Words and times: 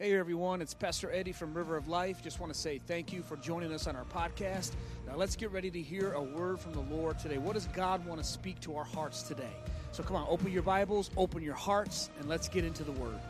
Hey 0.00 0.18
everyone, 0.18 0.60
it's 0.60 0.74
Pastor 0.74 1.12
Eddie 1.12 1.30
from 1.30 1.54
River 1.54 1.76
of 1.76 1.86
Life. 1.86 2.20
Just 2.20 2.40
want 2.40 2.52
to 2.52 2.58
say 2.58 2.80
thank 2.84 3.12
you 3.12 3.22
for 3.22 3.36
joining 3.36 3.72
us 3.72 3.86
on 3.86 3.94
our 3.94 4.04
podcast. 4.06 4.72
Now 5.06 5.14
let's 5.14 5.36
get 5.36 5.52
ready 5.52 5.70
to 5.70 5.80
hear 5.80 6.14
a 6.14 6.20
word 6.20 6.58
from 6.58 6.72
the 6.72 6.80
Lord 6.80 7.16
today. 7.20 7.38
What 7.38 7.54
does 7.54 7.68
God 7.68 8.04
want 8.04 8.20
to 8.20 8.26
speak 8.26 8.58
to 8.62 8.74
our 8.74 8.82
hearts 8.82 9.22
today? 9.22 9.52
So 9.92 10.02
come 10.02 10.16
on, 10.16 10.26
open 10.28 10.50
your 10.50 10.64
Bibles, 10.64 11.12
open 11.16 11.44
your 11.44 11.54
hearts, 11.54 12.10
and 12.18 12.28
let's 12.28 12.48
get 12.48 12.64
into 12.64 12.82
the 12.82 12.90
word. 12.90 13.20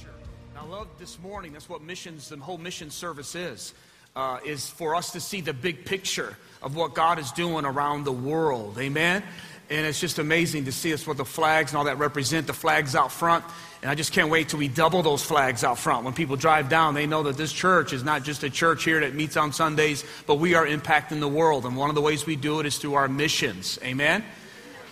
Sure. 0.00 0.12
I 0.56 0.64
love 0.64 0.86
this 1.00 1.18
morning. 1.18 1.52
That's 1.52 1.68
what 1.68 1.82
missions, 1.82 2.28
the 2.28 2.36
whole 2.36 2.56
mission 2.56 2.90
service 2.90 3.34
is. 3.34 3.74
Uh, 4.14 4.38
is 4.44 4.68
for 4.68 4.94
us 4.94 5.12
to 5.12 5.20
see 5.20 5.40
the 5.40 5.52
big 5.52 5.84
picture 5.84 6.36
of 6.62 6.76
what 6.76 6.94
God 6.94 7.18
is 7.18 7.30
doing 7.32 7.64
around 7.64 8.04
the 8.04 8.12
world. 8.12 8.76
Amen. 8.78 9.24
And 9.70 9.86
it's 9.86 10.00
just 10.00 10.18
amazing 10.18 10.64
to 10.64 10.72
see 10.72 10.92
us 10.92 11.06
what 11.06 11.16
the 11.16 11.24
flags 11.24 11.70
and 11.70 11.78
all 11.78 11.84
that 11.84 11.98
represent. 11.98 12.48
The 12.48 12.52
flags 12.52 12.96
out 12.96 13.12
front. 13.12 13.44
And 13.82 13.90
I 13.90 13.94
just 13.94 14.12
can't 14.12 14.28
wait 14.28 14.48
till 14.48 14.58
we 14.58 14.68
double 14.68 15.02
those 15.02 15.22
flags 15.22 15.62
out 15.62 15.78
front. 15.78 16.04
When 16.04 16.12
people 16.12 16.36
drive 16.36 16.68
down, 16.68 16.94
they 16.94 17.06
know 17.06 17.22
that 17.22 17.36
this 17.36 17.52
church 17.52 17.92
is 17.92 18.02
not 18.02 18.24
just 18.24 18.42
a 18.42 18.50
church 18.50 18.84
here 18.84 19.00
that 19.00 19.14
meets 19.14 19.36
on 19.36 19.52
Sundays, 19.52 20.04
but 20.26 20.34
we 20.34 20.54
are 20.54 20.66
impacting 20.66 21.20
the 21.20 21.28
world. 21.28 21.64
And 21.64 21.76
one 21.76 21.88
of 21.88 21.94
the 21.94 22.02
ways 22.02 22.26
we 22.26 22.36
do 22.36 22.60
it 22.60 22.66
is 22.66 22.78
through 22.78 22.94
our 22.94 23.08
missions. 23.08 23.78
Amen? 23.82 24.24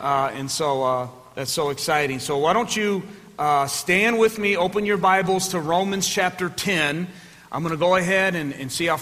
Uh, 0.00 0.30
and 0.32 0.50
so 0.50 0.84
uh, 0.84 1.08
that's 1.34 1.50
so 1.50 1.70
exciting. 1.70 2.20
So 2.20 2.38
why 2.38 2.52
don't 2.52 2.74
you 2.74 3.02
uh, 3.38 3.66
stand 3.66 4.18
with 4.18 4.38
me, 4.38 4.56
open 4.56 4.86
your 4.86 4.96
Bibles 4.96 5.48
to 5.48 5.60
Romans 5.60 6.08
chapter 6.08 6.48
10. 6.48 7.08
I'm 7.50 7.62
going 7.62 7.74
to 7.74 7.78
go 7.78 7.96
ahead 7.96 8.34
and, 8.36 8.54
and 8.54 8.70
see 8.70 8.86
how 8.86 9.00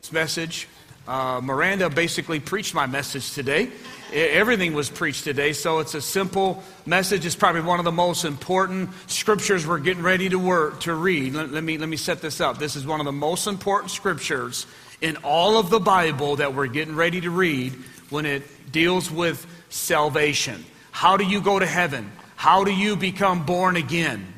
this 0.00 0.12
message. 0.12 0.68
Uh, 1.06 1.40
Miranda 1.42 1.90
basically 1.90 2.38
preached 2.38 2.74
my 2.74 2.86
message 2.86 3.32
today. 3.32 3.68
Everything 4.12 4.74
was 4.74 4.90
preached 4.90 5.24
today, 5.24 5.54
so 5.54 5.78
it's 5.78 5.94
a 5.94 6.02
simple 6.02 6.62
message. 6.84 7.24
It's 7.24 7.34
probably 7.34 7.62
one 7.62 7.78
of 7.78 7.86
the 7.86 7.92
most 7.92 8.26
important 8.26 8.90
scriptures 9.06 9.66
we're 9.66 9.78
getting 9.78 10.02
ready 10.02 10.28
to 10.28 10.38
work 10.38 10.80
to 10.80 10.94
read. 10.94 11.32
Let, 11.32 11.50
let, 11.50 11.64
me 11.64 11.78
let 11.78 11.88
me 11.88 11.96
set 11.96 12.20
this 12.20 12.38
up. 12.38 12.58
This 12.58 12.76
is 12.76 12.86
one 12.86 13.00
of 13.00 13.06
the 13.06 13.12
most 13.12 13.46
important 13.46 13.90
scriptures 13.90 14.66
in 15.00 15.16
all 15.18 15.56
of 15.56 15.70
the 15.70 15.80
Bible 15.80 16.36
that 16.36 16.54
we're 16.54 16.66
getting 16.66 16.94
ready 16.94 17.22
to 17.22 17.30
read 17.30 17.72
when 18.10 18.26
it 18.26 18.42
deals 18.70 19.10
with 19.10 19.46
salvation. 19.70 20.62
How 20.90 21.16
do 21.16 21.24
you 21.24 21.40
go 21.40 21.58
to 21.58 21.66
heaven? 21.66 22.12
How 22.36 22.64
do 22.64 22.70
you 22.72 22.96
become 22.96 23.46
born 23.46 23.76
again? 23.76 24.34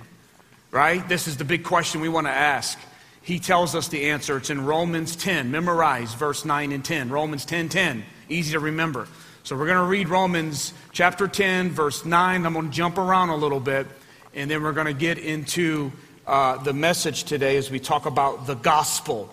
Right? 0.70 1.06
This 1.08 1.26
is 1.26 1.36
the 1.36 1.44
big 1.44 1.64
question 1.64 2.00
we 2.00 2.08
want 2.08 2.28
to 2.28 2.32
ask. 2.32 2.78
He 3.22 3.40
tells 3.40 3.74
us 3.74 3.88
the 3.88 4.10
answer. 4.10 4.36
It's 4.36 4.50
in 4.50 4.64
Romans 4.64 5.16
10. 5.16 5.50
Memorize 5.50 6.14
verse 6.14 6.44
9 6.44 6.70
and 6.70 6.84
10. 6.84 7.10
Romans 7.10 7.44
10 7.44 7.70
10. 7.70 8.04
Easy 8.28 8.52
to 8.52 8.60
remember. 8.60 9.08
So 9.44 9.56
we're 9.56 9.66
going 9.66 9.76
to 9.76 9.84
read 9.84 10.08
Romans 10.08 10.72
chapter 10.92 11.28
10, 11.28 11.68
verse 11.68 12.06
9. 12.06 12.46
I'm 12.46 12.54
going 12.54 12.70
to 12.70 12.72
jump 12.72 12.96
around 12.96 13.28
a 13.28 13.36
little 13.36 13.60
bit, 13.60 13.86
and 14.32 14.50
then 14.50 14.62
we're 14.62 14.72
going 14.72 14.86
to 14.86 14.94
get 14.94 15.18
into 15.18 15.92
uh, 16.26 16.56
the 16.62 16.72
message 16.72 17.24
today 17.24 17.58
as 17.58 17.70
we 17.70 17.78
talk 17.78 18.06
about 18.06 18.46
the 18.46 18.54
gospel. 18.54 19.28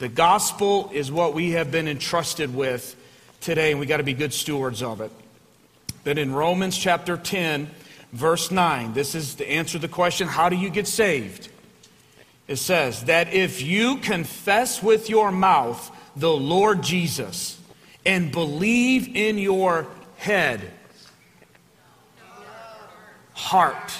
The 0.00 0.10
gospel 0.10 0.90
is 0.92 1.10
what 1.10 1.32
we 1.32 1.52
have 1.52 1.70
been 1.70 1.88
entrusted 1.88 2.54
with 2.54 2.94
today, 3.40 3.70
and 3.70 3.80
we 3.80 3.86
got 3.86 3.96
to 3.96 4.02
be 4.02 4.12
good 4.12 4.34
stewards 4.34 4.82
of 4.82 5.00
it. 5.00 5.10
Then 6.02 6.18
in 6.18 6.34
Romans 6.34 6.76
chapter 6.76 7.16
10, 7.16 7.70
verse 8.12 8.50
9, 8.50 8.92
this 8.92 9.14
is 9.14 9.36
to 9.36 9.50
answer 9.50 9.78
the 9.78 9.88
question 9.88 10.28
how 10.28 10.50
do 10.50 10.56
you 10.56 10.68
get 10.68 10.86
saved? 10.86 11.48
It 12.48 12.56
says 12.56 13.04
that 13.04 13.32
if 13.32 13.62
you 13.62 13.96
confess 13.96 14.82
with 14.82 15.08
your 15.08 15.32
mouth 15.32 15.90
the 16.16 16.30
Lord 16.30 16.82
Jesus, 16.82 17.58
and 18.06 18.30
believe 18.30 19.14
in 19.16 19.38
your 19.38 19.86
head. 20.16 20.60
Heart. 23.32 23.92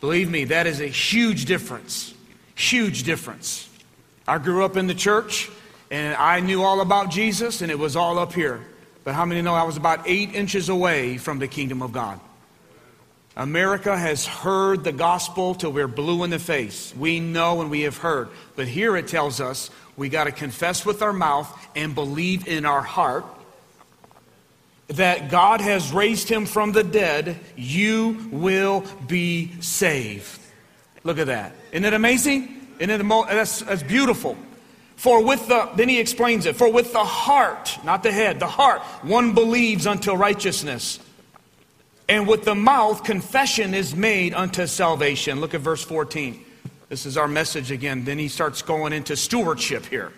Believe 0.00 0.30
me, 0.30 0.44
that 0.44 0.66
is 0.66 0.80
a 0.80 0.86
huge 0.86 1.46
difference. 1.46 2.12
Huge 2.54 3.04
difference. 3.04 3.68
I 4.26 4.38
grew 4.38 4.64
up 4.64 4.76
in 4.76 4.86
the 4.86 4.94
church 4.94 5.50
and 5.90 6.14
I 6.16 6.40
knew 6.40 6.62
all 6.62 6.80
about 6.80 7.10
Jesus 7.10 7.62
and 7.62 7.70
it 7.70 7.78
was 7.78 7.96
all 7.96 8.18
up 8.18 8.32
here. 8.32 8.60
But 9.04 9.14
how 9.14 9.24
many 9.24 9.42
know 9.42 9.54
I 9.54 9.64
was 9.64 9.76
about 9.76 10.00
eight 10.06 10.34
inches 10.34 10.68
away 10.68 11.18
from 11.18 11.38
the 11.38 11.48
kingdom 11.48 11.82
of 11.82 11.92
God? 11.92 12.20
America 13.36 13.96
has 13.96 14.24
heard 14.24 14.84
the 14.84 14.92
gospel 14.92 15.54
till 15.54 15.72
we're 15.72 15.88
blue 15.88 16.22
in 16.22 16.30
the 16.30 16.38
face. 16.38 16.94
We 16.96 17.18
know 17.18 17.60
and 17.60 17.70
we 17.70 17.82
have 17.82 17.96
heard. 17.96 18.28
But 18.54 18.68
here 18.68 18.96
it 18.96 19.08
tells 19.08 19.40
us 19.40 19.70
we 19.96 20.08
got 20.08 20.24
to 20.24 20.32
confess 20.32 20.84
with 20.84 21.02
our 21.02 21.12
mouth 21.12 21.68
and 21.76 21.94
believe 21.94 22.48
in 22.48 22.64
our 22.64 22.82
heart 22.82 23.24
that 24.88 25.30
God 25.30 25.60
has 25.60 25.92
raised 25.92 26.28
him 26.28 26.46
from 26.46 26.72
the 26.72 26.84
dead, 26.84 27.38
you 27.56 28.28
will 28.30 28.84
be 29.06 29.50
saved. 29.60 30.40
Look 31.04 31.18
at 31.18 31.26
that. 31.28 31.52
Isn't 31.72 31.84
it 31.84 31.94
amazing? 31.94 32.68
Isn't 32.78 33.00
it 33.00 33.08
that's, 33.28 33.60
that's 33.60 33.82
beautiful. 33.82 34.36
For 34.96 35.24
with 35.24 35.48
the, 35.48 35.70
then 35.74 35.88
he 35.88 35.98
explains 35.98 36.46
it, 36.46 36.56
for 36.56 36.70
with 36.70 36.92
the 36.92 37.04
heart, 37.04 37.78
not 37.84 38.02
the 38.02 38.12
head, 38.12 38.40
the 38.40 38.46
heart, 38.46 38.82
one 39.02 39.34
believes 39.34 39.86
unto 39.86 40.12
righteousness. 40.12 41.00
And 42.08 42.28
with 42.28 42.44
the 42.44 42.54
mouth, 42.54 43.04
confession 43.04 43.74
is 43.74 43.96
made 43.96 44.34
unto 44.34 44.66
salvation. 44.66 45.40
Look 45.40 45.54
at 45.54 45.60
verse 45.60 45.82
14. 45.82 46.44
This 46.88 47.06
is 47.06 47.16
our 47.16 47.28
message 47.28 47.70
again. 47.70 48.04
Then 48.04 48.18
he 48.18 48.28
starts 48.28 48.62
going 48.62 48.92
into 48.92 49.16
stewardship 49.16 49.86
here 49.86 50.12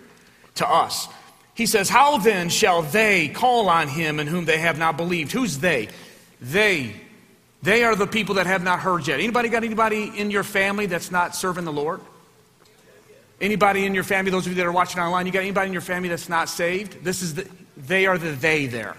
to 0.55 0.67
us. 0.67 1.07
He 1.53 1.65
says, 1.65 1.89
How 1.89 2.17
then 2.17 2.49
shall 2.49 2.81
they 2.81 3.29
call 3.29 3.69
on 3.69 3.87
him 3.87 4.19
in 4.19 4.27
whom 4.27 4.45
they 4.45 4.59
have 4.59 4.77
not 4.77 4.97
believed? 4.97 5.31
Who's 5.31 5.57
they? 5.57 5.89
They. 6.39 6.93
They 7.63 7.83
are 7.83 7.95
the 7.95 8.05
people 8.05 8.35
that 8.35 8.45
have 8.45 8.63
not 8.63 8.79
heard 8.79 9.07
yet. 9.07 9.19
Anybody 9.19 9.49
got 9.49 9.63
anybody 9.63 10.11
in 10.15 10.29
your 10.29 10.43
family 10.43 10.85
that's 10.85 11.09
not 11.09 11.35
serving 11.35 11.65
the 11.65 11.73
Lord? 11.73 12.01
Anybody 13.41 13.85
in 13.85 13.93
your 13.95 14.03
family, 14.03 14.31
those 14.31 14.45
of 14.45 14.51
you 14.51 14.55
that 14.57 14.65
are 14.65 14.71
watching 14.71 15.01
online, 15.01 15.25
you 15.25 15.31
got 15.31 15.41
anybody 15.41 15.67
in 15.67 15.73
your 15.73 15.81
family 15.81 16.09
that's 16.09 16.29
not 16.29 16.49
saved? 16.49 17.03
This 17.03 17.21
is 17.21 17.35
the, 17.35 17.47
they 17.75 18.05
are 18.05 18.17
the 18.17 18.31
they 18.31 18.67
there. 18.67 18.95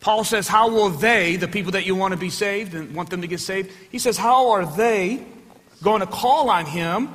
Paul 0.00 0.24
says, 0.24 0.48
How 0.48 0.68
will 0.68 0.90
they, 0.90 1.36
the 1.36 1.48
people 1.48 1.72
that 1.72 1.86
you 1.86 1.94
want 1.94 2.12
to 2.12 2.18
be 2.18 2.30
saved 2.30 2.74
and 2.74 2.94
want 2.94 3.10
them 3.10 3.22
to 3.22 3.26
get 3.26 3.40
saved, 3.40 3.72
he 3.90 3.98
says, 3.98 4.18
How 4.18 4.50
are 4.50 4.66
they 4.66 5.24
going 5.84 6.00
to 6.00 6.06
call 6.06 6.50
on 6.50 6.66
him 6.66 7.08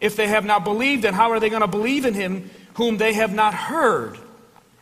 if 0.00 0.16
they 0.16 0.26
have 0.26 0.44
not 0.44 0.64
believed? 0.64 1.04
And 1.06 1.16
how 1.16 1.30
are 1.30 1.40
they 1.40 1.48
going 1.48 1.62
to 1.62 1.68
believe 1.68 2.04
in 2.04 2.12
him 2.12 2.50
whom 2.74 2.98
they 2.98 3.14
have 3.14 3.32
not 3.32 3.54
heard? 3.54 4.18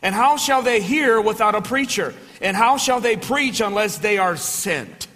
And 0.03 0.15
how 0.15 0.37
shall 0.37 0.63
they 0.63 0.81
hear 0.81 1.21
without 1.21 1.55
a 1.55 1.63
preacher? 1.63 2.15
And 2.41 2.57
how 2.57 2.77
shall 2.77 3.01
they 3.01 3.17
preach 3.17 3.61
unless 3.61 3.99
they 3.99 4.19
are 4.19 4.37
sent? 4.37 5.07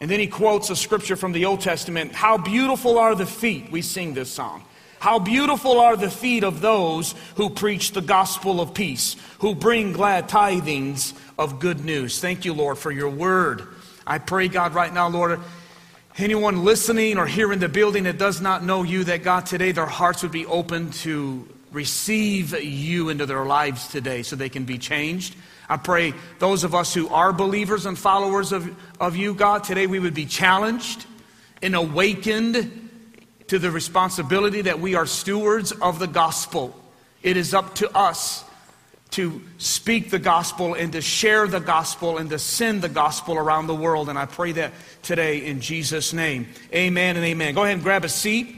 And 0.00 0.10
then 0.10 0.20
he 0.20 0.26
quotes 0.26 0.70
a 0.70 0.76
scripture 0.76 1.16
from 1.16 1.32
the 1.32 1.46
Old 1.46 1.60
Testament 1.60 2.12
How 2.12 2.38
beautiful 2.38 2.98
are 2.98 3.14
the 3.14 3.26
feet, 3.26 3.70
we 3.70 3.82
sing 3.82 4.14
this 4.14 4.30
song. 4.30 4.64
How 5.00 5.18
beautiful 5.18 5.80
are 5.80 5.98
the 5.98 6.10
feet 6.10 6.44
of 6.44 6.62
those 6.62 7.14
who 7.36 7.50
preach 7.50 7.92
the 7.92 8.00
gospel 8.00 8.58
of 8.58 8.72
peace, 8.72 9.16
who 9.40 9.54
bring 9.54 9.92
glad 9.92 10.30
tidings 10.30 11.12
of 11.38 11.60
good 11.60 11.84
news. 11.84 12.20
Thank 12.20 12.46
you, 12.46 12.54
Lord, 12.54 12.78
for 12.78 12.90
your 12.90 13.10
word. 13.10 13.68
I 14.06 14.16
pray, 14.16 14.48
God, 14.48 14.74
right 14.74 14.92
now, 14.92 15.08
Lord, 15.08 15.40
anyone 16.16 16.64
listening 16.64 17.18
or 17.18 17.26
here 17.26 17.52
in 17.52 17.58
the 17.58 17.68
building 17.68 18.04
that 18.04 18.18
does 18.18 18.40
not 18.40 18.64
know 18.64 18.82
you, 18.82 19.04
that 19.04 19.22
God, 19.22 19.46
today 19.46 19.72
their 19.72 19.86
hearts 19.86 20.22
would 20.22 20.32
be 20.32 20.46
open 20.46 20.90
to 20.90 21.48
receive 21.72 22.58
you 22.62 23.08
into 23.08 23.26
their 23.26 23.44
lives 23.44 23.88
today 23.88 24.22
so 24.22 24.36
they 24.36 24.48
can 24.48 24.64
be 24.64 24.78
changed. 24.78 25.34
I 25.68 25.76
pray 25.76 26.14
those 26.38 26.62
of 26.62 26.74
us 26.74 26.94
who 26.94 27.08
are 27.08 27.32
believers 27.32 27.86
and 27.86 27.98
followers 27.98 28.52
of, 28.52 28.74
of 29.00 29.16
you, 29.16 29.34
God, 29.34 29.64
today 29.64 29.86
we 29.86 29.98
would 29.98 30.14
be 30.14 30.26
challenged 30.26 31.06
and 31.62 31.74
awakened 31.74 32.90
to 33.48 33.58
the 33.58 33.70
responsibility 33.70 34.62
that 34.62 34.78
we 34.78 34.94
are 34.94 35.06
stewards 35.06 35.72
of 35.72 35.98
the 35.98 36.06
gospel. 36.06 36.78
It 37.22 37.36
is 37.36 37.54
up 37.54 37.74
to 37.76 37.90
us 37.96 38.44
to 39.14 39.40
speak 39.58 40.10
the 40.10 40.18
gospel 40.18 40.74
and 40.74 40.92
to 40.92 41.00
share 41.00 41.46
the 41.46 41.60
gospel 41.60 42.18
and 42.18 42.30
to 42.30 42.38
send 42.38 42.82
the 42.82 42.88
gospel 42.88 43.38
around 43.38 43.68
the 43.68 43.74
world. 43.74 44.08
And 44.08 44.18
I 44.18 44.26
pray 44.26 44.52
that 44.52 44.72
today 45.02 45.46
in 45.46 45.60
Jesus' 45.60 46.12
name. 46.12 46.48
Amen 46.72 47.16
and 47.16 47.24
amen. 47.24 47.54
Go 47.54 47.62
ahead 47.62 47.74
and 47.74 47.82
grab 47.82 48.04
a 48.04 48.08
seat. 48.08 48.56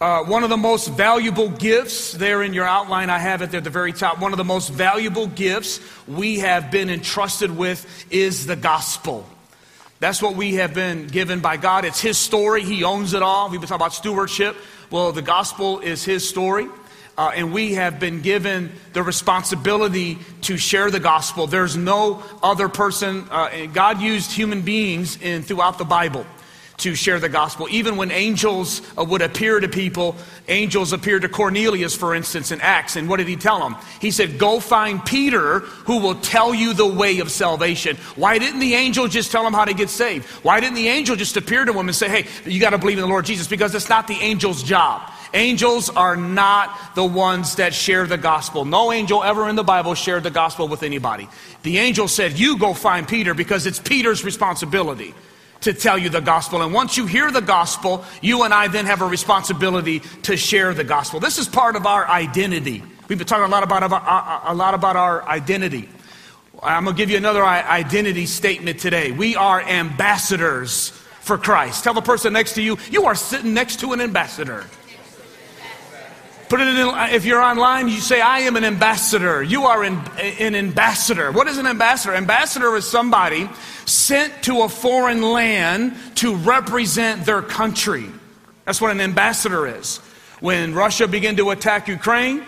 Uh, 0.00 0.24
one 0.24 0.42
of 0.42 0.48
the 0.48 0.56
most 0.56 0.88
valuable 0.88 1.50
gifts, 1.50 2.12
there 2.12 2.42
in 2.42 2.54
your 2.54 2.64
outline, 2.64 3.10
I 3.10 3.18
have 3.18 3.42
it 3.42 3.50
there 3.50 3.58
at 3.58 3.64
the 3.64 3.68
very 3.68 3.92
top. 3.92 4.18
One 4.18 4.32
of 4.32 4.38
the 4.38 4.44
most 4.44 4.70
valuable 4.70 5.26
gifts 5.26 5.80
we 6.08 6.38
have 6.38 6.70
been 6.70 6.88
entrusted 6.88 7.54
with 7.54 7.86
is 8.10 8.46
the 8.46 8.56
gospel. 8.56 9.28
That's 9.98 10.22
what 10.22 10.34
we 10.34 10.54
have 10.54 10.72
been 10.72 11.08
given 11.08 11.40
by 11.40 11.58
God. 11.58 11.84
It's 11.84 12.00
His 12.00 12.16
story. 12.16 12.64
He 12.64 12.84
owns 12.84 13.12
it 13.12 13.20
all. 13.20 13.50
We've 13.50 13.60
been 13.60 13.68
talking 13.68 13.82
about 13.82 13.92
stewardship. 13.92 14.56
Well, 14.90 15.12
the 15.12 15.20
gospel 15.20 15.80
is 15.80 16.02
His 16.02 16.26
story. 16.26 16.68
Uh, 17.20 17.32
and 17.36 17.52
we 17.52 17.74
have 17.74 18.00
been 18.00 18.22
given 18.22 18.72
the 18.94 19.02
responsibility 19.02 20.18
to 20.40 20.56
share 20.56 20.90
the 20.90 20.98
gospel. 20.98 21.46
There's 21.46 21.76
no 21.76 22.22
other 22.42 22.70
person. 22.70 23.28
Uh, 23.30 23.66
God 23.66 24.00
used 24.00 24.32
human 24.32 24.62
beings 24.62 25.20
in, 25.20 25.42
throughout 25.42 25.76
the 25.76 25.84
Bible 25.84 26.24
to 26.78 26.94
share 26.94 27.20
the 27.20 27.28
gospel. 27.28 27.68
Even 27.70 27.98
when 27.98 28.10
angels 28.10 28.80
uh, 28.96 29.04
would 29.04 29.20
appear 29.20 29.60
to 29.60 29.68
people, 29.68 30.16
angels 30.48 30.94
appeared 30.94 31.20
to 31.20 31.28
Cornelius, 31.28 31.94
for 31.94 32.14
instance, 32.14 32.52
in 32.52 32.60
Acts. 32.62 32.96
And 32.96 33.06
what 33.06 33.18
did 33.18 33.28
he 33.28 33.36
tell 33.36 33.68
him? 33.68 33.76
He 34.00 34.12
said, 34.12 34.38
Go 34.38 34.58
find 34.58 35.04
Peter 35.04 35.58
who 35.58 35.98
will 35.98 36.14
tell 36.14 36.54
you 36.54 36.72
the 36.72 36.86
way 36.86 37.18
of 37.18 37.30
salvation. 37.30 37.98
Why 38.16 38.38
didn't 38.38 38.60
the 38.60 38.72
angel 38.72 39.08
just 39.08 39.30
tell 39.30 39.46
him 39.46 39.52
how 39.52 39.66
to 39.66 39.74
get 39.74 39.90
saved? 39.90 40.24
Why 40.42 40.58
didn't 40.58 40.76
the 40.76 40.88
angel 40.88 41.16
just 41.16 41.36
appear 41.36 41.66
to 41.66 41.72
him 41.74 41.86
and 41.86 41.94
say, 41.94 42.08
Hey, 42.08 42.50
you 42.50 42.60
got 42.60 42.70
to 42.70 42.78
believe 42.78 42.96
in 42.96 43.02
the 43.02 43.10
Lord 43.10 43.26
Jesus? 43.26 43.46
Because 43.46 43.74
it's 43.74 43.90
not 43.90 44.06
the 44.06 44.18
angel's 44.22 44.62
job. 44.62 45.02
Angels 45.34 45.90
are 45.90 46.16
not 46.16 46.94
the 46.94 47.04
ones 47.04 47.56
that 47.56 47.74
share 47.74 48.06
the 48.06 48.18
gospel. 48.18 48.64
No 48.64 48.92
angel 48.92 49.22
ever 49.22 49.48
in 49.48 49.56
the 49.56 49.64
Bible 49.64 49.94
shared 49.94 50.22
the 50.22 50.30
gospel 50.30 50.68
with 50.68 50.82
anybody. 50.82 51.28
The 51.62 51.78
angel 51.78 52.08
said, 52.08 52.38
You 52.38 52.58
go 52.58 52.74
find 52.74 53.06
Peter 53.06 53.34
because 53.34 53.66
it's 53.66 53.78
Peter's 53.78 54.24
responsibility 54.24 55.14
to 55.60 55.72
tell 55.72 55.98
you 55.98 56.08
the 56.08 56.20
gospel. 56.20 56.62
And 56.62 56.72
once 56.72 56.96
you 56.96 57.06
hear 57.06 57.30
the 57.30 57.40
gospel, 57.42 58.04
you 58.20 58.44
and 58.44 58.52
I 58.52 58.68
then 58.68 58.86
have 58.86 59.02
a 59.02 59.06
responsibility 59.06 60.00
to 60.22 60.36
share 60.36 60.74
the 60.74 60.84
gospel. 60.84 61.20
This 61.20 61.38
is 61.38 61.48
part 61.48 61.76
of 61.76 61.86
our 61.86 62.08
identity. 62.08 62.82
We've 63.08 63.18
been 63.18 63.26
talking 63.26 63.44
a 63.44 63.48
lot 63.48 63.62
about, 63.62 63.82
uh, 63.82 63.94
uh, 63.94 64.40
a 64.44 64.54
lot 64.54 64.74
about 64.74 64.96
our 64.96 65.26
identity. 65.28 65.88
I'm 66.62 66.84
going 66.84 66.96
to 66.96 67.00
give 67.00 67.10
you 67.10 67.16
another 67.16 67.44
identity 67.44 68.26
statement 68.26 68.80
today. 68.80 69.12
We 69.12 69.36
are 69.36 69.60
ambassadors 69.60 70.90
for 71.20 71.38
Christ. 71.38 71.84
Tell 71.84 71.94
the 71.94 72.02
person 72.02 72.32
next 72.32 72.54
to 72.54 72.62
you, 72.62 72.76
you 72.90 73.04
are 73.04 73.14
sitting 73.14 73.54
next 73.54 73.80
to 73.80 73.92
an 73.92 74.00
ambassador. 74.00 74.66
Put 76.50 76.58
it 76.58 76.66
in, 76.66 76.88
if 77.14 77.24
you're 77.24 77.40
online, 77.40 77.86
you 77.86 78.00
say, 78.00 78.20
I 78.20 78.40
am 78.40 78.56
an 78.56 78.64
ambassador. 78.64 79.40
You 79.40 79.66
are 79.66 79.84
an, 79.84 79.96
an 80.18 80.56
ambassador. 80.56 81.30
What 81.30 81.46
is 81.46 81.58
an 81.58 81.66
ambassador? 81.68 82.12
Ambassador 82.12 82.74
is 82.74 82.88
somebody 82.88 83.48
sent 83.86 84.42
to 84.42 84.62
a 84.62 84.68
foreign 84.68 85.22
land 85.22 85.94
to 86.16 86.34
represent 86.34 87.24
their 87.24 87.40
country. 87.40 88.06
That's 88.64 88.80
what 88.80 88.90
an 88.90 89.00
ambassador 89.00 89.68
is. 89.68 89.98
When 90.40 90.74
Russia 90.74 91.06
began 91.06 91.36
to 91.36 91.50
attack 91.50 91.86
Ukraine, 91.86 92.42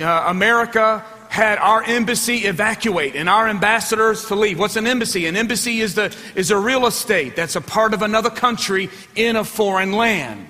uh, 0.00 0.24
America 0.26 1.04
had 1.28 1.58
our 1.58 1.84
embassy 1.84 2.38
evacuate 2.46 3.14
and 3.14 3.28
our 3.28 3.46
ambassadors 3.46 4.24
to 4.26 4.34
leave. 4.34 4.58
What's 4.58 4.74
an 4.74 4.88
embassy? 4.88 5.26
An 5.26 5.36
embassy 5.36 5.78
is, 5.78 5.94
the, 5.94 6.12
is 6.34 6.50
a 6.50 6.58
real 6.58 6.86
estate 6.86 7.36
that's 7.36 7.54
a 7.54 7.60
part 7.60 7.94
of 7.94 8.02
another 8.02 8.30
country 8.30 8.90
in 9.14 9.36
a 9.36 9.44
foreign 9.44 9.92
land. 9.92 10.48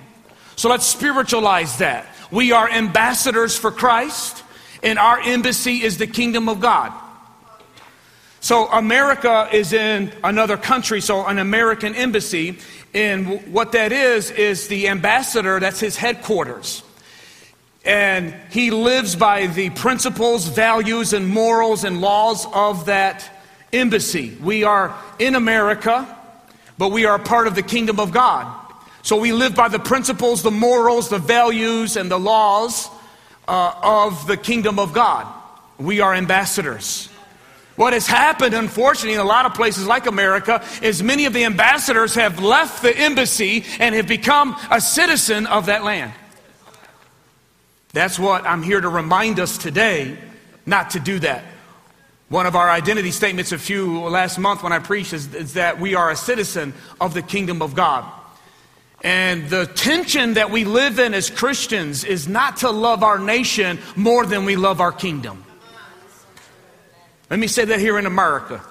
So 0.55 0.69
let's 0.69 0.87
spiritualize 0.87 1.77
that. 1.77 2.07
We 2.31 2.51
are 2.51 2.69
ambassadors 2.69 3.57
for 3.57 3.71
Christ, 3.71 4.43
and 4.81 4.97
our 4.97 5.19
embassy 5.19 5.83
is 5.83 5.97
the 5.97 6.07
kingdom 6.07 6.49
of 6.49 6.59
God. 6.59 6.91
So 8.41 8.67
America 8.67 9.49
is 9.51 9.73
in 9.73 10.11
another 10.23 10.57
country, 10.57 11.01
so 11.01 11.25
an 11.25 11.39
American 11.39 11.95
embassy. 11.95 12.59
And 12.93 13.51
what 13.51 13.71
that 13.71 13.91
is, 13.91 14.31
is 14.31 14.67
the 14.67 14.87
ambassador, 14.87 15.59
that's 15.59 15.79
his 15.79 15.97
headquarters. 15.97 16.83
And 17.83 18.35
he 18.51 18.71
lives 18.71 19.15
by 19.15 19.47
the 19.47 19.69
principles, 19.71 20.47
values, 20.47 21.13
and 21.13 21.27
morals 21.27 21.83
and 21.83 22.01
laws 22.01 22.47
of 22.53 22.85
that 22.85 23.29
embassy. 23.73 24.37
We 24.41 24.63
are 24.63 24.95
in 25.19 25.35
America, 25.35 26.07
but 26.77 26.91
we 26.91 27.05
are 27.05 27.19
part 27.19 27.47
of 27.47 27.55
the 27.55 27.63
kingdom 27.63 27.99
of 27.99 28.11
God. 28.11 28.64
So 29.05 29.17
we 29.17 29.33
live 29.33 29.53
by 29.53 29.67
the 29.67 29.77
principles, 29.77 30.41
the 30.41 30.49
morals, 30.49 31.09
the 31.09 31.19
values, 31.19 31.95
and 31.95 32.09
the 32.09 32.17
laws 32.17 32.89
uh, 33.47 33.75
of 33.83 34.25
the 34.25 34.35
kingdom 34.35 34.79
of 34.79 34.93
God. 34.93 35.31
We 35.77 35.99
are 35.99 36.15
ambassadors. 36.15 37.07
What 37.75 37.93
has 37.93 38.07
happened, 38.07 38.55
unfortunately, 38.55 39.13
in 39.13 39.19
a 39.19 39.23
lot 39.23 39.45
of 39.45 39.53
places 39.53 39.85
like 39.85 40.07
America, 40.07 40.65
is 40.81 41.03
many 41.03 41.27
of 41.27 41.33
the 41.33 41.43
ambassadors 41.43 42.15
have 42.15 42.41
left 42.41 42.81
the 42.81 42.97
embassy 42.97 43.63
and 43.79 43.93
have 43.93 44.07
become 44.07 44.57
a 44.71 44.81
citizen 44.81 45.45
of 45.45 45.67
that 45.67 45.83
land. 45.83 46.11
That's 47.93 48.17
what 48.17 48.43
I'm 48.47 48.63
here 48.63 48.81
to 48.81 48.89
remind 48.89 49.39
us 49.39 49.59
today 49.59 50.17
not 50.65 50.89
to 50.91 50.99
do 50.99 51.19
that. 51.19 51.43
One 52.29 52.47
of 52.47 52.55
our 52.55 52.71
identity 52.71 53.11
statements 53.11 53.51
a 53.51 53.59
few 53.59 53.99
last 53.99 54.39
month 54.39 54.63
when 54.63 54.73
I 54.73 54.79
preached 54.79 55.13
is, 55.13 55.31
is 55.35 55.53
that 55.53 55.79
we 55.79 55.93
are 55.93 56.09
a 56.09 56.15
citizen 56.15 56.73
of 56.99 57.13
the 57.13 57.21
kingdom 57.21 57.61
of 57.61 57.75
God. 57.75 58.14
And 59.03 59.49
the 59.49 59.65
tension 59.67 60.33
that 60.33 60.49
we 60.49 60.65
live 60.65 60.99
in 60.99 61.13
as 61.13 61.29
Christians 61.29 62.03
is 62.03 62.27
not 62.27 62.57
to 62.57 62.71
love 62.71 63.03
our 63.03 63.19
nation 63.19 63.79
more 63.95 64.25
than 64.25 64.45
we 64.45 64.55
love 64.55 64.81
our 64.81 64.91
kingdom. 64.91 65.43
Let 67.29 67.39
me 67.39 67.47
say 67.47 67.65
that 67.65 67.79
here 67.79 67.97
in 67.99 68.05
America. 68.05 68.61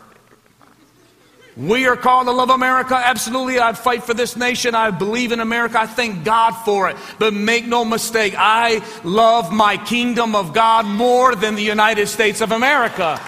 We 1.57 1.87
are 1.87 1.97
called 1.97 2.27
to 2.27 2.33
love 2.33 2.51
America. 2.51 2.97
Absolutely. 2.97 3.61
I 3.61 3.75
fight 3.75 4.03
for 4.03 4.13
this 4.13 4.37
nation. 4.37 4.75
I 4.75 4.91
believe 4.91 5.31
in 5.31 5.39
America. 5.39 5.81
I 5.81 5.87
thank 5.87 6.25
God 6.25 6.53
for 6.53 6.91
it. 6.91 6.97
But 7.21 7.33
make 7.33 7.65
no 7.65 7.85
mistake, 7.85 8.35
I 8.37 8.85
love 9.05 9.53
my 9.53 9.77
kingdom 9.77 10.35
of 10.35 10.53
God 10.53 10.85
more 10.85 11.37
than 11.37 11.55
the 11.55 11.63
United 11.63 12.09
States 12.09 12.41
of 12.41 12.51
America. 12.51 13.21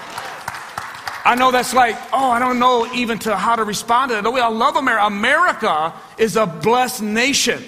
I 1.26 1.34
know 1.34 1.50
that's 1.50 1.74
like, 1.74 1.96
oh, 2.12 2.30
I 2.30 2.38
don't 2.38 2.60
know 2.60 2.86
even 2.94 3.18
to 3.20 3.34
how 3.34 3.56
to 3.56 3.64
respond 3.64 4.10
to 4.10 4.14
that. 4.14 4.22
The 4.22 4.30
way 4.30 4.40
I 4.40 4.46
love 4.46 4.76
America. 4.76 5.06
America 5.06 5.92
is 6.18 6.36
a 6.36 6.46
blessed 6.46 7.02
nation 7.02 7.64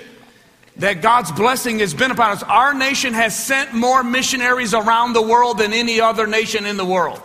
that 0.77 1.03
God's 1.03 1.33
blessing 1.33 1.81
has 1.81 1.93
been 1.93 2.13
upon 2.13 2.31
us. 2.31 2.45
Our 2.45 2.73
nation 2.73 3.15
has 3.15 3.37
sent 3.37 3.75
more 3.75 4.05
missionaries 4.05 4.75
around 4.75 5.13
the 5.13 5.23
world 5.23 5.59
than 5.59 5.73
any 5.73 6.01
other 6.01 6.29
nation 6.29 6.67
in 6.67 6.77
the 6.77 6.85
world. 6.85 7.21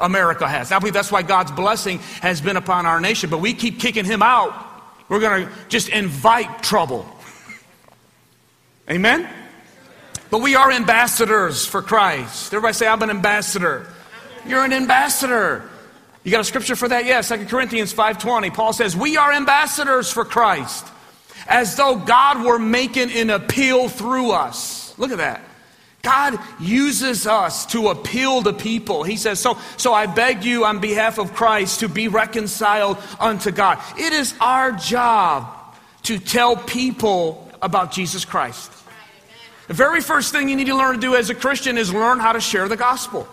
America 0.00 0.48
has. 0.48 0.72
I 0.72 0.78
believe 0.78 0.94
that's 0.94 1.12
why 1.12 1.20
God's 1.20 1.52
blessing 1.52 1.98
has 2.22 2.40
been 2.40 2.56
upon 2.56 2.86
our 2.86 2.98
nation. 2.98 3.28
But 3.28 3.38
we 3.40 3.52
keep 3.52 3.78
kicking 3.78 4.06
him 4.06 4.22
out. 4.22 4.54
We're 5.10 5.20
going 5.20 5.46
to 5.46 5.52
just 5.68 5.90
invite 5.90 6.62
trouble. 6.62 7.06
Amen? 8.90 9.28
But 10.30 10.40
we 10.40 10.56
are 10.56 10.72
ambassadors 10.72 11.66
for 11.66 11.82
Christ. 11.82 12.54
Everybody 12.54 12.72
say, 12.72 12.88
I'm 12.88 13.02
an 13.02 13.10
ambassador. 13.10 13.86
You're 14.46 14.64
an 14.64 14.72
ambassador. 14.72 15.68
You 16.24 16.30
got 16.30 16.40
a 16.40 16.44
scripture 16.44 16.76
for 16.76 16.88
that? 16.88 17.04
Yes, 17.04 17.28
2 17.28 17.48
Corinthians 17.48 17.92
5:20. 17.92 18.50
Paul 18.50 18.72
says, 18.72 18.96
"We 18.96 19.16
are 19.16 19.32
ambassadors 19.32 20.10
for 20.10 20.24
Christ, 20.24 20.86
as 21.46 21.76
though 21.76 21.96
God 21.96 22.44
were 22.44 22.58
making 22.58 23.10
an 23.12 23.30
appeal 23.30 23.88
through 23.88 24.32
us." 24.32 24.94
Look 24.98 25.10
at 25.10 25.18
that. 25.18 25.40
God 26.02 26.38
uses 26.58 27.28
us 27.28 27.64
to 27.66 27.88
appeal 27.88 28.42
to 28.42 28.52
people. 28.52 29.04
He 29.04 29.16
says, 29.16 29.38
so, 29.38 29.56
so 29.76 29.94
I 29.94 30.06
beg 30.06 30.44
you 30.44 30.64
on 30.64 30.80
behalf 30.80 31.18
of 31.18 31.32
Christ 31.32 31.80
to 31.80 31.88
be 31.88 32.08
reconciled 32.08 32.98
unto 33.20 33.52
God. 33.52 33.78
It 33.96 34.12
is 34.12 34.34
our 34.40 34.72
job 34.72 35.46
to 36.02 36.18
tell 36.18 36.56
people 36.56 37.48
about 37.62 37.92
Jesus 37.92 38.24
Christ. 38.24 38.72
The 39.68 39.74
very 39.74 40.00
first 40.00 40.32
thing 40.32 40.48
you 40.48 40.56
need 40.56 40.66
to 40.66 40.74
learn 40.74 40.96
to 40.96 41.00
do 41.00 41.14
as 41.14 41.30
a 41.30 41.36
Christian 41.36 41.78
is 41.78 41.92
learn 41.92 42.18
how 42.18 42.32
to 42.32 42.40
share 42.40 42.68
the 42.68 42.76
gospel. 42.76 43.28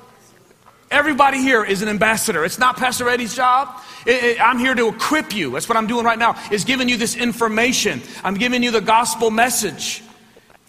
Everybody 0.92 1.38
here 1.38 1.64
is 1.64 1.82
an 1.82 1.90
ambassador. 1.90 2.44
It's 2.44 2.58
not 2.58 2.78
Pastor 2.78 3.08
Eddie's 3.10 3.36
job. 3.36 3.80
It, 4.08 4.24
it, 4.24 4.42
I'm 4.42 4.58
here 4.58 4.74
to 4.74 4.88
equip 4.88 5.36
you. 5.36 5.52
That's 5.52 5.70
what 5.70 5.78
I'm 5.78 5.88
doing 5.88 6.04
right 6.04 6.18
now, 6.18 6.36
is 6.52 6.64
giving 6.64 6.90
you 6.90 6.98
this 6.98 7.16
information. 7.16 8.02
I'm 8.24 8.36
giving 8.36 8.64
you 8.64 8.72
the 8.72 8.82
gospel 8.82 9.30
message 9.30 10.02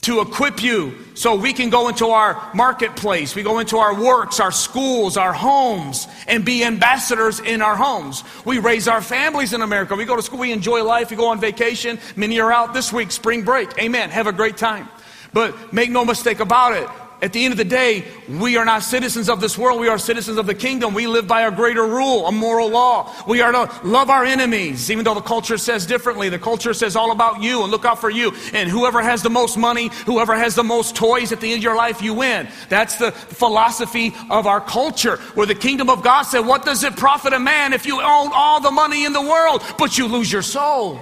to 0.03 0.21
equip 0.21 0.63
you 0.63 0.95
so 1.15 1.35
we 1.35 1.53
can 1.53 1.69
go 1.69 1.89
into 1.89 2.07
our 2.07 2.51
marketplace, 2.55 3.35
we 3.35 3.43
go 3.43 3.59
into 3.59 3.77
our 3.77 3.95
works, 3.95 4.41
our 4.41 4.51
schools, 4.51 5.17
our 5.19 5.33
homes, 5.33 6.09
and 6.27 6.45
be 6.45 6.65
ambassadors 6.65 7.39
in 7.41 7.61
our 7.61 7.77
homes. 7.77 8.25
We 8.47 8.59
raise 8.59 8.89
our 8.89 9.03
families 9.03 9.53
in 9.53 9.61
America. 9.61 9.95
We 9.95 10.07
go 10.07 10.17
to 10.17 10.23
school, 10.23 10.39
we 10.39 10.53
enjoy 10.53 10.85
life, 10.85 11.11
we 11.11 11.17
go 11.17 11.29
on 11.29 11.41
vacation. 11.41 11.99
Many 12.17 12.41
are 12.41 12.51
out 12.51 12.73
this 12.73 12.93
week, 12.93 13.11
spring 13.11 13.43
break. 13.43 13.79
Amen. 13.79 14.11
Have 14.11 14.27
a 14.27 14.33
great 14.33 14.57
time. 14.57 14.89
But 15.33 15.73
make 15.73 15.91
no 15.91 16.05
mistake 16.05 16.41
about 16.41 16.73
it, 16.73 16.89
at 17.23 17.35
the 17.35 17.45
end 17.45 17.53
of 17.53 17.59
the 17.59 17.65
day, 17.65 18.05
we 18.29 18.57
are 18.57 18.65
not 18.65 18.83
citizens 18.83 19.29
of 19.29 19.41
this 19.43 19.59
world. 19.59 19.79
We 19.79 19.89
are 19.89 19.99
citizens 19.99 20.39
of 20.39 20.47
the 20.47 20.55
kingdom. 20.55 20.95
We 20.95 21.07
live 21.07 21.29
by 21.29 21.43
a 21.43 21.51
greater 21.51 21.85
rule, 21.85 22.27
a 22.27 22.33
moral 22.33 22.71
law. 22.71 23.15
We 23.27 23.43
are 23.43 23.53
to 23.53 23.71
love 23.85 24.09
our 24.09 24.25
enemies, 24.25 24.91
even 24.91 25.05
though 25.05 25.15
the 25.15 25.21
culture 25.21 25.59
says 25.59 25.85
differently. 25.85 26.31
The 26.31 26.39
culture 26.39 26.73
says 26.73 26.97
all 26.97 27.13
about 27.13 27.43
you 27.43 27.63
and 27.63 27.71
look 27.71 27.85
out 27.85 28.01
for 28.01 28.09
you. 28.09 28.33
And 28.55 28.71
whoever 28.71 29.03
has 29.03 29.23
the 29.23 29.29
most 29.29 29.59
money, 29.59 29.91
whoever 30.07 30.35
has 30.35 30.55
the 30.55 30.65
most 30.65 30.97
toys 30.97 31.31
at 31.31 31.41
the 31.41 31.53
end 31.53 31.59
of 31.59 31.65
your 31.65 31.77
life, 31.77 32.01
you 32.01 32.15
win. 32.15 32.49
That's 32.71 32.97
the 32.97 33.13
philosophy 33.13 34.15
of 34.31 34.47
our 34.47 34.61
culture. 34.63 35.17
Where 35.35 35.47
the 35.47 35.55
kingdom 35.55 35.91
of 35.91 36.03
God 36.03 36.23
said, 36.23 36.41
What 36.41 36.65
does 36.65 36.85
it 36.85 36.97
profit 36.97 37.35
a 37.35 37.39
man 37.39 37.75
if 37.75 37.85
you 37.85 38.01
own 38.01 38.31
all 38.33 38.61
the 38.63 38.71
money 38.71 39.05
in 39.05 39.13
the 39.13 39.23
world, 39.23 39.63
but 39.79 39.99
you 39.99 40.07
lose 40.07 40.33
your 40.33 40.43
soul? 40.43 40.99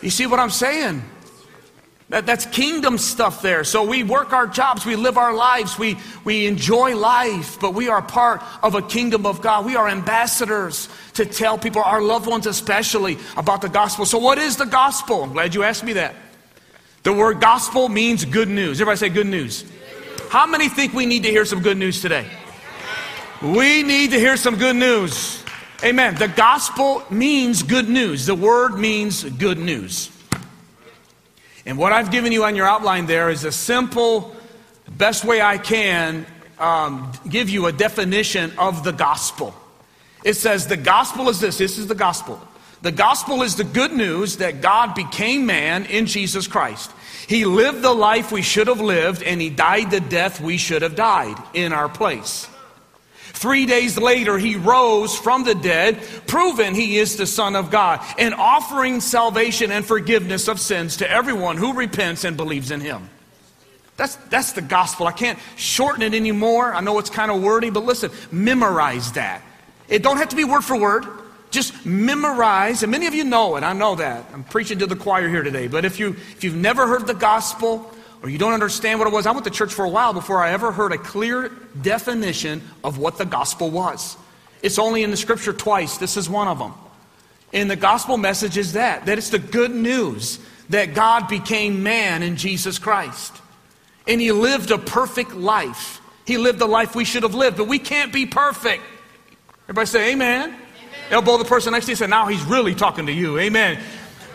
You 0.00 0.10
see 0.10 0.26
what 0.26 0.40
I'm 0.40 0.50
saying? 0.50 1.02
That, 2.10 2.26
that's 2.26 2.44
kingdom 2.46 2.98
stuff 2.98 3.40
there. 3.40 3.64
So 3.64 3.82
we 3.82 4.02
work 4.02 4.32
our 4.32 4.46
jobs, 4.46 4.84
we 4.84 4.94
live 4.94 5.16
our 5.16 5.32
lives, 5.32 5.78
we, 5.78 5.96
we 6.24 6.46
enjoy 6.46 6.96
life, 6.96 7.58
but 7.58 7.74
we 7.74 7.88
are 7.88 8.02
part 8.02 8.42
of 8.62 8.74
a 8.74 8.82
kingdom 8.82 9.24
of 9.24 9.40
God. 9.40 9.64
We 9.64 9.74
are 9.76 9.88
ambassadors 9.88 10.88
to 11.14 11.24
tell 11.24 11.56
people, 11.56 11.82
our 11.82 12.02
loved 12.02 12.26
ones 12.26 12.46
especially, 12.46 13.16
about 13.36 13.62
the 13.62 13.68
gospel. 13.68 14.04
So, 14.04 14.18
what 14.18 14.36
is 14.36 14.56
the 14.56 14.66
gospel? 14.66 15.22
I'm 15.22 15.32
glad 15.32 15.54
you 15.54 15.62
asked 15.62 15.84
me 15.84 15.94
that. 15.94 16.14
The 17.04 17.12
word 17.12 17.40
gospel 17.40 17.88
means 17.88 18.24
good 18.24 18.48
news. 18.48 18.80
Everybody 18.80 18.98
say 18.98 19.08
good 19.08 19.26
news. 19.26 19.64
How 20.30 20.46
many 20.46 20.68
think 20.68 20.92
we 20.92 21.06
need 21.06 21.22
to 21.22 21.30
hear 21.30 21.44
some 21.44 21.62
good 21.62 21.76
news 21.76 22.02
today? 22.02 22.26
We 23.42 23.82
need 23.82 24.10
to 24.10 24.18
hear 24.18 24.36
some 24.36 24.56
good 24.56 24.76
news. 24.76 25.42
Amen. 25.82 26.14
The 26.14 26.28
gospel 26.28 27.02
means 27.10 27.62
good 27.62 27.88
news. 27.88 28.26
The 28.26 28.34
word 28.34 28.78
means 28.78 29.22
good 29.22 29.58
news. 29.58 30.10
And 31.66 31.78
what 31.78 31.92
I've 31.92 32.10
given 32.10 32.32
you 32.32 32.44
on 32.44 32.56
your 32.56 32.66
outline 32.66 33.06
there 33.06 33.30
is 33.30 33.44
a 33.44 33.52
simple, 33.52 34.34
best 34.88 35.24
way 35.24 35.40
I 35.40 35.58
can 35.58 36.26
um, 36.58 37.12
give 37.28 37.48
you 37.48 37.66
a 37.66 37.72
definition 37.72 38.52
of 38.58 38.84
the 38.84 38.92
gospel. 38.92 39.54
It 40.24 40.34
says 40.34 40.66
the 40.66 40.76
gospel 40.76 41.28
is 41.28 41.40
this 41.40 41.58
this 41.58 41.78
is 41.78 41.86
the 41.86 41.94
gospel. 41.94 42.40
The 42.82 42.92
gospel 42.92 43.42
is 43.42 43.56
the 43.56 43.64
good 43.64 43.92
news 43.92 44.36
that 44.38 44.60
God 44.60 44.94
became 44.94 45.46
man 45.46 45.86
in 45.86 46.04
Jesus 46.04 46.46
Christ. 46.46 46.90
He 47.26 47.46
lived 47.46 47.80
the 47.80 47.94
life 47.94 48.30
we 48.30 48.42
should 48.42 48.66
have 48.66 48.82
lived, 48.82 49.22
and 49.22 49.40
he 49.40 49.48
died 49.48 49.90
the 49.90 50.00
death 50.00 50.40
we 50.40 50.58
should 50.58 50.82
have 50.82 50.94
died 50.94 51.36
in 51.54 51.72
our 51.72 51.88
place. 51.88 52.46
Three 53.34 53.66
days 53.66 53.98
later, 53.98 54.38
he 54.38 54.56
rose 54.56 55.18
from 55.18 55.44
the 55.44 55.56
dead, 55.56 56.00
proven 56.26 56.74
he 56.74 56.98
is 56.98 57.16
the 57.16 57.26
Son 57.26 57.56
of 57.56 57.70
God, 57.70 58.00
and 58.16 58.32
offering 58.32 59.00
salvation 59.00 59.72
and 59.72 59.84
forgiveness 59.84 60.48
of 60.48 60.60
sins 60.60 60.98
to 60.98 61.10
everyone 61.10 61.56
who 61.56 61.74
repents 61.74 62.24
and 62.24 62.36
believes 62.36 62.70
in 62.70 62.80
him. 62.80 63.10
That's, 63.96 64.16
that's 64.30 64.52
the 64.52 64.62
gospel. 64.62 65.06
I 65.08 65.12
can't 65.12 65.38
shorten 65.56 66.02
it 66.02 66.14
anymore. 66.14 66.72
I 66.74 66.80
know 66.80 66.98
it's 66.98 67.10
kind 67.10 67.30
of 67.30 67.42
wordy, 67.42 67.70
but 67.70 67.84
listen, 67.84 68.10
memorize 68.30 69.12
that. 69.12 69.42
It 69.88 70.02
don't 70.02 70.16
have 70.16 70.30
to 70.30 70.36
be 70.36 70.44
word 70.44 70.62
for 70.62 70.78
word. 70.78 71.04
Just 71.50 71.84
memorize, 71.84 72.82
and 72.82 72.90
many 72.90 73.06
of 73.06 73.14
you 73.14 73.24
know 73.24 73.56
it. 73.56 73.62
I 73.62 73.72
know 73.72 73.94
that. 73.96 74.24
I'm 74.32 74.42
preaching 74.44 74.78
to 74.78 74.86
the 74.86 74.96
choir 74.96 75.28
here 75.28 75.42
today. 75.42 75.68
But 75.68 75.84
if 75.84 76.00
you 76.00 76.10
if 76.10 76.42
you've 76.42 76.56
never 76.56 76.86
heard 76.86 77.06
the 77.06 77.14
gospel 77.14 77.93
or 78.24 78.30
you 78.30 78.38
don't 78.38 78.54
understand 78.54 78.98
what 78.98 79.06
it 79.06 79.12
was, 79.12 79.26
I 79.26 79.32
went 79.32 79.44
to 79.44 79.50
church 79.50 79.74
for 79.74 79.84
a 79.84 79.88
while 79.90 80.14
before 80.14 80.42
I 80.42 80.52
ever 80.52 80.72
heard 80.72 80.92
a 80.92 80.96
clear 80.96 81.50
definition 81.82 82.62
of 82.82 82.96
what 82.96 83.18
the 83.18 83.26
gospel 83.26 83.70
was. 83.70 84.16
It's 84.62 84.78
only 84.78 85.02
in 85.02 85.10
the 85.10 85.16
scripture 85.18 85.52
twice. 85.52 85.98
This 85.98 86.16
is 86.16 86.26
one 86.26 86.48
of 86.48 86.58
them. 86.58 86.72
And 87.52 87.70
the 87.70 87.76
gospel 87.76 88.16
message 88.16 88.56
is 88.56 88.72
that 88.72 89.04
that 89.04 89.18
it's 89.18 89.28
the 89.28 89.38
good 89.38 89.72
news 89.72 90.38
that 90.70 90.94
God 90.94 91.28
became 91.28 91.82
man 91.82 92.22
in 92.22 92.36
Jesus 92.36 92.78
Christ. 92.78 93.42
And 94.08 94.22
he 94.22 94.32
lived 94.32 94.70
a 94.70 94.78
perfect 94.78 95.34
life. 95.34 96.00
He 96.26 96.38
lived 96.38 96.60
the 96.60 96.66
life 96.66 96.94
we 96.94 97.04
should 97.04 97.24
have 97.24 97.34
lived, 97.34 97.58
but 97.58 97.68
we 97.68 97.78
can't 97.78 98.10
be 98.10 98.24
perfect. 98.24 98.82
Everybody 99.64 99.86
say 99.86 100.12
amen. 100.12 100.56
Elbow 101.10 101.36
the 101.36 101.44
person 101.44 101.72
next 101.72 101.84
to 101.84 101.90
you 101.90 101.92
and 101.92 101.98
say, 101.98 102.06
now 102.06 102.26
he's 102.28 102.42
really 102.44 102.74
talking 102.74 103.04
to 103.04 103.12
you. 103.12 103.38
Amen. 103.38 103.78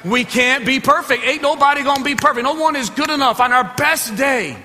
We 0.06 0.24
can't 0.24 0.66
be 0.66 0.80
perfect. 0.80 1.24
Ain't 1.24 1.42
nobody 1.42 1.84
gonna 1.84 2.04
be 2.04 2.16
perfect. 2.16 2.44
No 2.44 2.54
one 2.54 2.76
is 2.76 2.90
good 2.90 3.10
enough 3.10 3.40
on 3.40 3.52
our 3.52 3.74
best 3.76 4.16
day. 4.16 4.56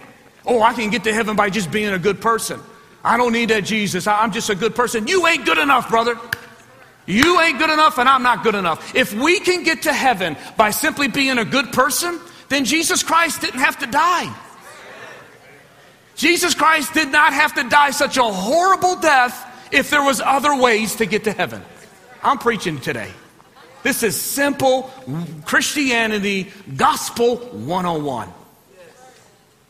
Oh, 0.47 0.63
I 0.63 0.75
can 0.75 0.91
get 0.91 1.05
to 1.05 1.13
heaven 1.13 1.37
by 1.37 1.51
just 1.51 1.71
being 1.71 1.93
a 1.93 1.99
good 1.99 2.21
person. 2.21 2.61
I 3.03 3.17
don't 3.17 3.33
need 3.33 3.51
that 3.51 3.65
Jesus. 3.65 4.07
I'm 4.07 4.33
just 4.33 4.49
a 4.51 4.55
good 4.55 4.75
person. 4.75 5.07
You 5.07 5.27
ain't 5.27 5.45
good 5.45 5.59
enough, 5.59 5.89
brother. 5.89 6.19
You 7.07 7.41
ain't 7.41 7.59
good 7.59 7.71
enough, 7.71 7.99
and 7.99 8.09
I'm 8.09 8.23
not 8.23 8.43
good 8.43 8.55
enough. 8.55 8.95
If 8.95 9.13
we 9.13 9.41
can 9.41 9.63
get 9.63 9.83
to 9.83 9.93
heaven 9.93 10.37
by 10.57 10.71
simply 10.71 11.09
being 11.09 11.39
a 11.39 11.45
good 11.45 11.73
person, 11.73 12.19
then 12.49 12.65
Jesus 12.65 13.03
Christ 13.03 13.43
didn't 13.43 13.61
have 13.61 13.79
to 13.81 13.87
die. 13.87 14.35
Jesus 16.15 16.55
Christ 16.55 16.95
did 16.95 17.11
not 17.11 17.33
have 17.33 17.55
to 17.55 17.69
die 17.69 17.91
such 17.91 18.17
a 18.17 18.23
horrible 18.23 18.97
death 18.97 19.69
if 19.73 19.91
there 19.91 20.03
was 20.03 20.21
other 20.21 20.57
ways 20.57 20.95
to 20.97 21.07
get 21.07 21.25
to 21.25 21.33
heaven. 21.33 21.63
I'm 22.23 22.39
preaching 22.39 22.81
today. 22.81 23.11
This 23.85 24.03
is 24.03 24.19
simple 24.19 24.91
Christianity, 25.45 26.51
gospel 26.75 27.37
101. 27.37 28.33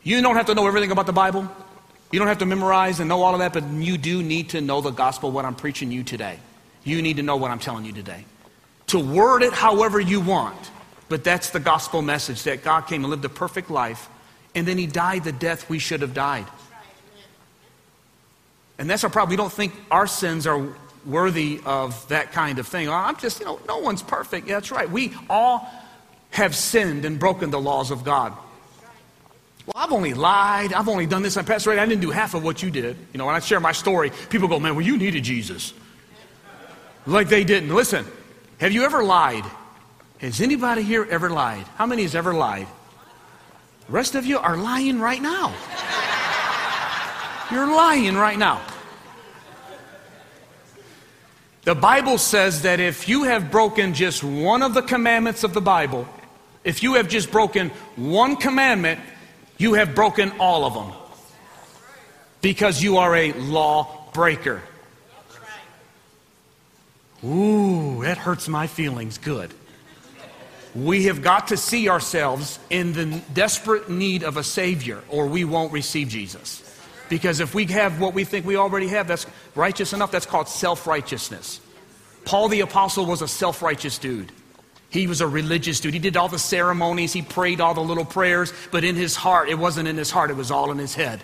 You 0.03 0.21
don't 0.21 0.37
have 0.37 0.45
to 0.45 0.55
know 0.55 0.65
everything 0.65 0.91
about 0.91 1.05
the 1.05 1.13
Bible. 1.13 1.51
You 2.13 2.19
don't 2.19 2.29
have 2.29 2.37
to 2.37 2.45
memorize 2.45 3.01
and 3.01 3.09
know 3.09 3.23
all 3.23 3.33
of 3.33 3.39
that, 3.39 3.51
but 3.51 3.65
you 3.65 3.97
do 3.97 4.23
need 4.23 4.49
to 4.51 4.61
know 4.61 4.79
the 4.79 4.91
gospel, 4.91 5.31
what 5.31 5.43
I'm 5.43 5.53
preaching 5.53 5.91
you 5.91 6.01
today. 6.01 6.39
You 6.85 7.01
need 7.01 7.17
to 7.17 7.23
know 7.23 7.35
what 7.35 7.51
I'm 7.51 7.59
telling 7.59 7.83
you 7.83 7.91
today. 7.91 8.23
To 8.87 8.99
word 8.99 9.43
it 9.43 9.51
however 9.51 9.99
you 9.99 10.21
want, 10.21 10.71
but 11.09 11.25
that's 11.25 11.49
the 11.49 11.59
gospel 11.59 12.01
message 12.01 12.43
that 12.43 12.63
God 12.63 12.81
came 12.81 13.03
and 13.03 13.11
lived 13.11 13.25
a 13.25 13.29
perfect 13.29 13.69
life, 13.69 14.07
and 14.53 14.65
then 14.65 14.77
He 14.77 14.87
died 14.87 15.25
the 15.25 15.33
death 15.33 15.69
we 15.69 15.77
should 15.77 16.01
have 16.01 16.13
died. 16.13 16.45
And 18.77 18.89
that's 18.89 19.03
our 19.03 19.09
problem. 19.09 19.31
We 19.31 19.35
don't 19.35 19.51
think 19.51 19.73
our 19.91 20.07
sins 20.07 20.47
are 20.47 20.69
worthy 21.05 21.61
of 21.65 22.07
that 22.09 22.31
kind 22.31 22.59
of 22.59 22.67
thing. 22.67 22.89
I'm 22.89 23.17
just, 23.17 23.39
you 23.39 23.45
know, 23.45 23.59
no 23.67 23.79
one's 23.79 24.01
perfect. 24.01 24.47
Yeah, 24.47 24.55
that's 24.55 24.71
right. 24.71 24.89
We 24.89 25.13
all 25.29 25.69
have 26.31 26.55
sinned 26.55 27.05
and 27.05 27.19
broken 27.19 27.49
the 27.49 27.59
laws 27.59 27.91
of 27.91 28.03
God. 28.03 28.33
Well, 29.65 29.73
I've 29.75 29.91
only 29.91 30.13
lied. 30.13 30.73
I've 30.73 30.89
only 30.89 31.05
done 31.05 31.21
this. 31.23 31.37
I'm 31.37 31.45
Pastor 31.45 31.71
Ray, 31.71 31.79
I 31.79 31.85
didn't 31.85 32.01
do 32.01 32.11
half 32.11 32.33
of 32.33 32.43
what 32.43 32.61
you 32.61 32.69
did. 32.69 32.97
You 33.13 33.17
know, 33.17 33.25
when 33.25 33.35
I 33.35 33.39
share 33.39 33.59
my 33.59 33.71
story, 33.71 34.11
people 34.29 34.47
go, 34.47 34.59
man, 34.59 34.75
well, 34.75 34.85
you 34.85 34.97
needed 34.97 35.23
Jesus. 35.23 35.73
Like 37.07 37.29
they 37.29 37.43
didn't. 37.43 37.73
Listen, 37.73 38.05
have 38.59 38.71
you 38.71 38.83
ever 38.83 39.03
lied? 39.03 39.45
Has 40.19 40.41
anybody 40.41 40.81
here 40.81 41.07
ever 41.09 41.29
lied? 41.29 41.65
How 41.75 41.85
many 41.85 42.03
has 42.03 42.15
ever 42.15 42.33
lied? 42.33 42.67
The 43.87 43.93
rest 43.93 44.15
of 44.15 44.25
you 44.25 44.39
are 44.39 44.57
lying 44.57 44.99
right 44.99 45.21
now. 45.21 45.53
You're 47.51 47.67
lying 47.67 48.15
right 48.15 48.37
now. 48.37 48.61
The 51.65 51.75
Bible 51.75 52.19
says 52.19 52.61
that 52.61 52.79
if 52.79 53.09
you 53.09 53.23
have 53.23 53.49
broken 53.49 53.95
just 53.95 54.23
one 54.23 54.61
of 54.61 54.75
the 54.75 54.83
commandments 54.83 55.43
of 55.43 55.53
the 55.53 55.61
Bible, 55.61 56.07
if 56.63 56.83
you 56.83 56.93
have 56.93 57.09
just 57.09 57.31
broken 57.31 57.71
one 57.95 58.35
commandment, 58.35 58.99
you 59.57 59.73
have 59.73 59.95
broken 59.95 60.31
all 60.39 60.63
of 60.65 60.75
them. 60.75 60.93
Because 62.41 62.83
you 62.83 62.97
are 62.97 63.15
a 63.15 63.33
law 63.33 64.11
breaker. 64.13 64.61
Ooh, 67.23 68.03
that 68.03 68.19
hurts 68.19 68.47
my 68.47 68.67
feelings. 68.67 69.17
Good. 69.17 69.51
We 70.75 71.05
have 71.05 71.23
got 71.23 71.47
to 71.47 71.57
see 71.57 71.89
ourselves 71.89 72.59
in 72.69 72.93
the 72.93 73.21
desperate 73.33 73.89
need 73.89 74.23
of 74.23 74.37
a 74.37 74.43
Savior, 74.43 75.01
or 75.09 75.25
we 75.25 75.45
won't 75.45 75.73
receive 75.73 76.09
Jesus. 76.09 76.61
Because 77.09 77.39
if 77.39 77.53
we 77.53 77.65
have 77.67 77.99
what 77.99 78.13
we 78.13 78.23
think 78.23 78.45
we 78.45 78.55
already 78.55 78.87
have, 78.87 79.07
that's 79.07 79.25
righteous 79.53 79.93
enough, 79.93 80.11
that's 80.11 80.25
called 80.25 80.47
self 80.47 80.87
righteousness. 80.87 81.59
Paul 82.25 82.49
the 82.49 82.61
Apostle 82.61 83.05
was 83.05 83.21
a 83.21 83.27
self 83.27 83.61
righteous 83.61 83.97
dude. 83.97 84.31
He 84.89 85.07
was 85.07 85.21
a 85.21 85.27
religious 85.27 85.79
dude. 85.79 85.93
He 85.93 85.99
did 85.99 86.15
all 86.15 86.29
the 86.29 86.39
ceremonies, 86.39 87.13
he 87.13 87.21
prayed 87.21 87.59
all 87.59 87.73
the 87.73 87.81
little 87.81 88.05
prayers, 88.05 88.53
but 88.71 88.83
in 88.83 88.95
his 88.95 89.15
heart, 89.15 89.49
it 89.49 89.59
wasn't 89.59 89.87
in 89.87 89.97
his 89.97 90.09
heart, 90.09 90.31
it 90.31 90.37
was 90.37 90.51
all 90.51 90.71
in 90.71 90.77
his 90.77 90.95
head. 90.95 91.21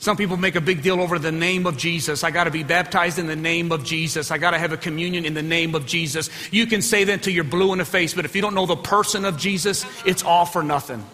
Some 0.00 0.16
people 0.16 0.36
make 0.36 0.54
a 0.54 0.60
big 0.60 0.82
deal 0.82 1.00
over 1.00 1.18
the 1.18 1.32
name 1.32 1.66
of 1.66 1.76
Jesus. 1.76 2.22
I 2.22 2.30
got 2.30 2.44
to 2.44 2.52
be 2.52 2.62
baptized 2.62 3.18
in 3.18 3.26
the 3.26 3.34
name 3.34 3.72
of 3.72 3.84
Jesus. 3.84 4.30
I 4.30 4.38
got 4.38 4.52
to 4.52 4.58
have 4.58 4.72
a 4.72 4.76
communion 4.76 5.24
in 5.24 5.34
the 5.34 5.42
name 5.42 5.74
of 5.74 5.86
Jesus. 5.86 6.30
You 6.52 6.66
can 6.66 6.82
say 6.82 7.02
that 7.04 7.24
till 7.24 7.32
you're 7.32 7.42
blue 7.42 7.72
in 7.72 7.78
the 7.78 7.84
face, 7.84 8.14
but 8.14 8.24
if 8.24 8.36
you 8.36 8.42
don't 8.42 8.54
know 8.54 8.66
the 8.66 8.76
person 8.76 9.24
of 9.24 9.36
Jesus, 9.36 9.84
it's 10.06 10.22
all 10.22 10.44
for 10.44 10.62
nothing. 10.62 11.04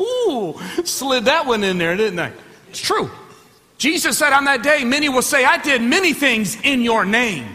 Ooh, 0.00 0.58
slid 0.84 1.26
that 1.26 1.46
one 1.46 1.62
in 1.62 1.78
there, 1.78 1.96
didn't 1.96 2.18
I? 2.18 2.32
It's 2.68 2.80
true. 2.80 3.10
Jesus 3.78 4.18
said 4.18 4.32
on 4.32 4.44
that 4.44 4.62
day, 4.62 4.84
many 4.84 5.08
will 5.08 5.22
say, 5.22 5.44
I 5.44 5.58
did 5.58 5.82
many 5.82 6.12
things 6.12 6.56
in 6.62 6.82
your 6.82 7.04
name. 7.04 7.46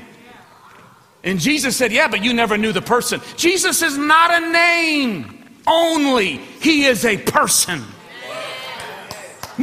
And 1.23 1.39
Jesus 1.39 1.75
said, 1.75 1.91
Yeah, 1.91 2.07
but 2.07 2.23
you 2.23 2.33
never 2.33 2.57
knew 2.57 2.71
the 2.71 2.81
person. 2.81 3.19
Jesus 3.35 3.81
is 3.81 3.97
not 3.97 4.31
a 4.31 4.51
name 4.51 5.35
only, 5.67 6.37
He 6.37 6.85
is 6.85 7.03
a 7.03 7.17
person. 7.17 7.83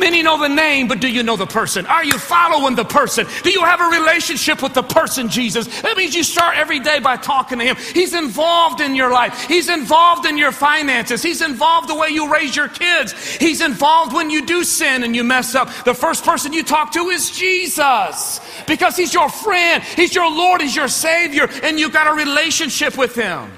Many 0.03 0.21
know 0.25 0.37
the 0.37 0.49
name, 0.49 0.89
but 0.89 0.99
do 0.99 1.07
you 1.07 1.23
know 1.23 1.37
the 1.37 1.47
person? 1.47 1.87
Are 1.87 2.05
you 2.05 2.19
following 2.19 2.75
the 2.75 2.85
person? 2.85 3.25
Do 3.45 3.51
you 3.51 3.65
have 3.65 3.81
a 3.81 4.01
relationship 4.01 4.61
with 4.61 4.75
the 4.75 4.83
person, 4.83 5.29
Jesus? 5.29 5.69
That 5.83 5.97
means 5.97 6.13
you 6.13 6.25
start 6.25 6.57
every 6.57 6.81
day 6.81 6.99
by 6.99 7.17
talking 7.17 7.61
to 7.61 7.65
Him. 7.65 7.77
He's 7.77 8.13
involved 8.13 8.81
in 8.81 8.97
your 8.97 9.13
life, 9.13 9.45
He's 9.47 9.69
involved 9.69 10.27
in 10.27 10.37
your 10.37 10.51
finances, 10.51 11.23
He's 11.23 11.41
involved 11.41 11.89
the 11.89 11.95
way 11.95 12.09
you 12.09 12.33
raise 12.33 12.57
your 12.57 12.67
kids, 12.67 13.13
He's 13.37 13.61
involved 13.61 14.13
when 14.13 14.29
you 14.29 14.45
do 14.45 14.65
sin 14.65 15.05
and 15.05 15.15
you 15.15 15.23
mess 15.23 15.55
up. 15.55 15.73
The 15.85 15.95
first 15.95 16.25
person 16.25 16.53
you 16.53 16.65
talk 16.65 16.91
to 16.95 17.11
is 17.11 17.31
Jesus 17.31 18.41
because 18.67 18.97
He's 18.97 19.15
your 19.15 19.29
friend, 19.29 19.85
He's 19.85 20.17
your 20.17 20.29
Lord, 20.29 20.63
He's 20.63 20.75
your 20.75 20.89
Savior, 20.89 21.49
and 21.63 21.79
you've 21.79 21.93
got 21.93 22.09
a 22.09 22.13
relationship 22.13 22.99
with 22.99 23.15
Him. 23.15 23.53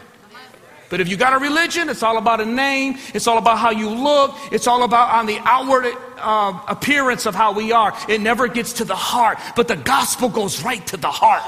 But 0.95 1.01
if 1.01 1.09
you 1.09 1.17
got 1.17 1.33
a 1.33 1.39
religion, 1.39 1.89
it's 1.89 2.05
all 2.05 2.19
about 2.19 2.41
a 2.41 2.45
name. 2.45 2.99
It's 3.15 3.27
all 3.27 3.37
about 3.37 3.59
how 3.59 3.73
you 3.73 3.91
look. 3.91 4.37
It's 4.53 4.69
all 4.69 4.85
about 4.85 5.11
on 5.11 5.27
the 5.27 5.41
outward 5.41 5.93
uh, 6.19 6.57
appearance 6.69 7.27
of 7.27 7.35
how 7.35 7.51
we 7.51 7.73
are. 7.73 7.93
It 8.09 8.21
never 8.21 8.47
gets 8.47 8.75
to 8.75 8.85
the 8.85 8.95
heart. 8.95 9.41
But 9.57 9.67
the 9.67 9.75
gospel 9.75 10.29
goes 10.29 10.63
right 10.63 10.87
to 10.87 10.97
the 10.97 11.11
heart. 11.11 11.43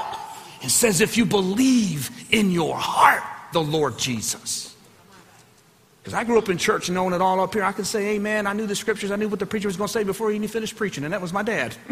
It 0.61 0.69
says, 0.69 0.99
if 0.99 1.15
you 1.15 1.25
believe 1.25 2.11
in 2.29 2.51
your 2.51 2.75
heart 2.75 3.23
the 3.53 3.61
Lord 3.61 3.97
Jesus. 3.97 4.75
Because 6.01 6.13
I 6.13 6.25
grew 6.25 6.39
up 6.39 6.49
in 6.49 6.57
church 6.57 6.89
knowing 6.89 7.13
it 7.13 7.21
all 7.21 7.39
up 7.39 7.53
here. 7.53 7.63
I 7.63 7.71
can 7.71 7.85
say, 7.85 8.15
Amen. 8.15 8.47
I 8.47 8.51
knew 8.51 8.67
the 8.67 8.75
scriptures. 8.75 9.11
I 9.11 9.15
knew 9.15 9.29
what 9.29 9.39
the 9.39 9.45
preacher 9.45 9.69
was 9.69 9.77
going 9.77 9.87
to 9.87 9.93
say 9.93 10.03
before 10.03 10.29
he 10.29 10.35
even 10.35 10.49
finished 10.49 10.75
preaching. 10.75 11.05
And 11.05 11.13
that 11.13 11.21
was 11.21 11.31
my 11.31 11.41
dad. 11.41 11.73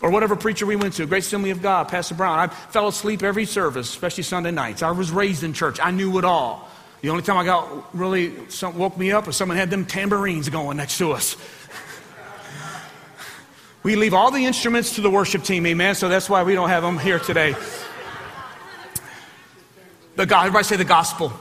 Or 0.00 0.10
whatever 0.10 0.36
preacher 0.36 0.64
we 0.64 0.76
went 0.76 0.94
to, 0.94 1.06
Great 1.06 1.24
Assembly 1.24 1.50
of 1.50 1.60
God, 1.60 1.88
Pastor 1.88 2.14
Brown. 2.14 2.38
I 2.38 2.46
fell 2.46 2.86
asleep 2.86 3.22
every 3.22 3.44
service, 3.44 3.88
especially 3.88 4.22
Sunday 4.22 4.52
nights. 4.52 4.82
I 4.82 4.92
was 4.92 5.10
raised 5.10 5.42
in 5.42 5.52
church. 5.52 5.80
I 5.82 5.90
knew 5.90 6.18
it 6.18 6.24
all. 6.24 6.68
The 7.00 7.10
only 7.10 7.22
time 7.22 7.36
I 7.36 7.44
got 7.44 7.94
really 7.94 8.32
woke 8.74 8.96
me 8.96 9.12
up 9.12 9.26
was 9.26 9.36
someone 9.36 9.56
had 9.56 9.70
them 9.70 9.84
tambourines 9.84 10.48
going 10.48 10.76
next 10.76 10.98
to 10.98 11.12
us. 11.12 11.36
We 13.84 13.94
leave 13.94 14.12
all 14.12 14.32
the 14.32 14.44
instruments 14.44 14.96
to 14.96 15.00
the 15.00 15.08
worship 15.08 15.44
team, 15.44 15.64
amen? 15.64 15.94
So 15.94 16.08
that's 16.08 16.28
why 16.28 16.42
we 16.42 16.54
don't 16.54 16.68
have 16.68 16.82
them 16.82 16.98
here 16.98 17.20
today. 17.20 17.54
The 20.16 20.26
God, 20.26 20.46
everybody 20.46 20.64
say 20.64 20.76
the 20.76 20.84
gospel. 20.84 21.32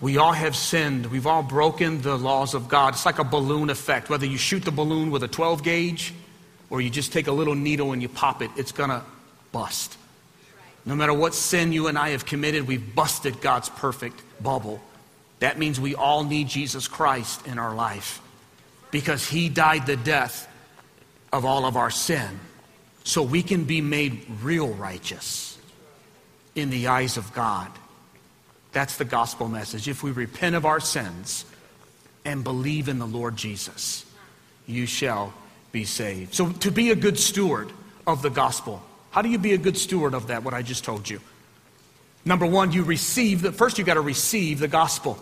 We 0.00 0.18
all 0.18 0.32
have 0.32 0.56
sinned. 0.56 1.06
We've 1.06 1.28
all 1.28 1.44
broken 1.44 2.02
the 2.02 2.18
laws 2.18 2.54
of 2.54 2.68
God. 2.68 2.94
It's 2.94 3.06
like 3.06 3.20
a 3.20 3.24
balloon 3.24 3.70
effect. 3.70 4.10
Whether 4.10 4.26
you 4.26 4.36
shoot 4.36 4.64
the 4.64 4.72
balloon 4.72 5.12
with 5.12 5.22
a 5.22 5.28
12 5.28 5.62
gauge 5.62 6.12
or 6.72 6.80
you 6.80 6.88
just 6.88 7.12
take 7.12 7.26
a 7.26 7.32
little 7.32 7.54
needle 7.54 7.92
and 7.92 8.00
you 8.00 8.08
pop 8.08 8.40
it, 8.40 8.50
it's 8.56 8.72
going 8.72 8.88
to 8.88 9.02
bust. 9.52 9.94
No 10.86 10.94
matter 10.94 11.12
what 11.12 11.34
sin 11.34 11.70
you 11.70 11.86
and 11.86 11.98
I 11.98 12.08
have 12.08 12.24
committed, 12.24 12.66
we've 12.66 12.94
busted 12.94 13.42
God's 13.42 13.68
perfect 13.68 14.22
bubble. 14.42 14.80
That 15.40 15.58
means 15.58 15.78
we 15.78 15.94
all 15.94 16.24
need 16.24 16.48
Jesus 16.48 16.88
Christ 16.88 17.46
in 17.46 17.58
our 17.58 17.74
life 17.74 18.22
because 18.90 19.28
he 19.28 19.50
died 19.50 19.84
the 19.84 19.98
death 19.98 20.48
of 21.30 21.44
all 21.44 21.66
of 21.66 21.76
our 21.76 21.90
sin 21.90 22.40
so 23.04 23.22
we 23.22 23.42
can 23.42 23.64
be 23.64 23.82
made 23.82 24.24
real 24.40 24.68
righteous 24.68 25.58
in 26.54 26.70
the 26.70 26.86
eyes 26.86 27.18
of 27.18 27.34
God. 27.34 27.70
That's 28.72 28.96
the 28.96 29.04
gospel 29.04 29.46
message. 29.46 29.88
If 29.88 30.02
we 30.02 30.10
repent 30.10 30.54
of 30.54 30.64
our 30.64 30.80
sins 30.80 31.44
and 32.24 32.42
believe 32.42 32.88
in 32.88 32.98
the 32.98 33.06
Lord 33.06 33.36
Jesus, 33.36 34.06
you 34.66 34.86
shall 34.86 35.34
be 35.72 35.84
saved. 35.84 36.34
So, 36.34 36.52
to 36.52 36.70
be 36.70 36.90
a 36.90 36.94
good 36.94 37.18
steward 37.18 37.72
of 38.06 38.22
the 38.22 38.30
gospel, 38.30 38.82
how 39.10 39.22
do 39.22 39.28
you 39.28 39.38
be 39.38 39.54
a 39.54 39.58
good 39.58 39.76
steward 39.76 40.14
of 40.14 40.28
that, 40.28 40.44
what 40.44 40.54
I 40.54 40.62
just 40.62 40.84
told 40.84 41.08
you? 41.08 41.20
Number 42.24 42.46
one, 42.46 42.72
you 42.72 42.84
receive 42.84 43.42
the 43.42 43.52
first, 43.52 43.78
you 43.78 43.84
got 43.84 43.94
to 43.94 44.00
receive 44.00 44.58
the 44.58 44.68
gospel. 44.68 45.18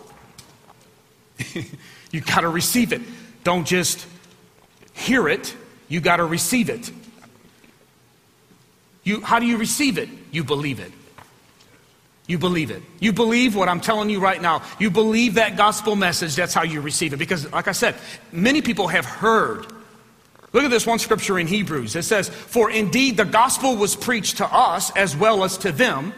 you 2.11 2.21
got 2.21 2.41
to 2.41 2.49
receive 2.49 2.93
it. 2.93 3.01
Don't 3.43 3.65
just 3.65 4.05
hear 4.93 5.27
it, 5.27 5.55
you 5.87 5.99
got 5.99 6.17
to 6.17 6.25
receive 6.25 6.69
it. 6.69 6.91
You, 9.03 9.21
how 9.21 9.39
do 9.39 9.47
you 9.47 9.57
receive 9.57 9.97
it? 9.97 10.09
You 10.31 10.43
believe 10.43 10.79
it. 10.79 10.91
You 12.27 12.37
believe 12.37 12.69
it. 12.71 12.83
You 12.99 13.11
believe 13.11 13.55
what 13.55 13.67
I'm 13.67 13.81
telling 13.81 14.09
you 14.09 14.19
right 14.19 14.41
now. 14.41 14.61
You 14.79 14.91
believe 14.91 15.33
that 15.33 15.57
gospel 15.57 15.95
message. 15.95 16.35
That's 16.35 16.53
how 16.53 16.63
you 16.63 16.79
receive 16.81 17.13
it. 17.13 17.17
Because, 17.17 17.51
like 17.51 17.67
I 17.67 17.71
said, 17.71 17.95
many 18.31 18.61
people 18.61 18.87
have 18.87 19.05
heard. 19.05 19.65
Look 20.53 20.63
at 20.63 20.71
this 20.71 20.85
one 20.85 20.99
scripture 20.99 21.39
in 21.39 21.47
Hebrews. 21.47 21.95
It 21.95 22.03
says, 22.03 22.29
For 22.29 22.69
indeed 22.69 23.17
the 23.17 23.25
gospel 23.25 23.75
was 23.75 23.95
preached 23.95 24.37
to 24.37 24.45
us 24.45 24.91
as 24.95 25.15
well 25.15 25.43
as 25.43 25.57
to 25.59 25.71
them, 25.71 26.13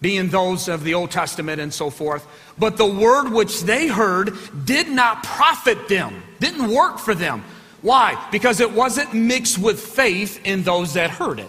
being 0.00 0.28
those 0.28 0.68
of 0.68 0.82
the 0.82 0.94
Old 0.94 1.10
Testament 1.10 1.60
and 1.60 1.72
so 1.72 1.90
forth. 1.90 2.26
But 2.58 2.78
the 2.78 2.86
word 2.86 3.30
which 3.30 3.60
they 3.62 3.86
heard 3.86 4.32
did 4.64 4.88
not 4.88 5.22
profit 5.24 5.88
them, 5.88 6.22
didn't 6.38 6.70
work 6.70 6.98
for 6.98 7.14
them. 7.14 7.44
Why? 7.82 8.26
Because 8.32 8.60
it 8.60 8.72
wasn't 8.72 9.12
mixed 9.12 9.58
with 9.58 9.80
faith 9.80 10.40
in 10.44 10.62
those 10.62 10.94
that 10.94 11.10
heard 11.10 11.38
it. 11.38 11.48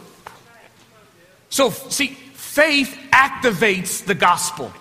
So, 1.49 1.69
see, 1.69 2.17
Faith 2.51 2.99
activates 3.13 4.03
the 4.03 4.13
gospel. 4.13 4.73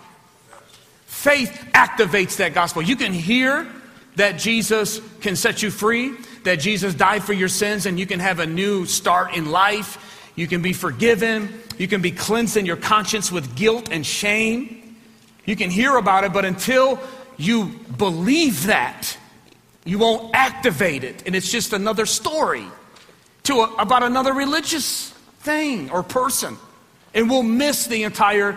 Faith 1.07 1.71
activates 1.73 2.39
that 2.39 2.53
gospel. 2.53 2.83
You 2.83 2.97
can 2.97 3.13
hear 3.13 3.65
that 4.17 4.41
Jesus 4.41 5.01
can 5.21 5.37
set 5.37 5.63
you 5.63 5.71
free, 5.71 6.17
that 6.45 6.57
Jesus 6.57 6.95
died 6.95 7.23
for 7.23 7.33
your 7.33 7.49
sins, 7.49 7.87
and 7.87 7.99
you 7.99 8.07
can 8.07 8.21
have 8.21 8.39
a 8.39 8.47
new 8.47 8.87
start 8.87 9.37
in 9.37 9.51
life. 9.51 10.33
You 10.37 10.47
can 10.47 10.63
be 10.63 10.73
forgiven. 10.73 11.61
You 11.79 11.89
can 11.89 12.03
be 12.03 12.11
cleansed 12.11 12.57
in 12.57 12.67
your 12.67 12.77
conscience 12.77 13.31
with 13.31 13.55
guilt 13.55 13.89
and 13.91 14.05
shame. 14.05 14.97
You 15.45 15.57
can 15.57 15.71
hear 15.71 15.97
about 15.97 16.25
it, 16.25 16.33
but 16.33 16.45
until 16.45 16.99
you 17.37 17.67
believe 17.97 18.67
that, 18.67 19.17
you 19.85 19.99
won't 19.99 20.35
activate 20.35 21.05
it. 21.05 21.23
And 21.27 21.35
it's 21.35 21.51
just 21.51 21.73
another 21.73 22.07
story 22.07 22.65
to 23.45 23.55
a, 23.61 23.75
about 23.77 24.03
another 24.03 24.33
religious 24.35 25.11
thing 25.41 25.91
or 25.91 26.03
person 26.03 26.57
and 27.15 27.29
we'll 27.29 27.43
miss 27.43 27.87
the 27.87 28.05
entire 28.05 28.57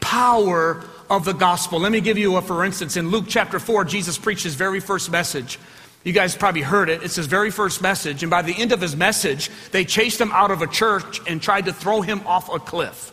power 0.00 0.82
of 1.08 1.24
the 1.24 1.32
gospel. 1.32 1.80
Let 1.80 1.92
me 1.92 2.00
give 2.00 2.18
you 2.18 2.36
a 2.36 2.42
for 2.42 2.64
instance. 2.64 2.96
In 2.96 3.10
Luke 3.10 3.26
chapter 3.28 3.58
4, 3.58 3.84
Jesus 3.84 4.16
preached 4.16 4.44
his 4.44 4.54
very 4.54 4.80
first 4.80 5.10
message. 5.10 5.58
You 6.02 6.12
guys 6.12 6.34
probably 6.34 6.62
heard 6.62 6.88
it. 6.88 7.02
It's 7.02 7.16
his 7.16 7.26
very 7.26 7.50
first 7.50 7.82
message. 7.82 8.22
And 8.22 8.30
by 8.30 8.42
the 8.42 8.54
end 8.56 8.72
of 8.72 8.80
his 8.80 8.96
message, 8.96 9.50
they 9.70 9.84
chased 9.84 10.20
him 10.20 10.32
out 10.32 10.50
of 10.50 10.62
a 10.62 10.66
church 10.66 11.20
and 11.26 11.42
tried 11.42 11.66
to 11.66 11.72
throw 11.72 12.00
him 12.00 12.26
off 12.26 12.52
a 12.52 12.58
cliff. 12.58 13.12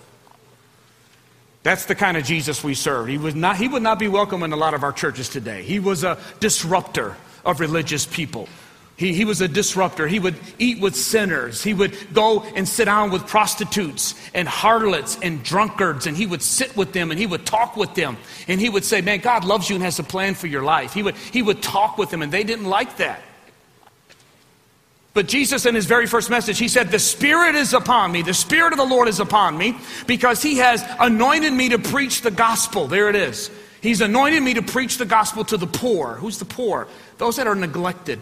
That's 1.63 1.85
the 1.85 1.95
kind 1.95 2.15
of 2.15 2.23
Jesus 2.23 2.63
we 2.63 2.75
serve. 2.75 3.07
He, 3.07 3.17
was 3.17 3.35
not, 3.35 3.57
he 3.57 3.67
would 3.67 3.83
not 3.83 3.99
be 3.99 4.07
welcome 4.07 4.41
in 4.43 4.53
a 4.53 4.55
lot 4.55 4.73
of 4.73 4.83
our 4.83 4.93
churches 4.93 5.27
today. 5.27 5.63
He 5.63 5.79
was 5.79 6.05
a 6.05 6.17
disruptor 6.39 7.17
of 7.43 7.59
religious 7.59 8.05
people. 8.05 8.47
He, 8.97 9.13
he 9.13 9.25
was 9.25 9.41
a 9.41 9.47
disruptor. 9.47 10.07
He 10.07 10.17
would 10.17 10.35
eat 10.57 10.79
with 10.81 10.95
sinners. 10.95 11.63
He 11.63 11.75
would 11.75 11.95
go 12.13 12.41
and 12.55 12.67
sit 12.67 12.85
down 12.85 13.11
with 13.11 13.27
prostitutes 13.27 14.15
and 14.33 14.47
harlots 14.47 15.19
and 15.21 15.43
drunkards, 15.43 16.07
and 16.07 16.17
he 16.17 16.25
would 16.25 16.41
sit 16.41 16.75
with 16.75 16.93
them 16.93 17.11
and 17.11 17.19
he 17.19 17.27
would 17.27 17.45
talk 17.45 17.77
with 17.77 17.93
them. 17.93 18.17
And 18.47 18.59
he 18.59 18.69
would 18.69 18.83
say, 18.83 19.01
Man, 19.01 19.19
God 19.19 19.45
loves 19.45 19.69
you 19.69 19.75
and 19.75 19.83
has 19.83 19.99
a 19.99 20.03
plan 20.03 20.33
for 20.33 20.47
your 20.47 20.63
life. 20.63 20.93
He 20.93 21.03
would, 21.03 21.15
he 21.15 21.43
would 21.43 21.61
talk 21.61 21.99
with 21.99 22.09
them, 22.09 22.23
and 22.23 22.31
they 22.31 22.43
didn't 22.43 22.65
like 22.65 22.97
that. 22.97 23.21
But 25.13 25.27
Jesus, 25.27 25.67
in 25.67 25.75
his 25.75 25.85
very 25.85 26.07
first 26.07 26.31
message, 26.31 26.57
he 26.57 26.67
said, 26.67 26.89
The 26.89 26.97
Spirit 26.97 27.53
is 27.53 27.73
upon 27.73 28.11
me. 28.11 28.23
The 28.23 28.33
Spirit 28.33 28.73
of 28.73 28.77
the 28.77 28.85
Lord 28.85 29.07
is 29.07 29.19
upon 29.19 29.59
me 29.59 29.77
because 30.07 30.41
he 30.41 30.57
has 30.57 30.83
anointed 30.99 31.53
me 31.53 31.69
to 31.69 31.77
preach 31.77 32.21
the 32.21 32.31
gospel. 32.31 32.87
There 32.87 33.09
it 33.09 33.15
is. 33.15 33.51
He's 33.79 34.01
anointed 34.01 34.41
me 34.41 34.55
to 34.55 34.63
preach 34.63 34.97
the 34.97 35.05
gospel 35.05 35.45
to 35.45 35.57
the 35.57 35.67
poor. 35.67 36.15
Who's 36.15 36.39
the 36.39 36.45
poor? 36.45 36.87
Those 37.19 37.35
that 37.35 37.45
are 37.45 37.53
neglected 37.53 38.19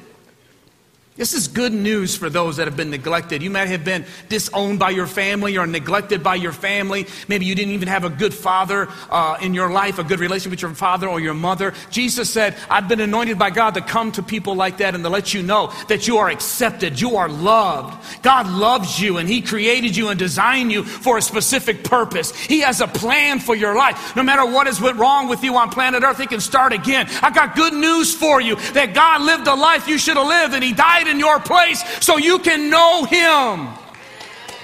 this 1.17 1.33
is 1.33 1.47
good 1.47 1.71
news 1.71 2.17
for 2.17 2.29
those 2.29 2.57
that 2.57 2.67
have 2.67 2.75
been 2.75 2.89
neglected. 2.89 3.41
You 3.41 3.49
might 3.49 3.69
have 3.69 3.85
been 3.85 4.03
disowned 4.27 4.79
by 4.79 4.89
your 4.89 5.07
family 5.07 5.57
or 5.57 5.65
neglected 5.65 6.21
by 6.21 6.35
your 6.35 6.51
family. 6.51 7.07
Maybe 7.29 7.45
you 7.45 7.55
didn't 7.55 7.71
even 7.71 7.87
have 7.87 8.03
a 8.03 8.09
good 8.09 8.33
father 8.33 8.89
uh, 9.09 9.37
in 9.41 9.53
your 9.53 9.71
life, 9.71 9.97
a 9.97 10.03
good 10.03 10.19
relationship 10.19 10.51
with 10.51 10.61
your 10.61 10.73
father 10.73 11.07
or 11.07 11.21
your 11.21 11.33
mother. 11.33 11.73
Jesus 11.89 12.29
said, 12.29 12.53
I've 12.69 12.89
been 12.89 12.99
anointed 12.99 13.39
by 13.39 13.49
God 13.49 13.75
to 13.75 13.81
come 13.81 14.11
to 14.11 14.23
people 14.23 14.55
like 14.55 14.79
that 14.79 14.93
and 14.93 15.05
to 15.05 15.09
let 15.09 15.33
you 15.33 15.41
know 15.41 15.71
that 15.87 16.05
you 16.05 16.17
are 16.17 16.29
accepted, 16.29 16.99
you 16.99 17.15
are 17.15 17.29
loved. 17.29 18.21
God 18.21 18.49
loves 18.49 18.99
you 18.99 19.17
and 19.17 19.29
He 19.29 19.41
created 19.41 19.95
you 19.95 20.09
and 20.09 20.19
designed 20.19 20.73
you 20.73 20.83
for 20.83 21.17
a 21.17 21.21
specific 21.21 21.85
purpose. 21.85 22.35
He 22.35 22.59
has 22.59 22.81
a 22.81 22.87
plan 22.87 23.39
for 23.39 23.55
your 23.55 23.77
life. 23.77 24.17
No 24.17 24.23
matter 24.23 24.45
what 24.45 24.67
has 24.67 24.81
went 24.81 24.97
wrong 24.97 25.29
with 25.29 25.45
you 25.45 25.55
on 25.55 25.69
planet 25.69 26.03
Earth, 26.03 26.19
He 26.19 26.27
can 26.27 26.41
start 26.41 26.73
again. 26.73 27.07
I've 27.21 27.35
got 27.35 27.55
good 27.55 27.73
news 27.73 28.13
for 28.13 28.41
you 28.41 28.57
that 28.73 28.93
God 28.93 29.21
lived 29.21 29.47
a 29.47 29.55
life 29.55 29.87
you 29.87 29.97
should 29.97 30.17
have 30.17 30.27
lived 30.27 30.53
and 30.53 30.61
He 30.61 30.73
died 30.73 31.04
died 31.05 31.11
in 31.11 31.19
your 31.19 31.39
place 31.39 31.83
so 32.03 32.17
you 32.17 32.39
can 32.39 32.69
know 32.69 33.05
him. 33.05 33.69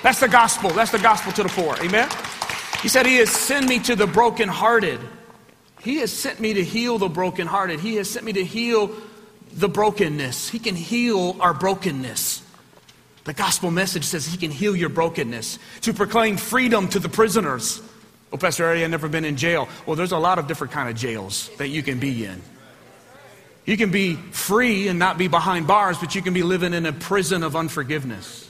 That's 0.04 0.20
the 0.20 0.28
gospel. 0.28 0.72
That's 0.72 0.92
the 0.92 1.00
gospel 1.00 1.32
to 1.34 1.44
the 1.44 1.50
poor. 1.50 1.76
Amen. 1.80 2.10
He 2.82 2.88
said, 2.88 3.06
He 3.06 3.18
has 3.18 3.30
sent 3.30 3.68
me 3.68 3.80
to 3.80 3.96
the 3.96 4.08
brokenhearted. 4.08 5.00
He 5.82 5.98
has 5.98 6.12
sent 6.12 6.40
me 6.40 6.54
to 6.54 6.64
heal 6.64 6.98
the 6.98 7.10
brokenhearted. 7.10 7.80
He 7.80 7.96
has 7.96 8.10
sent 8.10 8.26
me 8.26 8.34
to 8.34 8.44
heal 8.44 8.92
the 9.54 9.70
brokenness. 9.70 10.50
He 10.50 10.60
can 10.60 10.76
heal 10.76 11.36
our 11.40 11.54
brokenness. 11.54 12.44
The 13.24 13.34
gospel 13.34 13.70
message 13.70 14.06
says 14.06 14.26
He 14.26 14.38
can 14.38 14.52
heal 14.52 14.76
your 14.76 14.90
brokenness. 14.90 15.60
To 15.82 15.94
proclaim 15.94 16.38
freedom 16.38 16.88
to 16.90 17.00
the 17.00 17.10
prisoners. 17.10 17.82
Oh, 18.34 18.38
Pastor 18.38 18.66
Eddie, 18.66 18.86
I've 18.86 18.90
never 18.90 19.10
been 19.10 19.26
in 19.26 19.36
jail. 19.36 19.68
Well, 19.86 19.98
there's 19.98 20.14
a 20.14 20.18
lot 20.18 20.40
of 20.40 20.48
different 20.48 20.72
kind 20.72 20.90
of 20.90 20.96
jails 20.96 21.50
that 21.58 21.68
you 21.68 21.84
can 21.84 22.00
be 22.00 22.26
in. 22.26 22.42
You 23.66 23.78
can 23.78 23.92
be 23.92 24.16
free 24.16 24.88
and 24.88 24.98
not 24.98 25.18
be 25.18 25.28
behind 25.28 25.68
bars, 25.68 25.98
but 25.98 26.16
you 26.16 26.22
can 26.22 26.34
be 26.34 26.44
living 26.44 26.74
in 26.74 26.86
a 26.86 26.94
prison 26.94 27.44
of 27.44 27.56
unforgiveness. 27.56 28.50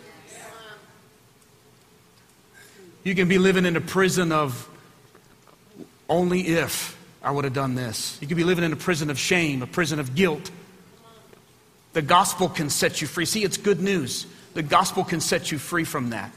You 3.04 3.16
can 3.16 3.28
be 3.28 3.38
living 3.38 3.66
in 3.66 3.76
a 3.76 3.82
prison 3.82 4.32
of 4.32 4.70
only 6.08 6.42
if 6.42 6.98
I 7.24 7.32
would 7.32 7.46
have 7.46 7.54
done 7.54 7.76
this. 7.76 8.18
You 8.22 8.28
can 8.28 8.38
be 8.38 8.44
living 8.44 8.64
in 8.64 8.74
a 8.74 8.78
prison 8.78 9.10
of 9.10 9.20
shame, 9.20 9.62
a 9.62 9.68
prison 9.68 10.00
of 10.00 10.16
guilt. 10.16 10.52
The 11.94 12.02
gospel 12.02 12.48
can 12.48 12.70
set 12.70 13.02
you 13.02 13.08
free. 13.08 13.26
See, 13.26 13.44
it's 13.44 13.58
good 13.58 13.82
news. 13.82 14.26
The 14.54 14.64
gospel 14.64 15.04
can 15.04 15.20
set 15.20 15.52
you 15.52 15.58
free 15.58 15.84
from 15.84 16.12
that. 16.12 16.32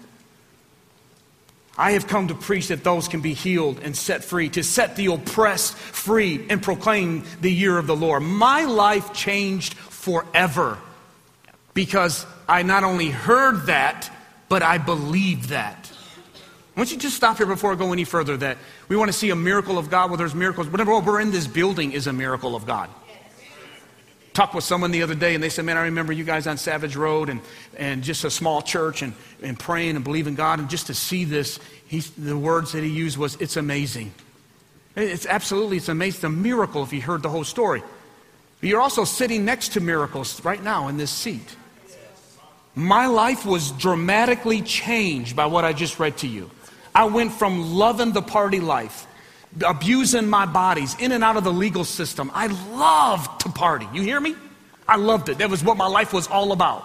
I 1.76 1.92
have 1.92 2.06
come 2.06 2.28
to 2.28 2.34
preach 2.34 2.68
that 2.68 2.84
those 2.84 3.08
can 3.08 3.20
be 3.20 3.34
healed 3.34 3.80
and 3.80 3.96
set 3.96 4.22
free, 4.22 4.48
to 4.50 4.62
set 4.62 4.96
the 4.96 5.06
oppressed 5.06 5.74
free 5.74 6.46
and 6.48 6.62
proclaim 6.62 7.24
the 7.40 7.50
year 7.50 7.78
of 7.78 7.86
the 7.86 7.96
Lord. 7.96 8.22
My 8.22 8.64
life 8.64 9.12
changed 9.12 9.74
forever 9.74 10.78
because 11.72 12.24
I 12.48 12.62
not 12.62 12.84
only 12.84 13.10
heard 13.10 13.66
that, 13.66 14.10
but 14.48 14.62
I 14.62 14.78
believed 14.78 15.48
that. 15.48 15.90
I 16.76 16.80
want 16.80 16.92
you 16.92 16.98
just 16.98 17.16
stop 17.16 17.38
here 17.38 17.46
before 17.46 17.72
I 17.72 17.76
go 17.76 17.92
any 17.92 18.04
further 18.04 18.36
that 18.38 18.58
we 18.88 18.96
want 18.96 19.08
to 19.08 19.16
see 19.16 19.30
a 19.30 19.36
miracle 19.36 19.78
of 19.78 19.90
God. 19.90 20.10
Well, 20.10 20.16
there's 20.16 20.34
miracles. 20.34 20.68
Whatever 20.68 20.98
we're 21.00 21.20
in 21.20 21.30
this 21.30 21.46
building 21.46 21.92
is 21.92 22.06
a 22.06 22.12
miracle 22.12 22.54
of 22.54 22.66
God 22.66 22.88
talked 24.34 24.54
with 24.54 24.64
someone 24.64 24.90
the 24.90 25.02
other 25.02 25.14
day 25.14 25.34
and 25.34 25.42
they 25.42 25.48
said, 25.48 25.64
Man, 25.64 25.78
I 25.78 25.82
remember 25.84 26.12
you 26.12 26.24
guys 26.24 26.46
on 26.46 26.58
Savage 26.58 26.96
Road 26.96 27.30
and, 27.30 27.40
and 27.78 28.02
just 28.02 28.24
a 28.24 28.30
small 28.30 28.60
church 28.60 29.00
and, 29.00 29.14
and 29.42 29.58
praying 29.58 29.96
and 29.96 30.04
believing 30.04 30.34
God. 30.34 30.58
And 30.58 30.68
just 30.68 30.88
to 30.88 30.94
see 30.94 31.24
this, 31.24 31.58
he, 31.86 32.00
the 32.00 32.36
words 32.36 32.72
that 32.72 32.82
he 32.82 32.90
used 32.90 33.16
was, 33.16 33.36
It's 33.36 33.56
amazing. 33.56 34.12
It's 34.96 35.26
absolutely, 35.26 35.78
it's 35.78 35.88
amazing. 35.88 36.16
It's 36.16 36.24
a 36.24 36.28
miracle 36.28 36.82
if 36.82 36.92
you 36.92 37.00
heard 37.00 37.22
the 37.22 37.28
whole 37.28 37.44
story. 37.44 37.82
But 38.60 38.68
you're 38.68 38.80
also 38.80 39.04
sitting 39.04 39.44
next 39.44 39.70
to 39.70 39.80
miracles 39.80 40.44
right 40.44 40.62
now 40.62 40.88
in 40.88 40.96
this 40.96 41.10
seat. 41.10 41.56
My 42.74 43.06
life 43.06 43.46
was 43.46 43.70
dramatically 43.72 44.60
changed 44.62 45.36
by 45.36 45.46
what 45.46 45.64
I 45.64 45.72
just 45.72 45.98
read 46.00 46.16
to 46.18 46.26
you. 46.26 46.50
I 46.94 47.04
went 47.04 47.32
from 47.32 47.74
loving 47.74 48.12
the 48.12 48.22
party 48.22 48.60
life, 48.60 49.06
abusing 49.64 50.26
my 50.28 50.46
bodies, 50.46 50.96
in 50.98 51.12
and 51.12 51.22
out 51.22 51.36
of 51.36 51.44
the 51.44 51.52
legal 51.52 51.84
system. 51.84 52.30
I 52.34 52.46
loved 52.46 53.42
to 53.42 53.48
party. 53.50 53.86
You 53.92 54.02
hear 54.02 54.20
me? 54.20 54.34
I 54.88 54.96
loved 54.96 55.28
it. 55.28 55.38
That 55.38 55.50
was 55.50 55.62
what 55.62 55.76
my 55.76 55.86
life 55.86 56.12
was 56.12 56.26
all 56.26 56.52
about. 56.52 56.84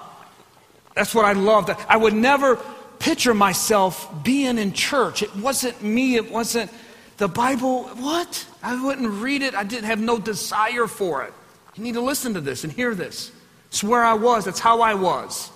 That's 0.96 1.14
what 1.16 1.26
I 1.26 1.34
loved. 1.34 1.70
I 1.88 1.98
would 1.98 2.14
never 2.14 2.58
picture 3.00 3.34
myself 3.34 4.24
being 4.24 4.58
in 4.58 4.74
church. 4.74 5.24
It 5.24 5.36
wasn't 5.36 5.82
me. 5.82 6.16
It 6.16 6.32
wasn't 6.32 6.72
the 7.18 7.28
Bible. 7.28 7.84
What? 7.84 8.46
I 8.62 8.82
wouldn't 8.82 9.10
read 9.10 9.42
it. 9.42 9.56
I 9.56 9.64
didn't 9.64 9.86
have 9.86 10.00
no 10.00 10.20
desire 10.20 10.88
for 10.88 11.24
it. 11.24 11.34
You 11.76 11.84
need 11.84 11.94
to 11.94 12.02
listen 12.02 12.34
to 12.34 12.42
this 12.42 12.64
and 12.64 12.74
hear 12.74 12.94
this. 12.94 13.32
It's 13.68 13.84
where 13.84 14.04
I 14.04 14.14
was. 14.14 14.46
That's 14.46 14.60
how 14.60 14.82
I 14.82 14.94
was. 14.96 15.52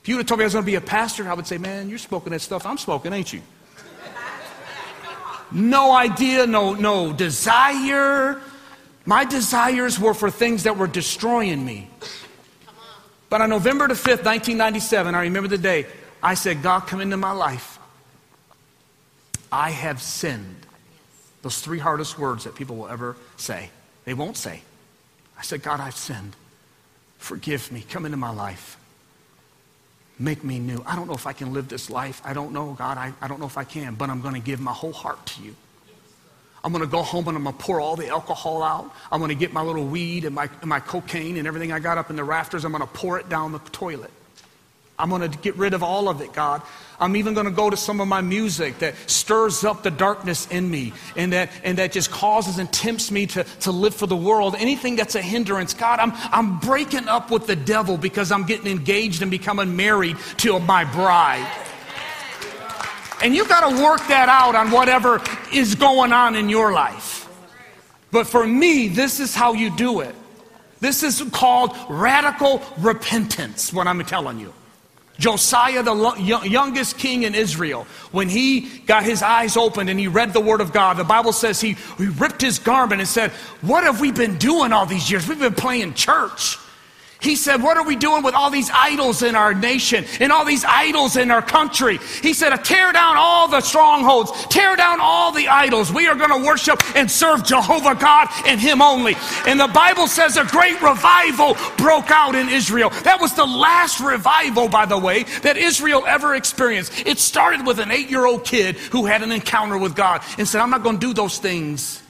If 0.00 0.08
you 0.08 0.16
would 0.16 0.22
have 0.22 0.28
told 0.28 0.38
me 0.38 0.44
I 0.44 0.46
was 0.46 0.54
going 0.54 0.64
to 0.64 0.70
be 0.70 0.76
a 0.76 0.80
pastor, 0.80 1.28
I 1.28 1.34
would 1.34 1.46
say, 1.46 1.58
man, 1.58 1.90
you're 1.90 1.98
smoking 1.98 2.32
that 2.32 2.40
stuff 2.40 2.64
I'm 2.64 2.78
smoking, 2.78 3.12
ain't 3.12 3.32
you? 3.32 3.42
No 5.52 5.92
idea, 5.92 6.46
no, 6.46 6.74
no 6.74 7.12
desire. 7.12 8.40
My 9.04 9.24
desires 9.24 9.98
were 9.98 10.14
for 10.14 10.30
things 10.30 10.64
that 10.64 10.76
were 10.76 10.86
destroying 10.86 11.64
me. 11.64 11.90
But 13.28 13.40
on 13.40 13.50
November 13.50 13.88
the 13.88 13.94
5th, 13.94 14.24
1997, 14.24 15.14
I 15.14 15.22
remember 15.22 15.48
the 15.48 15.58
day, 15.58 15.86
I 16.22 16.34
said, 16.34 16.62
God, 16.62 16.80
come 16.80 17.00
into 17.00 17.16
my 17.16 17.32
life. 17.32 17.78
I 19.52 19.70
have 19.70 20.02
sinned. 20.02 20.66
Those 21.42 21.60
three 21.60 21.78
hardest 21.78 22.18
words 22.18 22.44
that 22.44 22.54
people 22.54 22.76
will 22.76 22.88
ever 22.88 23.16
say. 23.36 23.70
They 24.04 24.14
won't 24.14 24.36
say. 24.36 24.62
I 25.38 25.42
said, 25.42 25.62
God, 25.62 25.80
I've 25.80 25.96
sinned. 25.96 26.36
Forgive 27.18 27.72
me. 27.72 27.84
Come 27.88 28.04
into 28.04 28.16
my 28.16 28.30
life. 28.30 28.76
Make 30.20 30.44
me 30.44 30.58
new. 30.58 30.84
I 30.86 30.96
don't 30.96 31.06
know 31.06 31.14
if 31.14 31.26
I 31.26 31.32
can 31.32 31.54
live 31.54 31.68
this 31.68 31.88
life. 31.88 32.20
I 32.26 32.34
don't 32.34 32.52
know, 32.52 32.74
God. 32.74 32.98
I, 32.98 33.14
I 33.22 33.26
don't 33.26 33.40
know 33.40 33.46
if 33.46 33.56
I 33.56 33.64
can, 33.64 33.94
but 33.94 34.10
I'm 34.10 34.20
going 34.20 34.34
to 34.34 34.40
give 34.40 34.60
my 34.60 34.72
whole 34.72 34.92
heart 34.92 35.24
to 35.24 35.42
you. 35.42 35.56
I'm 36.62 36.72
going 36.72 36.84
to 36.84 36.90
go 36.90 37.02
home 37.02 37.26
and 37.28 37.38
I'm 37.38 37.44
going 37.44 37.56
to 37.56 37.62
pour 37.62 37.80
all 37.80 37.96
the 37.96 38.08
alcohol 38.08 38.62
out. 38.62 38.92
I'm 39.10 39.18
going 39.18 39.30
to 39.30 39.34
get 39.34 39.54
my 39.54 39.62
little 39.62 39.86
weed 39.86 40.26
and 40.26 40.34
my, 40.34 40.50
and 40.60 40.68
my 40.68 40.78
cocaine 40.78 41.38
and 41.38 41.48
everything 41.48 41.72
I 41.72 41.78
got 41.78 41.96
up 41.96 42.10
in 42.10 42.16
the 42.16 42.24
rafters. 42.24 42.66
I'm 42.66 42.72
going 42.72 42.82
to 42.82 42.86
pour 42.86 43.18
it 43.18 43.30
down 43.30 43.52
the 43.52 43.60
toilet. 43.60 44.10
I'm 45.00 45.08
going 45.08 45.28
to 45.30 45.38
get 45.38 45.56
rid 45.56 45.74
of 45.74 45.82
all 45.82 46.08
of 46.08 46.20
it, 46.20 46.32
God. 46.32 46.62
I'm 47.00 47.16
even 47.16 47.32
going 47.32 47.46
to 47.46 47.52
go 47.52 47.70
to 47.70 47.76
some 47.76 48.00
of 48.00 48.08
my 48.08 48.20
music 48.20 48.78
that 48.80 48.94
stirs 49.06 49.64
up 49.64 49.82
the 49.82 49.90
darkness 49.90 50.46
in 50.48 50.70
me 50.70 50.92
and 51.16 51.32
that, 51.32 51.50
and 51.64 51.78
that 51.78 51.92
just 51.92 52.10
causes 52.10 52.58
and 52.58 52.70
tempts 52.70 53.10
me 53.10 53.26
to, 53.28 53.44
to 53.60 53.72
live 53.72 53.94
for 53.94 54.06
the 54.06 54.16
world. 54.16 54.54
Anything 54.58 54.96
that's 54.96 55.14
a 55.14 55.22
hindrance, 55.22 55.72
God, 55.72 55.98
I'm, 55.98 56.12
I'm 56.30 56.58
breaking 56.58 57.08
up 57.08 57.30
with 57.30 57.46
the 57.46 57.56
devil 57.56 57.96
because 57.96 58.30
I'm 58.30 58.44
getting 58.44 58.66
engaged 58.66 59.22
and 59.22 59.30
becoming 59.30 59.76
married 59.76 60.18
to 60.38 60.58
my 60.60 60.84
bride. 60.84 61.50
And 63.22 63.34
you 63.34 63.46
got 63.46 63.70
to 63.70 63.82
work 63.82 64.06
that 64.08 64.28
out 64.28 64.54
on 64.54 64.70
whatever 64.70 65.22
is 65.52 65.74
going 65.74 66.12
on 66.12 66.34
in 66.34 66.50
your 66.50 66.72
life. 66.72 67.28
But 68.10 68.26
for 68.26 68.46
me, 68.46 68.88
this 68.88 69.20
is 69.20 69.34
how 69.34 69.54
you 69.54 69.74
do 69.74 70.00
it. 70.00 70.14
This 70.80 71.02
is 71.02 71.22
called 71.30 71.76
radical 71.88 72.62
repentance, 72.78 73.72
what 73.72 73.86
I'm 73.86 74.02
telling 74.04 74.38
you. 74.40 74.52
Josiah, 75.20 75.82
the 75.82 76.40
youngest 76.48 76.96
king 76.96 77.24
in 77.24 77.34
Israel, 77.34 77.86
when 78.10 78.30
he 78.30 78.62
got 78.86 79.04
his 79.04 79.22
eyes 79.22 79.54
opened 79.54 79.90
and 79.90 80.00
he 80.00 80.08
read 80.08 80.32
the 80.32 80.40
word 80.40 80.62
of 80.62 80.72
God, 80.72 80.96
the 80.96 81.04
Bible 81.04 81.34
says 81.34 81.60
he, 81.60 81.76
he 81.98 82.06
ripped 82.06 82.40
his 82.40 82.58
garment 82.58 83.02
and 83.02 83.08
said, 83.08 83.30
What 83.60 83.84
have 83.84 84.00
we 84.00 84.12
been 84.12 84.38
doing 84.38 84.72
all 84.72 84.86
these 84.86 85.10
years? 85.10 85.28
We've 85.28 85.38
been 85.38 85.54
playing 85.54 85.92
church. 85.92 86.56
He 87.20 87.36
said, 87.36 87.62
What 87.62 87.76
are 87.76 87.84
we 87.84 87.96
doing 87.96 88.22
with 88.22 88.34
all 88.34 88.50
these 88.50 88.70
idols 88.72 89.22
in 89.22 89.34
our 89.34 89.52
nation 89.52 90.04
and 90.20 90.32
all 90.32 90.44
these 90.44 90.64
idols 90.64 91.16
in 91.16 91.30
our 91.30 91.42
country? 91.42 91.98
He 92.22 92.32
said, 92.32 92.56
Tear 92.64 92.92
down 92.92 93.16
all 93.16 93.48
the 93.48 93.60
strongholds, 93.60 94.32
tear 94.46 94.74
down 94.76 95.00
all 95.00 95.30
the 95.30 95.48
idols. 95.48 95.92
We 95.92 96.06
are 96.06 96.14
going 96.14 96.30
to 96.30 96.46
worship 96.46 96.82
and 96.96 97.10
serve 97.10 97.44
Jehovah 97.44 97.94
God 97.94 98.28
and 98.46 98.60
Him 98.60 98.80
only. 98.80 99.16
And 99.46 99.60
the 99.60 99.68
Bible 99.68 100.06
says 100.06 100.36
a 100.36 100.44
great 100.44 100.80
revival 100.80 101.56
broke 101.76 102.10
out 102.10 102.34
in 102.34 102.48
Israel. 102.48 102.90
That 103.04 103.20
was 103.20 103.34
the 103.34 103.46
last 103.46 104.00
revival, 104.00 104.68
by 104.68 104.86
the 104.86 104.98
way, 104.98 105.24
that 105.42 105.56
Israel 105.56 106.04
ever 106.06 106.34
experienced. 106.34 107.06
It 107.06 107.18
started 107.18 107.66
with 107.66 107.78
an 107.78 107.90
eight 107.90 108.10
year 108.10 108.24
old 108.24 108.44
kid 108.44 108.76
who 108.76 109.04
had 109.06 109.22
an 109.22 109.30
encounter 109.30 109.76
with 109.76 109.94
God 109.94 110.22
and 110.38 110.48
said, 110.48 110.60
I'm 110.60 110.70
not 110.70 110.82
going 110.82 110.98
to 110.98 111.06
do 111.06 111.12
those 111.12 111.38
things 111.38 112.02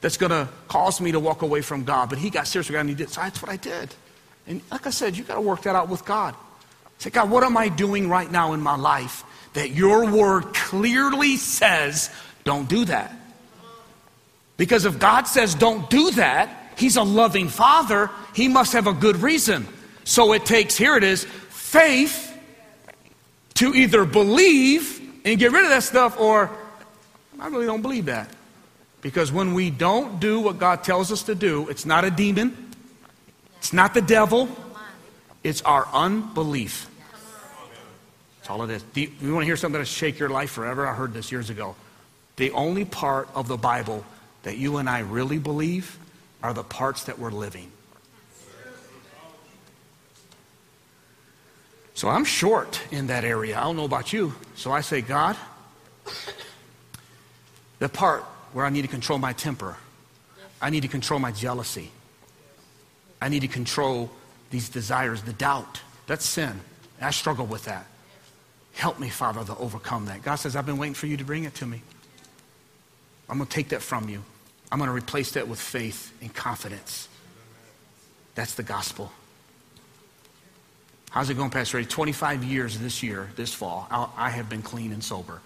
that's 0.00 0.16
going 0.16 0.30
to 0.30 0.48
cause 0.68 1.00
me 1.00 1.12
to 1.12 1.20
walk 1.20 1.42
away 1.42 1.62
from 1.62 1.84
God. 1.84 2.10
But 2.10 2.18
he 2.18 2.30
got 2.30 2.46
serious 2.46 2.68
and 2.68 2.88
he 2.88 2.94
did. 2.94 3.08
So 3.08 3.22
that's 3.22 3.40
what 3.40 3.50
I 3.50 3.56
did. 3.56 3.94
And 4.46 4.60
like 4.70 4.86
I 4.86 4.90
said, 4.90 5.16
you 5.16 5.24
got 5.24 5.34
to 5.34 5.40
work 5.40 5.62
that 5.62 5.74
out 5.74 5.88
with 5.88 6.04
God. 6.04 6.34
Say, 6.98 7.10
God, 7.10 7.30
what 7.30 7.44
am 7.44 7.56
I 7.56 7.68
doing 7.68 8.08
right 8.08 8.30
now 8.30 8.52
in 8.52 8.60
my 8.60 8.76
life 8.76 9.24
that 9.54 9.70
your 9.70 10.10
word 10.10 10.54
clearly 10.54 11.36
says 11.36 12.10
don't 12.44 12.68
do 12.68 12.84
that? 12.86 13.14
Because 14.56 14.84
if 14.84 14.98
God 14.98 15.26
says 15.26 15.54
don't 15.54 15.88
do 15.90 16.12
that, 16.12 16.72
he's 16.76 16.96
a 16.96 17.02
loving 17.02 17.48
father, 17.48 18.10
he 18.34 18.48
must 18.48 18.72
have 18.72 18.86
a 18.86 18.92
good 18.92 19.16
reason. 19.16 19.66
So 20.04 20.32
it 20.32 20.44
takes, 20.46 20.76
here 20.76 20.96
it 20.96 21.04
is, 21.04 21.24
faith 21.24 22.30
to 23.54 23.74
either 23.74 24.04
believe 24.04 25.00
and 25.24 25.38
get 25.38 25.52
rid 25.52 25.64
of 25.64 25.70
that 25.70 25.82
stuff 25.82 26.18
or 26.20 26.50
I 27.40 27.48
really 27.48 27.66
don't 27.66 27.82
believe 27.82 28.06
that. 28.06 28.28
Because 29.00 29.32
when 29.32 29.54
we 29.54 29.70
don't 29.70 30.18
do 30.20 30.40
what 30.40 30.58
God 30.58 30.82
tells 30.82 31.12
us 31.12 31.24
to 31.24 31.34
do, 31.34 31.68
it's 31.68 31.84
not 31.84 32.04
a 32.04 32.10
demon. 32.10 32.63
It's 33.64 33.72
not 33.72 33.94
the 33.94 34.02
devil, 34.02 34.46
it's 35.42 35.62
our 35.62 35.88
unbelief. 35.90 36.86
That's 38.36 38.50
all 38.50 38.62
it 38.62 38.68
is. 38.68 38.82
Do 38.92 39.00
you, 39.00 39.10
you 39.22 39.32
want 39.32 39.44
to 39.44 39.46
hear 39.46 39.56
something 39.56 39.72
that'll 39.72 39.86
shake 39.86 40.18
your 40.18 40.28
life 40.28 40.50
forever? 40.50 40.86
I 40.86 40.92
heard 40.92 41.14
this 41.14 41.32
years 41.32 41.48
ago. 41.48 41.74
The 42.36 42.50
only 42.50 42.84
part 42.84 43.26
of 43.34 43.48
the 43.48 43.56
Bible 43.56 44.04
that 44.42 44.58
you 44.58 44.76
and 44.76 44.86
I 44.86 44.98
really 44.98 45.38
believe 45.38 45.98
are 46.42 46.52
the 46.52 46.62
parts 46.62 47.04
that 47.04 47.18
we're 47.18 47.30
living. 47.30 47.72
So 51.94 52.10
I'm 52.10 52.26
short 52.26 52.82
in 52.90 53.06
that 53.06 53.24
area. 53.24 53.58
I 53.58 53.62
don't 53.62 53.76
know 53.76 53.86
about 53.86 54.12
you. 54.12 54.34
So 54.56 54.72
I 54.72 54.82
say, 54.82 55.00
God, 55.00 55.38
the 57.78 57.88
part 57.88 58.24
where 58.52 58.66
I 58.66 58.68
need 58.68 58.82
to 58.82 58.88
control 58.88 59.18
my 59.18 59.32
temper, 59.32 59.78
I 60.60 60.68
need 60.68 60.82
to 60.82 60.88
control 60.88 61.18
my 61.18 61.32
jealousy, 61.32 61.90
I 63.24 63.30
need 63.30 63.40
to 63.40 63.48
control 63.48 64.10
these 64.50 64.68
desires, 64.68 65.22
the 65.22 65.32
doubt. 65.32 65.80
That's 66.06 66.26
sin. 66.26 66.60
I 67.00 67.10
struggle 67.10 67.46
with 67.46 67.64
that. 67.64 67.86
Help 68.74 69.00
me, 69.00 69.08
Father, 69.08 69.42
to 69.44 69.56
overcome 69.56 70.04
that. 70.06 70.22
God 70.22 70.34
says, 70.34 70.54
I've 70.56 70.66
been 70.66 70.76
waiting 70.76 70.92
for 70.92 71.06
you 71.06 71.16
to 71.16 71.24
bring 71.24 71.44
it 71.44 71.54
to 71.54 71.66
me. 71.66 71.80
I'm 73.26 73.38
going 73.38 73.48
to 73.48 73.54
take 73.54 73.70
that 73.70 73.80
from 73.80 74.10
you. 74.10 74.22
I'm 74.70 74.78
going 74.78 74.90
to 74.90 74.94
replace 74.94 75.32
that 75.32 75.48
with 75.48 75.58
faith 75.58 76.12
and 76.20 76.34
confidence. 76.34 77.08
That's 78.34 78.52
the 78.56 78.62
gospel. 78.62 79.10
How's 81.08 81.30
it 81.30 81.38
going, 81.38 81.48
Pastor 81.48 81.78
Eddie? 81.78 81.86
25 81.86 82.44
years 82.44 82.78
this 82.78 83.02
year, 83.02 83.30
this 83.36 83.54
fall, 83.54 83.88
I 84.18 84.28
have 84.28 84.50
been 84.50 84.60
clean 84.60 84.92
and 84.92 85.02
sober 85.02 85.40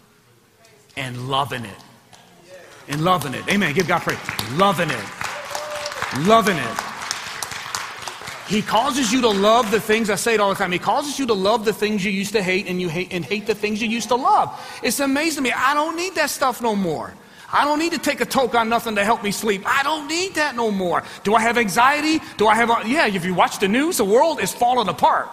and 0.96 1.28
loving 1.28 1.64
it. 1.64 1.78
And 2.88 3.04
loving 3.04 3.34
it. 3.34 3.46
Amen. 3.48 3.72
Give 3.72 3.86
God 3.86 4.02
praise. 4.02 4.18
Loving 4.54 4.90
it. 4.90 6.26
Loving 6.26 6.56
it. 6.56 6.97
He 8.48 8.62
causes 8.62 9.12
you 9.12 9.20
to 9.20 9.28
love 9.28 9.70
the 9.70 9.80
things, 9.80 10.08
I 10.08 10.14
say 10.14 10.32
it 10.32 10.40
all 10.40 10.48
the 10.48 10.54
time, 10.54 10.72
He 10.72 10.78
causes 10.78 11.18
you 11.18 11.26
to 11.26 11.34
love 11.34 11.66
the 11.66 11.72
things 11.72 12.02
you 12.02 12.10
used 12.10 12.32
to 12.32 12.42
hate 12.42 12.66
and 12.66 12.80
you 12.80 12.88
hate 12.88 13.12
and 13.12 13.22
hate 13.22 13.46
the 13.46 13.54
things 13.54 13.82
you 13.82 13.88
used 13.88 14.08
to 14.08 14.14
love. 14.16 14.58
It's 14.82 15.00
amazing 15.00 15.44
to 15.44 15.50
me. 15.50 15.52
I 15.54 15.74
don't 15.74 15.96
need 15.96 16.14
that 16.14 16.30
stuff 16.30 16.62
no 16.62 16.74
more. 16.74 17.12
I 17.52 17.64
don't 17.64 17.78
need 17.78 17.92
to 17.92 17.98
take 17.98 18.20
a 18.20 18.26
toke 18.26 18.54
on 18.54 18.68
nothing 18.68 18.94
to 18.96 19.04
help 19.04 19.22
me 19.22 19.30
sleep. 19.32 19.62
I 19.66 19.82
don't 19.82 20.06
need 20.08 20.34
that 20.34 20.56
no 20.56 20.70
more. 20.70 21.02
Do 21.24 21.34
I 21.34 21.40
have 21.42 21.58
anxiety? 21.58 22.20
Do 22.36 22.46
I 22.46 22.54
have, 22.54 22.88
yeah, 22.88 23.06
if 23.06 23.24
you 23.24 23.34
watch 23.34 23.58
the 23.58 23.68
news, 23.68 23.98
the 23.98 24.04
world 24.04 24.40
is 24.40 24.52
falling 24.52 24.88
apart. 24.88 25.28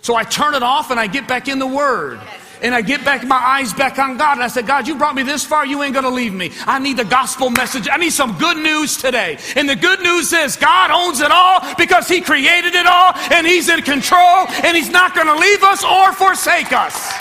So 0.00 0.14
I 0.14 0.24
turn 0.24 0.54
it 0.54 0.62
off 0.62 0.90
and 0.90 0.98
I 0.98 1.06
get 1.06 1.28
back 1.28 1.48
in 1.48 1.58
the 1.58 1.66
Word 1.66 2.18
and 2.62 2.74
I 2.74 2.80
get 2.80 3.04
back 3.04 3.24
my 3.24 3.36
eyes 3.36 3.72
back 3.72 3.98
on 3.98 4.16
God 4.16 4.34
and 4.34 4.42
I 4.42 4.48
said, 4.48 4.66
God, 4.66 4.88
you 4.88 4.96
brought 4.96 5.14
me 5.14 5.22
this 5.22 5.44
far, 5.44 5.66
you 5.66 5.82
ain't 5.82 5.94
gonna 5.94 6.10
leave 6.10 6.34
me. 6.34 6.50
I 6.66 6.78
need 6.78 6.96
the 6.96 7.04
gospel 7.04 7.50
message. 7.50 7.88
I 7.90 7.96
need 7.96 8.12
some 8.12 8.36
good 8.38 8.56
news 8.56 8.96
today. 8.96 9.38
And 9.56 9.68
the 9.68 9.76
good 9.76 10.00
news 10.00 10.32
is 10.32 10.56
God 10.56 10.90
owns 10.90 11.20
it 11.20 11.30
all 11.30 11.60
because 11.76 12.08
He 12.08 12.20
created 12.20 12.74
it 12.74 12.86
all 12.86 13.12
and 13.32 13.46
He's 13.46 13.68
in 13.68 13.82
control 13.82 14.46
and 14.64 14.76
He's 14.76 14.90
not 14.90 15.14
gonna 15.14 15.34
leave 15.36 15.62
us 15.62 15.84
or 15.84 16.12
forsake 16.12 16.72
us. 16.72 17.12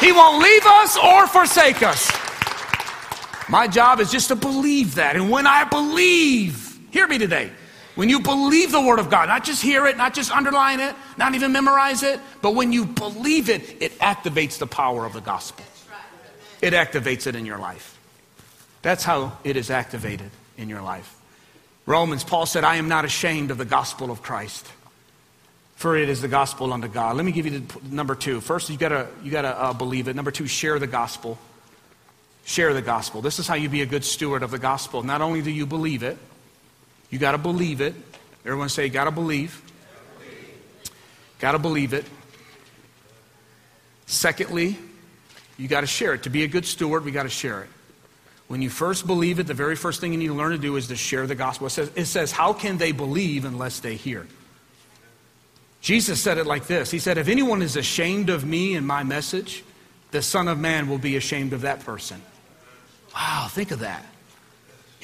He 0.00 0.12
won't 0.12 0.42
leave 0.42 0.66
us 0.66 0.96
or 0.98 1.26
forsake 1.26 1.82
us. 1.82 2.10
My 3.48 3.68
job 3.68 4.00
is 4.00 4.10
just 4.10 4.28
to 4.28 4.36
believe 4.36 4.96
that. 4.96 5.16
And 5.16 5.30
when 5.30 5.46
I 5.46 5.64
believe, 5.64 6.78
hear 6.90 7.06
me 7.06 7.18
today. 7.18 7.50
When 7.96 8.10
you 8.10 8.20
believe 8.20 8.72
the 8.72 8.80
Word 8.80 8.98
of 8.98 9.10
God, 9.10 9.28
not 9.28 9.42
just 9.42 9.62
hear 9.62 9.86
it, 9.86 9.96
not 9.96 10.14
just 10.14 10.30
underline 10.30 10.80
it, 10.80 10.94
not 11.16 11.34
even 11.34 11.50
memorize 11.50 12.02
it, 12.02 12.20
but 12.42 12.54
when 12.54 12.70
you 12.70 12.84
believe 12.84 13.48
it, 13.48 13.82
it 13.82 13.98
activates 13.98 14.58
the 14.58 14.66
power 14.66 15.04
of 15.04 15.14
the 15.14 15.20
gospel. 15.20 15.64
It 16.60 16.74
activates 16.74 17.26
it 17.26 17.34
in 17.34 17.46
your 17.46 17.58
life. 17.58 17.98
That's 18.82 19.02
how 19.02 19.38
it 19.44 19.56
is 19.56 19.70
activated 19.70 20.30
in 20.58 20.68
your 20.68 20.82
life. 20.82 21.12
Romans, 21.86 22.22
Paul 22.22 22.46
said, 22.46 22.64
I 22.64 22.76
am 22.76 22.88
not 22.88 23.04
ashamed 23.04 23.50
of 23.50 23.58
the 23.58 23.64
gospel 23.64 24.10
of 24.10 24.22
Christ. 24.22 24.66
For 25.76 25.96
it 25.96 26.08
is 26.08 26.20
the 26.20 26.28
gospel 26.28 26.72
unto 26.72 26.88
God. 26.88 27.16
Let 27.16 27.24
me 27.24 27.32
give 27.32 27.46
you 27.46 27.60
the 27.60 27.80
number 27.90 28.14
two. 28.14 28.40
First, 28.40 28.70
you 28.70 28.78
gotta 28.78 29.08
you 29.22 29.30
gotta 29.30 29.48
uh, 29.48 29.72
believe 29.74 30.08
it. 30.08 30.16
Number 30.16 30.30
two, 30.30 30.46
share 30.46 30.78
the 30.78 30.86
gospel. 30.86 31.38
Share 32.46 32.72
the 32.72 32.80
gospel. 32.80 33.20
This 33.20 33.38
is 33.38 33.46
how 33.46 33.56
you 33.56 33.68
be 33.68 33.82
a 33.82 33.86
good 33.86 34.04
steward 34.04 34.42
of 34.42 34.50
the 34.50 34.58
gospel. 34.58 35.02
Not 35.02 35.20
only 35.20 35.42
do 35.42 35.50
you 35.50 35.66
believe 35.66 36.02
it, 36.02 36.16
you 37.10 37.18
got 37.18 37.32
to 37.32 37.38
believe 37.38 37.80
it. 37.80 37.94
Everyone 38.44 38.68
say, 38.68 38.88
got 38.88 39.04
to 39.04 39.10
believe. 39.10 39.62
Got 41.38 41.52
to 41.52 41.58
believe 41.58 41.92
it. 41.92 42.04
Secondly, 44.06 44.78
you 45.58 45.68
got 45.68 45.80
to 45.82 45.86
share 45.86 46.14
it. 46.14 46.22
To 46.24 46.30
be 46.30 46.44
a 46.44 46.48
good 46.48 46.64
steward, 46.64 47.04
we 47.04 47.10
got 47.10 47.24
to 47.24 47.28
share 47.28 47.62
it. 47.62 47.68
When 48.48 48.62
you 48.62 48.70
first 48.70 49.06
believe 49.06 49.40
it, 49.40 49.46
the 49.46 49.54
very 49.54 49.74
first 49.74 50.00
thing 50.00 50.12
you 50.12 50.18
need 50.18 50.28
to 50.28 50.34
learn 50.34 50.52
to 50.52 50.58
do 50.58 50.76
is 50.76 50.86
to 50.88 50.96
share 50.96 51.26
the 51.26 51.34
gospel. 51.34 51.66
It 51.66 51.70
says, 51.70 51.90
it 51.96 52.04
says 52.04 52.30
How 52.30 52.52
can 52.52 52.78
they 52.78 52.92
believe 52.92 53.44
unless 53.44 53.80
they 53.80 53.96
hear? 53.96 54.26
Jesus 55.80 56.20
said 56.20 56.38
it 56.38 56.46
like 56.46 56.66
this 56.66 56.90
He 56.90 56.98
said, 56.98 57.18
If 57.18 57.28
anyone 57.28 57.62
is 57.62 57.76
ashamed 57.76 58.30
of 58.30 58.44
me 58.44 58.76
and 58.76 58.86
my 58.86 59.02
message, 59.02 59.64
the 60.12 60.22
Son 60.22 60.46
of 60.46 60.58
Man 60.58 60.88
will 60.88 60.98
be 60.98 61.16
ashamed 61.16 61.52
of 61.52 61.62
that 61.62 61.80
person. 61.80 62.22
Wow, 63.14 63.48
think 63.50 63.72
of 63.72 63.80
that. 63.80 64.04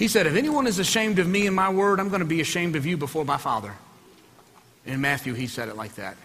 He 0.03 0.09
said, 0.09 0.27
If 0.27 0.35
anyone 0.35 0.67
is 0.67 0.81
ashamed 0.81 1.21
of 1.21 1.29
me 1.29 1.47
and 1.47 1.55
my 1.55 1.71
word, 1.71 2.01
I'm 2.01 2.09
going 2.09 2.23
to 2.23 2.27
be 2.27 2.41
ashamed 2.41 2.75
of 2.75 2.85
you 2.85 2.97
before 2.97 3.25
my 3.25 3.37
Father. 3.37 3.73
In 4.85 5.01
Matthew, 5.01 5.33
he 5.33 5.47
said 5.47 5.69
it 5.69 5.77
like 5.77 5.95
that. 5.95 6.17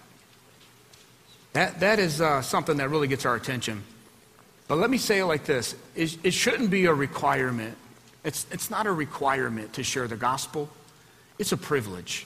That, 1.53 1.79
that 1.81 1.99
is 1.99 2.19
uh, 2.19 2.41
something 2.41 2.77
that 2.77 2.89
really 2.89 3.07
gets 3.07 3.23
our 3.23 3.35
attention. 3.35 3.83
But 4.67 4.79
let 4.79 4.89
me 4.89 4.97
say 4.97 5.19
it 5.19 5.25
like 5.25 5.45
this 5.45 5.75
it, 5.95 6.17
it 6.23 6.33
shouldn't 6.33 6.71
be 6.71 6.87
a 6.87 6.93
requirement. 6.93 7.77
It's, 8.23 8.47
it's 8.51 8.71
not 8.71 8.87
a 8.87 8.91
requirement 8.91 9.73
to 9.73 9.83
share 9.83 10.07
the 10.07 10.17
gospel, 10.17 10.69
it's 11.37 11.51
a 11.51 11.57
privilege. 11.57 12.25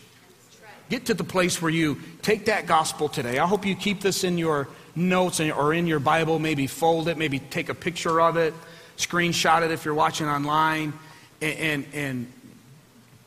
Get 0.88 1.08
to 1.08 1.14
the 1.14 1.26
place 1.26 1.62
where 1.62 1.70
you 1.70 2.00
take 2.22 2.46
that 2.46 2.66
gospel 2.66 3.10
today. 3.10 3.40
I 3.40 3.46
hope 3.46 3.66
you 3.66 3.76
keep 3.76 4.00
this 4.00 4.24
in 4.24 4.38
your 4.38 4.70
notes 4.96 5.42
or 5.42 5.74
in 5.74 5.86
your 5.86 6.00
Bible, 6.00 6.40
maybe 6.40 6.66
fold 6.66 7.10
it, 7.10 7.18
maybe 7.18 7.40
take 7.40 7.68
a 7.68 7.76
picture 7.76 8.22
of 8.22 8.38
it, 8.38 8.54
screenshot 8.96 9.64
it 9.64 9.72
if 9.72 9.84
you're 9.84 9.94
watching 9.94 10.28
online, 10.28 10.94
and, 11.41 11.58
and, 11.58 11.86
and 11.93 12.34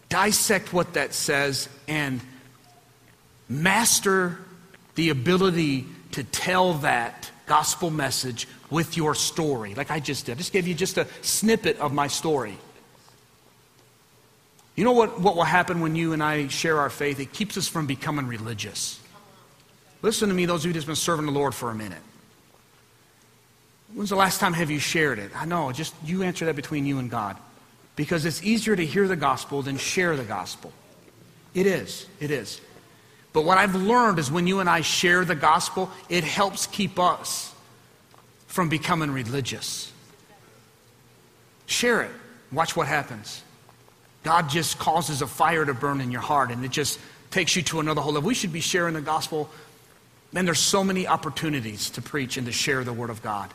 dissect 0.09 0.72
what 0.72 0.94
that 0.94 1.12
says 1.14 1.68
and 1.88 2.20
master 3.48 4.38
the 4.94 5.11
ability 5.11 5.87
to 6.12 6.22
tell 6.22 6.74
that 6.74 7.31
gospel 7.46 7.90
message 7.90 8.46
with 8.70 8.96
your 8.96 9.14
story, 9.14 9.74
like 9.74 9.90
I 9.90 10.00
just 10.00 10.27
did. 10.27 10.33
I 10.33 10.35
just 10.37 10.53
gave 10.53 10.66
you 10.66 10.74
just 10.74 10.98
a 10.98 11.07
snippet 11.22 11.79
of 11.79 11.92
my 11.92 12.07
story. 12.07 12.57
You 14.77 14.85
know 14.85 14.92
what, 14.92 15.20
what 15.20 15.37
will 15.37 15.44
happen 15.44 15.81
when 15.81 15.94
you 15.94 16.12
and 16.12 16.22
I 16.22 16.48
share 16.48 16.79
our 16.81 16.90
faith? 16.90 17.20
It 17.20 17.33
keeps 17.33 17.57
us 17.57 17.68
from 17.68 17.87
becoming 17.87 18.27
religious. 18.27 19.00
Listen 20.03 20.29
to 20.29 20.35
me, 20.35 20.46
those 20.46 20.64
of 20.64 20.70
you 20.70 20.74
who've 20.74 20.87
been 20.87 20.96
serving 20.96 21.27
the 21.27 21.33
Lord 21.33 21.55
for 21.55 21.70
a 21.70 21.74
minute. 21.74 22.03
When's 23.94 24.11
the 24.11 24.16
last 24.16 24.40
time 24.40 24.53
have 24.55 24.70
you 24.70 24.81
shared 24.81 25.20
it? 25.20 25.31
I 25.37 25.44
know, 25.44 25.70
just 25.70 25.94
you 26.05 26.24
answer 26.24 26.46
that 26.46 26.57
between 26.57 26.85
you 26.85 26.98
and 26.98 27.11
God. 27.11 27.37
Because 27.97 28.25
it's 28.25 28.43
easier 28.43 28.75
to 28.75 28.85
hear 28.85 29.07
the 29.07 29.17
gospel 29.17 29.63
than 29.63 29.77
share 29.77 30.17
the 30.17 30.25
gospel. 30.25 30.73
It 31.55 31.67
is. 31.67 32.07
It 32.21 32.31
is. 32.31 32.61
But 33.33 33.45
what 33.45 33.59
I've 33.59 33.75
learned 33.75 34.19
is 34.19 34.31
when 34.31 34.47
you 34.47 34.61
and 34.61 34.69
I 34.69 34.81
share 34.81 35.25
the 35.25 35.35
gospel, 35.35 35.91
it 36.09 36.25
helps 36.25 36.67
keep 36.67 36.99
us 36.99 37.53
from 38.47 38.69
becoming 38.69 39.11
religious. 39.11 39.93
Share 41.67 42.03
it. 42.03 42.11
Watch 42.53 42.77
what 42.77 42.87
happens. 42.87 43.43
God 44.23 44.49
just 44.49 44.79
causes 44.79 45.23
a 45.23 45.27
fire 45.27 45.65
to 45.65 45.75
burn 45.75 46.01
in 46.01 46.11
your 46.11 46.21
heart 46.21 46.51
and 46.51 46.65
it 46.65 46.71
just 46.71 46.99
takes 47.31 47.57
you 47.57 47.63
to 47.63 47.81
another 47.81 48.01
whole 48.01 48.13
level. 48.13 48.29
We 48.29 48.35
should 48.35 48.53
be 48.53 48.61
sharing 48.61 48.95
the 48.95 49.01
gospel. 49.01 49.51
Man, 50.33 50.45
there's 50.45 50.61
so 50.61 50.85
many 50.85 51.07
opportunities 51.07 51.91
to 51.91 52.03
preach 52.03 52.37
and 52.37 52.47
to 52.47 52.53
share 52.53 52.85
the 52.85 52.93
word 52.93 53.11
of 53.11 53.23
God. 53.23 53.53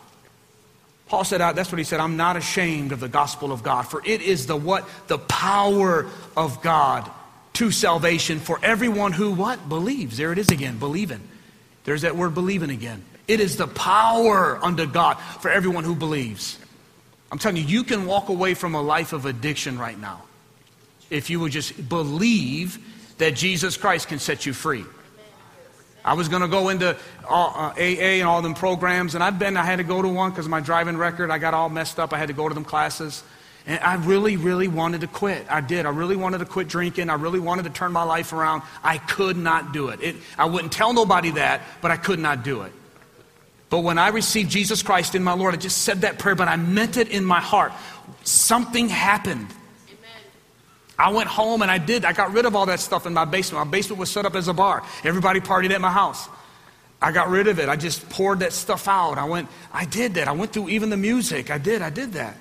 Paul 1.10 1.24
said, 1.24 1.40
that's 1.40 1.72
what 1.72 1.80
he 1.80 1.84
said, 1.84 2.00
I'm 2.00 2.18
not 2.18 2.38
ashamed 2.38 2.92
of 2.92 3.00
the 3.00 3.10
gospel 3.10 3.52
of 3.52 3.64
God, 3.64 3.82
for 3.84 4.02
it 4.06 4.22
is 4.22 4.46
the 4.46 4.56
what? 4.56 4.88
The 5.08 5.18
power 5.18 6.06
of 6.38 6.62
God 6.62 7.10
to 7.54 7.72
salvation 7.72 8.40
for 8.40 8.60
everyone 8.62 9.12
who 9.12 9.32
what? 9.32 9.68
Believes. 9.68 10.18
There 10.18 10.32
it 10.32 10.38
is 10.38 10.50
again, 10.50 10.78
believing. 10.78 11.22
There's 11.84 12.04
that 12.04 12.16
word 12.16 12.36
believing 12.36 12.70
again. 12.70 13.04
It 13.28 13.40
is 13.40 13.58
the 13.58 13.68
power 13.68 14.64
unto 14.64 14.86
God 14.86 15.16
for 15.42 15.50
everyone 15.50 15.84
who 15.84 15.96
believes. 15.96 16.60
I'm 17.32 17.40
telling 17.40 17.58
you, 17.58 17.64
you 17.64 17.84
can 17.84 18.06
walk 18.06 18.30
away 18.30 18.54
from 18.54 18.76
a 18.76 18.82
life 18.82 19.12
of 19.12 19.26
addiction 19.26 19.78
right 19.78 20.00
now 20.00 20.24
if 21.10 21.32
you 21.32 21.40
would 21.40 21.52
just 21.52 21.90
believe 21.90 22.78
that 23.18 23.36
Jesus 23.36 23.78
Christ 23.78 24.08
can 24.08 24.20
set 24.20 24.46
you 24.46 24.54
free. 24.54 24.86
I 26.10 26.14
was 26.14 26.28
going 26.28 26.42
to 26.42 26.48
go 26.48 26.70
into 26.70 26.98
all, 27.28 27.54
uh, 27.56 27.74
AA 27.78 28.18
and 28.18 28.24
all 28.24 28.42
them 28.42 28.56
programs, 28.56 29.14
and 29.14 29.24
I've 29.24 29.38
been, 29.38 29.56
I 29.56 29.64
had 29.64 29.76
to 29.76 29.84
go 29.84 30.02
to 30.02 30.08
one 30.08 30.32
because 30.32 30.48
my 30.48 30.60
driving 30.60 30.98
record, 30.98 31.30
I 31.30 31.38
got 31.38 31.54
all 31.54 31.70
messed 31.70 32.00
up. 32.00 32.14
I 32.14 32.18
had 32.18 32.30
to 32.30 32.34
go 32.34 32.50
to 32.50 32.56
them 32.56 32.66
classes. 32.66 33.24
And 33.68 33.80
I 33.82 33.94
really, 33.94 34.36
really 34.36 34.68
wanted 34.68 35.02
to 35.02 35.08
quit. 35.08 35.46
I 35.52 35.62
did. 35.62 35.86
I 35.86 35.90
really 35.90 36.16
wanted 36.16 36.40
to 36.40 36.48
quit 36.48 36.68
drinking. 36.68 37.12
I 37.12 37.14
really 37.14 37.40
wanted 37.40 37.66
to 37.66 37.70
turn 37.70 37.92
my 37.92 38.02
life 38.02 38.34
around. 38.34 38.64
I 38.84 38.98
could 38.98 39.38
not 39.38 39.72
do 39.72 39.90
it. 39.90 40.02
it. 40.02 40.16
I 40.36 40.46
wouldn't 40.46 40.74
tell 40.74 40.94
nobody 40.94 41.30
that, 41.32 41.62
but 41.80 41.92
I 41.92 41.98
could 41.98 42.18
not 42.18 42.44
do 42.44 42.64
it. 42.64 42.72
But 43.70 43.82
when 43.82 44.00
I 44.00 44.08
received 44.08 44.50
Jesus 44.50 44.82
Christ 44.82 45.14
in 45.14 45.24
my 45.24 45.34
Lord, 45.34 45.54
I 45.54 45.58
just 45.58 45.84
said 45.84 46.02
that 46.02 46.18
prayer, 46.18 46.34
but 46.34 46.48
I 46.48 46.56
meant 46.56 46.98
it 46.98 47.10
in 47.10 47.24
my 47.24 47.40
heart. 47.40 47.72
Something 48.24 48.90
happened. 48.90 49.46
I 51.00 51.12
went 51.12 51.30
home 51.30 51.62
and 51.62 51.72
I 51.72 51.78
did. 51.78 52.04
I 52.04 52.12
got 52.12 52.34
rid 52.34 52.46
of 52.46 52.58
all 52.58 52.66
that 52.66 52.82
stuff 52.82 53.06
in 53.06 53.14
my 53.14 53.24
basement. 53.24 53.66
My 53.66 53.72
basement 53.72 54.00
was 54.00 54.12
set 54.12 54.26
up 54.26 54.36
as 54.36 54.50
a 54.50 54.54
bar. 54.54 54.84
Everybody 55.06 55.40
partied 55.40 55.72
at 55.72 55.80
my 55.80 55.92
house. 55.92 56.28
I 57.02 57.14
got 57.14 57.30
rid 57.30 57.48
of 57.48 57.58
it. 57.58 57.70
I 57.70 57.78
just 57.78 58.10
poured 58.10 58.40
that 58.40 58.52
stuff 58.52 58.86
out. 58.90 59.18
I 59.18 59.24
went, 59.24 59.48
I 59.72 59.86
did 59.86 60.16
that. 60.16 60.28
I 60.28 60.34
went 60.34 60.52
through 60.52 60.68
even 60.68 60.90
the 60.90 60.98
music. 60.98 61.50
I 61.50 61.58
did, 61.58 61.82
I 61.82 61.90
did 61.90 62.14
that. 62.14 62.36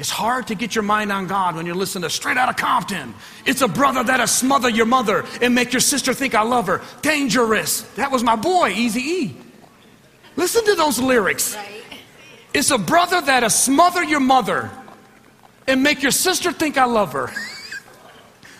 It's 0.00 0.10
hard 0.10 0.48
to 0.48 0.56
get 0.56 0.74
your 0.74 0.82
mind 0.82 1.12
on 1.12 1.28
God 1.28 1.54
when 1.54 1.64
you're 1.64 1.76
listening 1.76 2.02
to 2.02 2.10
Straight 2.10 2.36
out 2.36 2.48
of 2.48 2.56
Compton. 2.56 3.14
It's 3.46 3.62
a 3.62 3.68
brother 3.68 4.02
that'll 4.02 4.26
smother 4.26 4.68
your 4.68 4.86
mother 4.86 5.24
and 5.40 5.54
make 5.54 5.72
your 5.72 5.80
sister 5.80 6.12
think 6.12 6.34
I 6.34 6.42
love 6.42 6.66
her. 6.66 6.82
Dangerous. 7.02 7.82
That 7.94 8.10
was 8.10 8.24
my 8.24 8.34
boy, 8.34 8.70
Easy 8.70 9.00
E. 9.00 9.36
Listen 10.34 10.64
to 10.64 10.74
those 10.74 10.98
lyrics. 10.98 11.56
It's 12.52 12.72
a 12.72 12.78
brother 12.78 13.20
that'll 13.20 13.50
smother 13.50 14.02
your 14.02 14.18
mother 14.18 14.72
and 15.68 15.84
make 15.84 16.02
your 16.02 16.10
sister 16.10 16.50
think 16.50 16.76
I 16.76 16.86
love 16.86 17.12
her. 17.12 17.30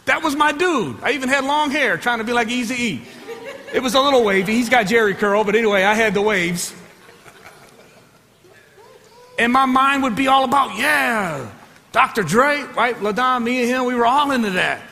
That 0.05 0.23
was 0.23 0.35
my 0.35 0.53
dude. 0.53 1.03
I 1.03 1.13
even 1.13 1.29
had 1.29 1.45
long 1.45 1.71
hair 1.71 1.97
trying 1.97 2.19
to 2.19 2.25
be 2.25 2.33
like 2.33 2.49
Easy 2.49 2.75
E. 2.75 3.03
It 3.73 3.83
was 3.83 3.95
a 3.95 4.01
little 4.01 4.25
wavy. 4.25 4.53
He's 4.53 4.69
got 4.69 4.87
Jheri 4.87 5.17
curl, 5.17 5.45
but 5.45 5.55
anyway, 5.55 5.85
I 5.85 5.95
had 5.95 6.13
the 6.15 6.23
waves. 6.23 6.75
And 9.39 9.53
my 9.53 9.65
mind 9.65 10.03
would 10.03 10.15
be 10.15 10.29
all 10.29 10.45
about, 10.45 10.77
yeah, 10.77 11.51
Dr. 11.93 12.23
Dre, 12.23 12.63
right? 12.77 13.01
LaDon, 13.01 13.43
me 13.43 13.63
and 13.63 13.69
him, 13.69 13.85
we 13.87 13.95
were 13.95 14.07
all 14.07 14.31
into 14.31 14.51
that. 14.51 14.83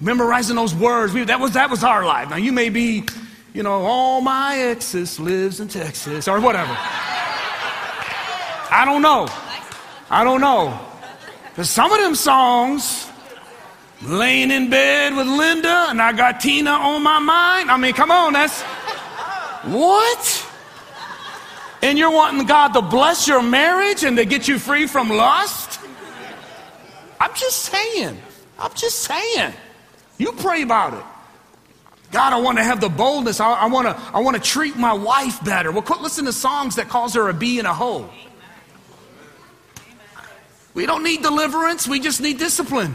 Memorizing 0.00 0.56
those 0.56 0.74
words. 0.74 1.12
We, 1.12 1.24
that, 1.24 1.40
was, 1.40 1.52
that 1.52 1.68
was 1.68 1.84
our 1.84 2.04
life. 2.04 2.30
Now, 2.30 2.36
you 2.36 2.52
may 2.52 2.70
be, 2.70 3.04
you 3.52 3.62
know, 3.62 3.82
all 3.82 4.22
my 4.22 4.56
exes 4.56 5.20
lives 5.20 5.60
in 5.60 5.68
Texas 5.68 6.26
or 6.26 6.40
whatever. 6.40 6.74
I 8.72 8.84
don't 8.86 9.02
know. 9.02 9.28
I 10.08 10.24
don't 10.24 10.40
know. 10.40 10.80
Because 11.50 11.68
some 11.68 11.92
of 11.92 12.00
them 12.00 12.14
songs, 12.14 13.09
laying 14.02 14.50
in 14.50 14.70
bed 14.70 15.14
with 15.16 15.26
Linda 15.26 15.86
and 15.88 16.00
I 16.00 16.12
got 16.12 16.40
Tina 16.40 16.70
on 16.70 17.02
my 17.02 17.18
mind. 17.18 17.70
I 17.70 17.76
mean, 17.76 17.92
come 17.92 18.10
on, 18.10 18.32
that's 18.32 18.62
what? 19.64 20.46
and 21.82 21.98
you're 21.98 22.10
wanting 22.10 22.46
God 22.46 22.72
to 22.74 22.82
bless 22.82 23.26
your 23.26 23.42
marriage 23.42 24.04
and 24.04 24.16
to 24.16 24.24
get 24.24 24.48
you 24.48 24.58
free 24.58 24.86
from 24.86 25.08
lust? 25.08 25.80
I'm 27.18 27.34
just 27.34 27.62
saying. 27.62 28.18
I'm 28.58 28.72
just 28.74 29.00
saying. 29.00 29.52
You 30.18 30.32
pray 30.32 30.62
about 30.62 30.94
it. 30.94 31.04
God, 32.12 32.32
I 32.32 32.40
want 32.40 32.58
to 32.58 32.64
have 32.64 32.80
the 32.80 32.88
boldness. 32.88 33.40
I, 33.40 33.52
I 33.52 33.66
want 33.66 33.86
to. 33.86 34.02
I 34.12 34.20
want 34.20 34.36
to 34.36 34.42
treat 34.42 34.76
my 34.76 34.92
wife 34.92 35.42
better. 35.44 35.70
Well, 35.70 35.82
quit 35.82 36.00
listening 36.00 36.26
to 36.26 36.32
songs 36.32 36.76
that 36.76 36.88
calls 36.88 37.14
her 37.14 37.28
a 37.28 37.34
bee 37.34 37.58
and 37.58 37.68
a 37.68 37.72
hoe. 37.72 38.10
We 40.74 40.86
don't 40.86 41.04
need 41.04 41.22
deliverance. 41.22 41.86
We 41.86 42.00
just 42.00 42.20
need 42.20 42.38
discipline. 42.38 42.94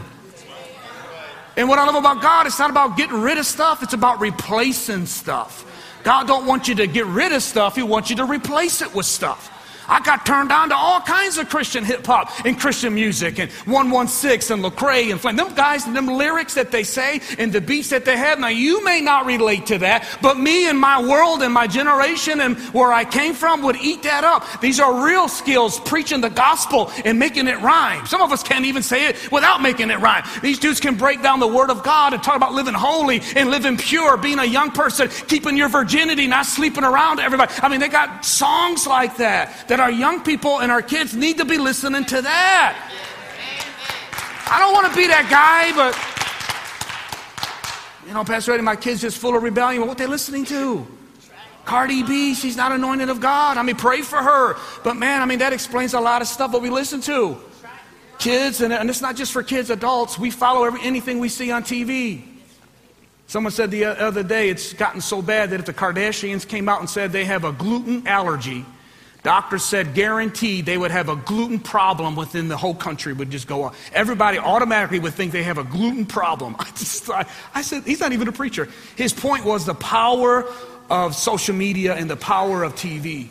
And 1.56 1.68
what 1.68 1.78
I 1.78 1.86
love 1.86 1.94
about 1.94 2.20
God, 2.20 2.46
it's 2.46 2.58
not 2.58 2.70
about 2.70 2.96
getting 2.96 3.20
rid 3.20 3.38
of 3.38 3.46
stuff. 3.46 3.82
It's 3.82 3.94
about 3.94 4.20
replacing 4.20 5.06
stuff. 5.06 5.64
God 6.04 6.26
don't 6.26 6.46
want 6.46 6.68
you 6.68 6.74
to 6.76 6.86
get 6.86 7.06
rid 7.06 7.32
of 7.32 7.42
stuff. 7.42 7.76
He 7.76 7.82
wants 7.82 8.10
you 8.10 8.16
to 8.16 8.24
replace 8.24 8.82
it 8.82 8.94
with 8.94 9.06
stuff. 9.06 9.50
I 9.88 10.00
got 10.00 10.26
turned 10.26 10.52
on 10.52 10.70
to 10.70 10.76
all 10.76 11.00
kinds 11.00 11.38
of 11.38 11.48
Christian 11.48 11.84
hip 11.84 12.04
hop 12.06 12.44
and 12.44 12.58
Christian 12.58 12.94
music 12.94 13.38
and 13.38 13.50
116 13.52 14.54
and 14.54 14.64
Lecrae 14.64 15.10
and 15.10 15.20
Flame. 15.20 15.36
Them 15.36 15.54
guys, 15.54 15.86
and 15.86 15.94
them 15.94 16.06
lyrics 16.06 16.54
that 16.54 16.70
they 16.70 16.82
say 16.82 17.20
and 17.38 17.52
the 17.52 17.60
beats 17.60 17.90
that 17.90 18.04
they 18.04 18.16
have. 18.16 18.38
Now, 18.38 18.48
you 18.48 18.84
may 18.84 19.00
not 19.00 19.26
relate 19.26 19.66
to 19.66 19.78
that, 19.78 20.06
but 20.22 20.38
me 20.38 20.68
and 20.68 20.78
my 20.78 21.00
world 21.02 21.42
and 21.42 21.52
my 21.52 21.66
generation 21.66 22.40
and 22.40 22.56
where 22.74 22.92
I 22.92 23.04
came 23.04 23.34
from 23.34 23.62
would 23.62 23.76
eat 23.76 24.02
that 24.02 24.24
up. 24.24 24.60
These 24.60 24.80
are 24.80 25.04
real 25.04 25.28
skills, 25.28 25.78
preaching 25.80 26.20
the 26.20 26.30
gospel 26.30 26.90
and 27.04 27.18
making 27.18 27.46
it 27.48 27.60
rhyme. 27.60 28.06
Some 28.06 28.22
of 28.22 28.32
us 28.32 28.42
can't 28.42 28.64
even 28.64 28.82
say 28.82 29.06
it 29.06 29.30
without 29.30 29.62
making 29.62 29.90
it 29.90 30.00
rhyme. 30.00 30.24
These 30.42 30.58
dudes 30.58 30.80
can 30.80 30.96
break 30.96 31.22
down 31.22 31.40
the 31.40 31.46
word 31.46 31.70
of 31.70 31.82
God 31.82 32.12
and 32.14 32.22
talk 32.22 32.36
about 32.36 32.52
living 32.52 32.74
holy 32.74 33.20
and 33.36 33.50
living 33.50 33.76
pure, 33.76 34.16
being 34.16 34.38
a 34.38 34.44
young 34.44 34.70
person, 34.70 35.08
keeping 35.28 35.56
your 35.56 35.68
virginity, 35.68 36.26
not 36.26 36.46
sleeping 36.46 36.84
around 36.84 37.20
everybody. 37.20 37.52
I 37.62 37.68
mean, 37.68 37.80
they 37.80 37.88
got 37.88 38.24
songs 38.24 38.86
like 38.86 39.16
that 39.18 39.68
that 39.68 39.75
our 39.80 39.90
young 39.90 40.22
people 40.22 40.60
and 40.60 40.70
our 40.70 40.82
kids 40.82 41.14
need 41.14 41.38
to 41.38 41.44
be 41.44 41.58
listening 41.58 42.04
to 42.06 42.22
that. 42.22 42.92
I 44.48 44.60
don't 44.60 44.72
want 44.72 44.86
to 44.88 44.96
be 44.96 45.06
that 45.08 45.28
guy, 45.28 45.74
but 45.74 45.94
you 48.06 48.14
know, 48.14 48.22
Pastor 48.22 48.52
Eddie, 48.52 48.62
my 48.62 48.76
kid's 48.76 49.00
just 49.00 49.18
full 49.18 49.36
of 49.36 49.42
rebellion. 49.42 49.86
What 49.86 49.98
they 49.98 50.06
listening 50.06 50.44
to? 50.46 50.86
Cardi 51.64 52.04
B, 52.04 52.34
she's 52.34 52.56
not 52.56 52.70
anointed 52.70 53.10
of 53.10 53.20
God. 53.20 53.56
I 53.56 53.64
mean, 53.64 53.74
pray 53.74 54.02
for 54.02 54.18
her. 54.22 54.56
But 54.84 54.94
man, 54.94 55.20
I 55.20 55.24
mean, 55.26 55.40
that 55.40 55.52
explains 55.52 55.94
a 55.94 56.00
lot 56.00 56.22
of 56.22 56.28
stuff 56.28 56.52
that 56.52 56.60
we 56.62 56.70
listen 56.70 57.00
to. 57.02 57.36
Kids, 58.18 58.60
and, 58.60 58.72
and 58.72 58.88
it's 58.88 59.02
not 59.02 59.16
just 59.16 59.32
for 59.32 59.42
kids, 59.42 59.68
adults. 59.68 60.16
We 60.16 60.30
follow 60.30 60.64
every, 60.64 60.80
anything 60.82 61.18
we 61.18 61.28
see 61.28 61.50
on 61.50 61.64
TV. 61.64 62.22
Someone 63.26 63.52
said 63.52 63.72
the 63.72 63.84
other 63.84 64.22
day 64.22 64.48
it's 64.48 64.72
gotten 64.72 65.00
so 65.00 65.20
bad 65.20 65.50
that 65.50 65.58
if 65.58 65.66
the 65.66 65.74
Kardashians 65.74 66.46
came 66.46 66.68
out 66.68 66.78
and 66.78 66.88
said 66.88 67.10
they 67.10 67.24
have 67.24 67.44
a 67.44 67.50
gluten 67.50 68.06
allergy, 68.06 68.64
doctors 69.26 69.64
said 69.64 69.92
guaranteed 69.92 70.66
they 70.66 70.78
would 70.78 70.92
have 70.92 71.08
a 71.08 71.16
gluten 71.16 71.58
problem 71.58 72.14
within 72.14 72.46
the 72.46 72.56
whole 72.56 72.76
country 72.76 73.12
would 73.12 73.28
just 73.28 73.48
go 73.48 73.64
on. 73.64 73.74
Everybody 73.92 74.38
automatically 74.38 75.00
would 75.00 75.14
think 75.14 75.32
they 75.32 75.42
have 75.42 75.58
a 75.58 75.64
gluten 75.64 76.06
problem. 76.06 76.54
I, 76.60 76.70
just, 76.76 77.10
I, 77.10 77.26
I 77.52 77.62
said, 77.62 77.82
he's 77.82 77.98
not 77.98 78.12
even 78.12 78.28
a 78.28 78.32
preacher. 78.32 78.68
His 78.94 79.12
point 79.12 79.44
was 79.44 79.66
the 79.66 79.74
power 79.74 80.48
of 80.88 81.16
social 81.16 81.56
media 81.56 81.96
and 81.96 82.08
the 82.08 82.16
power 82.16 82.62
of 82.62 82.76
TV. 82.76 83.26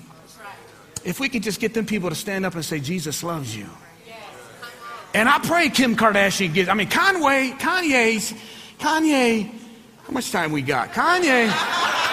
If 1.06 1.22
we 1.22 1.30
could 1.30 1.44
just 1.44 1.62
get 1.62 1.74
them 1.74 1.86
people 1.86 2.10
to 2.10 2.16
stand 2.16 2.46
up 2.46 2.56
and 2.56 2.66
say, 2.66 2.82
Jesus 2.82 3.24
loves 3.24 3.56
you. 3.56 3.70
And 5.14 5.30
I 5.30 5.40
pray 5.40 5.70
Kim 5.70 5.96
Kardashian 5.96 6.54
gets, 6.54 6.70
I 6.70 6.74
mean, 6.74 6.90
Conway, 6.90 7.52
Kanye's, 7.52 8.34
Kanye, 8.80 9.50
how 10.04 10.12
much 10.12 10.30
time 10.30 10.52
we 10.52 10.62
got? 10.62 10.92
Kanye. 10.92 12.05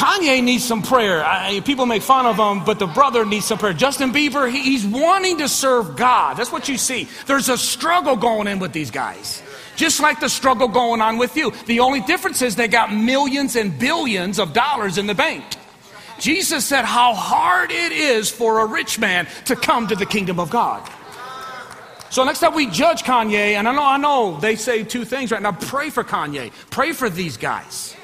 Kanye 0.00 0.42
needs 0.42 0.64
some 0.64 0.80
prayer. 0.80 1.22
I, 1.22 1.60
people 1.60 1.84
make 1.84 2.00
fun 2.00 2.24
of 2.24 2.38
him, 2.38 2.64
but 2.64 2.78
the 2.78 2.86
brother 2.86 3.26
needs 3.26 3.44
some 3.44 3.58
prayer. 3.58 3.74
Justin 3.74 4.14
Bieber, 4.14 4.50
he, 4.50 4.62
he's 4.62 4.86
wanting 4.86 5.36
to 5.38 5.46
serve 5.46 5.94
God. 5.94 6.38
That's 6.38 6.50
what 6.50 6.70
you 6.70 6.78
see. 6.78 7.06
There's 7.26 7.50
a 7.50 7.58
struggle 7.58 8.16
going 8.16 8.46
in 8.46 8.60
with 8.60 8.72
these 8.72 8.90
guys. 8.90 9.42
Just 9.76 10.00
like 10.00 10.18
the 10.18 10.30
struggle 10.30 10.68
going 10.68 11.02
on 11.02 11.18
with 11.18 11.36
you. 11.36 11.52
The 11.66 11.80
only 11.80 12.00
difference 12.00 12.40
is 12.40 12.56
they 12.56 12.66
got 12.66 12.90
millions 12.90 13.56
and 13.56 13.78
billions 13.78 14.38
of 14.38 14.54
dollars 14.54 14.96
in 14.96 15.06
the 15.06 15.14
bank. 15.14 15.44
Jesus 16.18 16.64
said 16.64 16.86
how 16.86 17.12
hard 17.12 17.70
it 17.70 17.92
is 17.92 18.30
for 18.30 18.60
a 18.60 18.66
rich 18.66 18.98
man 18.98 19.28
to 19.44 19.54
come 19.54 19.86
to 19.88 19.96
the 19.96 20.06
kingdom 20.06 20.40
of 20.40 20.48
God. 20.48 20.82
So 22.08 22.24
next 22.24 22.38
time 22.40 22.54
we 22.54 22.68
judge 22.68 23.02
Kanye, 23.02 23.52
and 23.52 23.68
I 23.68 23.74
know 23.74 23.84
I 23.84 23.98
know 23.98 24.40
they 24.40 24.56
say 24.56 24.82
two 24.82 25.04
things 25.04 25.30
right 25.30 25.42
now. 25.42 25.52
Pray 25.52 25.90
for 25.90 26.04
Kanye. 26.04 26.52
Pray 26.70 26.92
for 26.92 27.10
these 27.10 27.36
guys. 27.36 27.94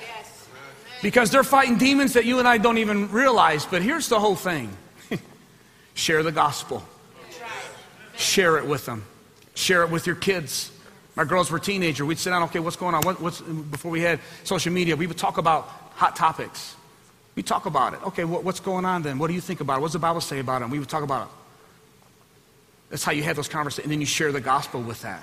Because 1.03 1.31
they're 1.31 1.45
fighting 1.45 1.79
demons 1.79 2.15
that 2.15 2.25
you 2.25 2.39
and 2.39 2.49
I 2.49 2.59
don't 2.59 2.79
even 2.79 3.11
realize. 3.11 3.67
But 3.67 3.83
here's 3.83 4.09
the 4.09 4.19
whole 4.19 4.37
thing. 4.37 4.77
Share 5.95 6.23
the 6.23 6.33
gospel. 6.33 6.83
Share 8.17 8.57
it 8.59 8.67
with 8.67 8.87
them. 8.87 9.05
Share 9.55 9.83
it 9.83 9.91
with 9.91 10.07
your 10.07 10.17
kids. 10.17 10.71
My 11.17 11.25
girls 11.25 11.51
were 11.51 11.59
teenager. 11.59 12.05
We'd 12.05 12.19
sit 12.19 12.31
down, 12.31 12.43
okay, 12.45 12.61
what's 12.61 12.77
going 12.77 12.95
on? 12.95 13.03
What, 13.03 13.21
what's, 13.21 13.41
before 13.41 13.91
we 13.91 14.01
had 14.01 14.21
social 14.45 14.73
media, 14.73 14.97
we 14.97 15.07
would 15.07 15.19
talk 15.19 15.39
about 15.39 15.65
hot 15.95 16.17
topics. 16.17 16.77
We 17.35 17.43
talk 17.43 17.67
about 17.67 17.95
it. 17.95 18.07
Okay, 18.07 18.25
what, 18.25 18.45
what's 18.45 18.61
going 18.61 18.85
on 18.85 19.03
then? 19.03 19.19
What 19.19 19.29
do 19.29 19.35
you 19.35 19.41
think 19.41 19.61
about 19.61 19.79
it? 19.79 19.81
What 19.81 19.89
does 19.89 19.95
the 19.95 19.99
Bible 19.99 20.21
say 20.21 20.39
about 20.39 20.63
it? 20.63 20.65
And 20.65 20.73
we 20.73 20.79
would 20.79 20.89
talk 20.89 21.03
about 21.03 21.29
it. 21.29 21.33
That's 22.91 23.05
how 23.05 23.13
you 23.13 23.23
have 23.25 23.37
those 23.37 23.49
conversations. 23.49 23.85
And 23.85 23.93
then 23.93 24.01
you 24.01 24.07
share 24.07 24.33
the 24.33 24.41
gospel 24.41 24.81
with 24.81 25.03
that. 25.03 25.23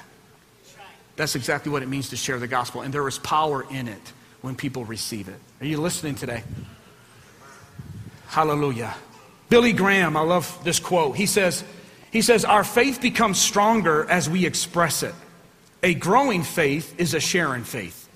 That's 1.15 1.36
exactly 1.36 1.71
what 1.71 1.83
it 1.83 1.89
means 1.89 2.09
to 2.09 2.15
share 2.15 2.39
the 2.39 2.47
gospel. 2.47 2.81
And 2.81 2.93
there 2.93 3.07
is 3.07 3.19
power 3.19 3.65
in 3.69 3.88
it 3.88 4.13
when 4.41 4.55
people 4.55 4.83
receive 4.83 5.27
it. 5.27 5.39
Are 5.63 5.65
you 5.65 5.80
listening 5.80 6.15
today? 6.15 6.43
Hallelujah. 8.28 8.93
Billy 9.47 9.71
Graham, 9.71 10.17
I 10.17 10.19
love 10.19 10.60
this 10.65 10.78
quote. 10.78 11.15
He 11.15 11.26
says, 11.26 11.63
he 12.12 12.21
says, 12.21 12.43
Our 12.43 12.65
faith 12.65 12.99
becomes 12.99 13.39
stronger 13.39 14.06
as 14.10 14.30
we 14.30 14.45
express 14.45 15.04
it. 15.04 15.15
A 15.82 15.93
growing 15.93 16.43
faith 16.43 16.99
is 16.99 17.13
a 17.13 17.21
sharing 17.21 17.63
faith. 17.63 18.10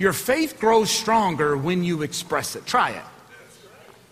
Your 0.00 0.12
faith 0.12 0.58
grows 0.58 0.90
stronger 0.90 1.56
when 1.56 1.84
you 1.84 2.02
express 2.02 2.56
it. 2.56 2.66
Try 2.66 2.90
it. 2.90 3.04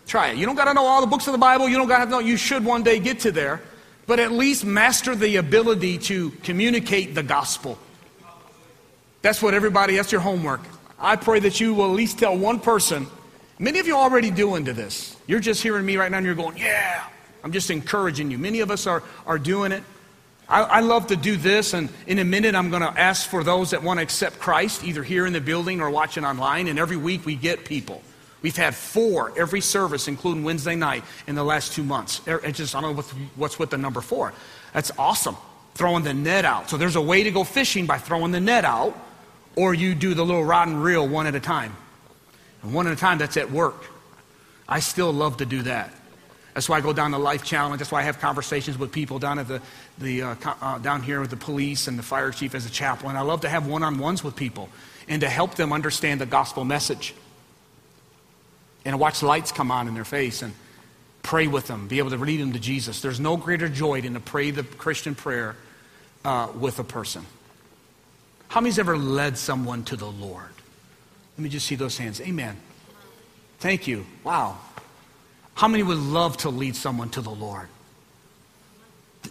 Try 0.07 0.29
it. 0.29 0.37
You 0.37 0.47
don't 0.47 0.55
got 0.55 0.67
to 0.67 0.75
know 0.75 0.87
all 0.87 1.01
the 1.01 1.09
books 1.09 1.27
of 1.27 1.33
the 1.33 1.39
Bible. 1.39 1.69
You 1.69 1.79
don't 1.79 1.89
got 1.89 2.05
to 2.05 2.11
know. 2.11 2.21
You 2.21 2.37
should 2.37 2.65
one 2.65 2.85
day 2.85 3.01
get 3.01 3.19
to 3.21 3.33
there. 3.33 3.61
But 4.07 4.21
at 4.21 4.31
least 4.31 4.65
master 4.65 5.17
the 5.17 5.35
ability 5.35 5.99
to 5.99 6.31
communicate 6.45 7.17
the 7.17 7.25
gospel. 7.25 7.77
That's 9.21 9.43
what 9.43 9.53
everybody, 9.53 9.97
that's 9.97 10.13
your 10.13 10.21
homework. 10.21 10.61
I 11.03 11.17
pray 11.17 11.41
that 11.41 11.61
you 11.61 11.75
will 11.75 11.87
at 11.87 11.97
least 11.97 12.19
tell 12.19 12.39
one 12.39 12.61
person. 12.61 13.09
Many 13.59 13.81
of 13.81 13.87
you 13.87 13.97
are 13.97 14.03
already 14.03 14.31
doing 14.31 14.65
to 14.65 14.73
this. 14.73 15.17
You're 15.27 15.41
just 15.41 15.63
hearing 15.63 15.85
me 15.85 15.97
right 15.97 16.11
now 16.11 16.19
and 16.19 16.27
you're 16.27 16.35
going, 16.35 16.57
yeah. 16.57 17.05
I'm 17.45 17.53
just 17.53 17.71
encouraging 17.71 18.31
you. 18.31 18.39
Many 18.39 18.61
of 18.61 18.71
us 18.71 18.87
are, 18.87 19.03
are 19.27 19.39
doing 19.39 19.73
it. 19.73 19.83
I, 20.49 20.63
I 20.63 20.81
love 20.81 21.09
to 21.09 21.17
do 21.17 21.37
this, 21.37 21.73
and 21.73 21.89
in 22.07 22.19
a 22.19 22.25
minute, 22.25 22.55
I'm 22.55 22.71
going 22.71 22.83
to 22.83 23.01
ask 23.01 23.29
for 23.29 23.43
those 23.43 23.71
that 23.71 23.83
want 23.83 23.99
to 23.99 24.03
accept 24.03 24.39
Christ, 24.39 24.85
either 24.85 25.03
here 25.03 25.27
in 25.27 25.33
the 25.33 25.41
building 25.41 25.81
or 25.81 25.91
watching 25.91 26.25
online. 26.25 26.69
And 26.69 26.79
every 26.79 26.97
week, 26.97 27.25
we 27.25 27.37
get 27.37 27.65
people. 27.65 28.03
We've 28.43 28.57
had 28.57 28.75
four 28.75 29.33
every 29.37 29.61
service, 29.61 30.09
including 30.09 30.45
Wednesday 30.45 30.77
night, 30.77 31.05
in 31.27 31.35
the 31.35 31.45
last 31.45 31.73
two 31.73 31.85
months. 31.85 32.21
It's 32.27 32.59
just, 32.59 32.75
I 32.75 32.81
don't 32.81 32.97
know 32.97 33.03
what's 33.37 33.59
with 33.59 33.71
the 33.71 33.79
number 33.79 34.01
four. 34.01 34.35
That's 34.75 34.91
awesome. 34.99 35.37
Throwing 35.75 36.05
the 36.05 36.15
net 36.15 36.45
out. 36.45 36.69
So 36.69 36.77
there's 36.77 36.97
a 36.97 37.01
way 37.01 37.23
to 37.23 37.31
go 37.31 37.45
fishing 37.45 37.87
by 37.87 37.99
throwing 37.99 38.33
the 38.33 38.41
net 38.41 38.65
out, 38.65 38.97
or 39.57 39.75
you 39.75 39.95
do 39.95 40.15
the 40.15 40.25
little 40.25 40.45
rod 40.45 40.69
and 40.69 40.83
reel 40.83 41.07
one 41.07 41.27
at 41.27 41.35
a 41.35 41.41
time. 41.41 41.77
And 42.63 42.73
one 42.73 42.87
at 42.87 42.93
a 42.93 42.97
time, 42.97 43.19
that's 43.19 43.37
at 43.37 43.51
work. 43.51 43.85
I 44.69 44.81
still 44.81 45.13
love 45.13 45.39
to 45.39 45.47
do 45.47 45.63
that. 45.63 45.93
That's 46.55 46.69
why 46.69 46.79
I 46.79 46.81
go 46.81 46.93
down 46.93 47.11
the 47.11 47.19
life 47.19 47.45
challenge. 47.45 47.79
That's 47.79 47.91
why 47.91 48.01
I 48.01 48.05
have 48.05 48.21
conversations 48.21 48.77
with 48.79 48.93
people 48.93 49.19
down 49.19 49.39
at 49.39 49.49
the, 49.49 49.63
the 49.99 50.23
uh, 50.23 50.35
uh, 50.61 50.79
down 50.79 51.03
here 51.03 51.21
with 51.21 51.31
the 51.31 51.37
police 51.37 51.89
and 51.89 51.99
the 51.99 52.03
fire 52.03 52.31
chief 52.31 52.55
as 52.55 52.67
a 52.67 52.71
chaplain. 52.71 53.17
I 53.17 53.23
love 53.23 53.41
to 53.43 53.49
have 53.49 53.67
one-on-ones 53.67 54.23
with 54.23 54.37
people 54.37 54.69
and 55.09 55.23
to 55.23 55.29
help 55.29 55.55
them 55.55 55.73
understand 55.73 56.21
the 56.21 56.27
gospel 56.27 56.65
message. 56.65 57.15
And 58.85 59.01
watch 59.01 59.23
lights 59.23 59.51
come 59.51 59.71
on 59.71 59.89
in 59.89 59.95
their 59.95 60.05
face 60.05 60.43
and 60.43 60.53
pray 61.23 61.47
with 61.47 61.69
them, 61.69 61.89
be 61.89 61.99
able 61.99 62.11
to 62.11 62.17
lead 62.17 62.41
them 62.41 62.53
to 62.53 62.59
Jesus. 62.59 63.01
There's 63.01 63.21
no 63.21 63.37
greater 63.37 63.69
joy 63.69 64.03
than 64.03 64.15
to 64.15 64.21
pray 64.21 64.51
the 64.51 64.63
Christian 64.63 65.15
prayer 65.15 65.57
uh, 66.25 66.49
with 66.59 66.79
a 66.79 66.85
person. 66.85 67.25
How 68.53 68.61
many's 68.61 68.79
ever 68.79 68.99
led 68.99 69.39
someone 69.39 69.83
to 69.85 69.97
the 69.97 70.11
Lord? 70.11 70.51
Let 71.39 71.43
me 71.43 71.49
just 71.49 71.65
see 71.65 71.75
those 71.75 71.97
hands. 71.97 72.21
Amen. 72.21 72.55
Thank 73.61 73.87
you. 73.87 74.05
Wow. 74.25 74.59
How 75.55 75.69
many 75.69 75.83
would 75.83 75.97
love 75.97 76.37
to 76.39 76.51
lead 76.51 76.77
someone 76.77 77.09
to 77.13 77.23
the 77.23 77.31
Lord? 77.31 77.67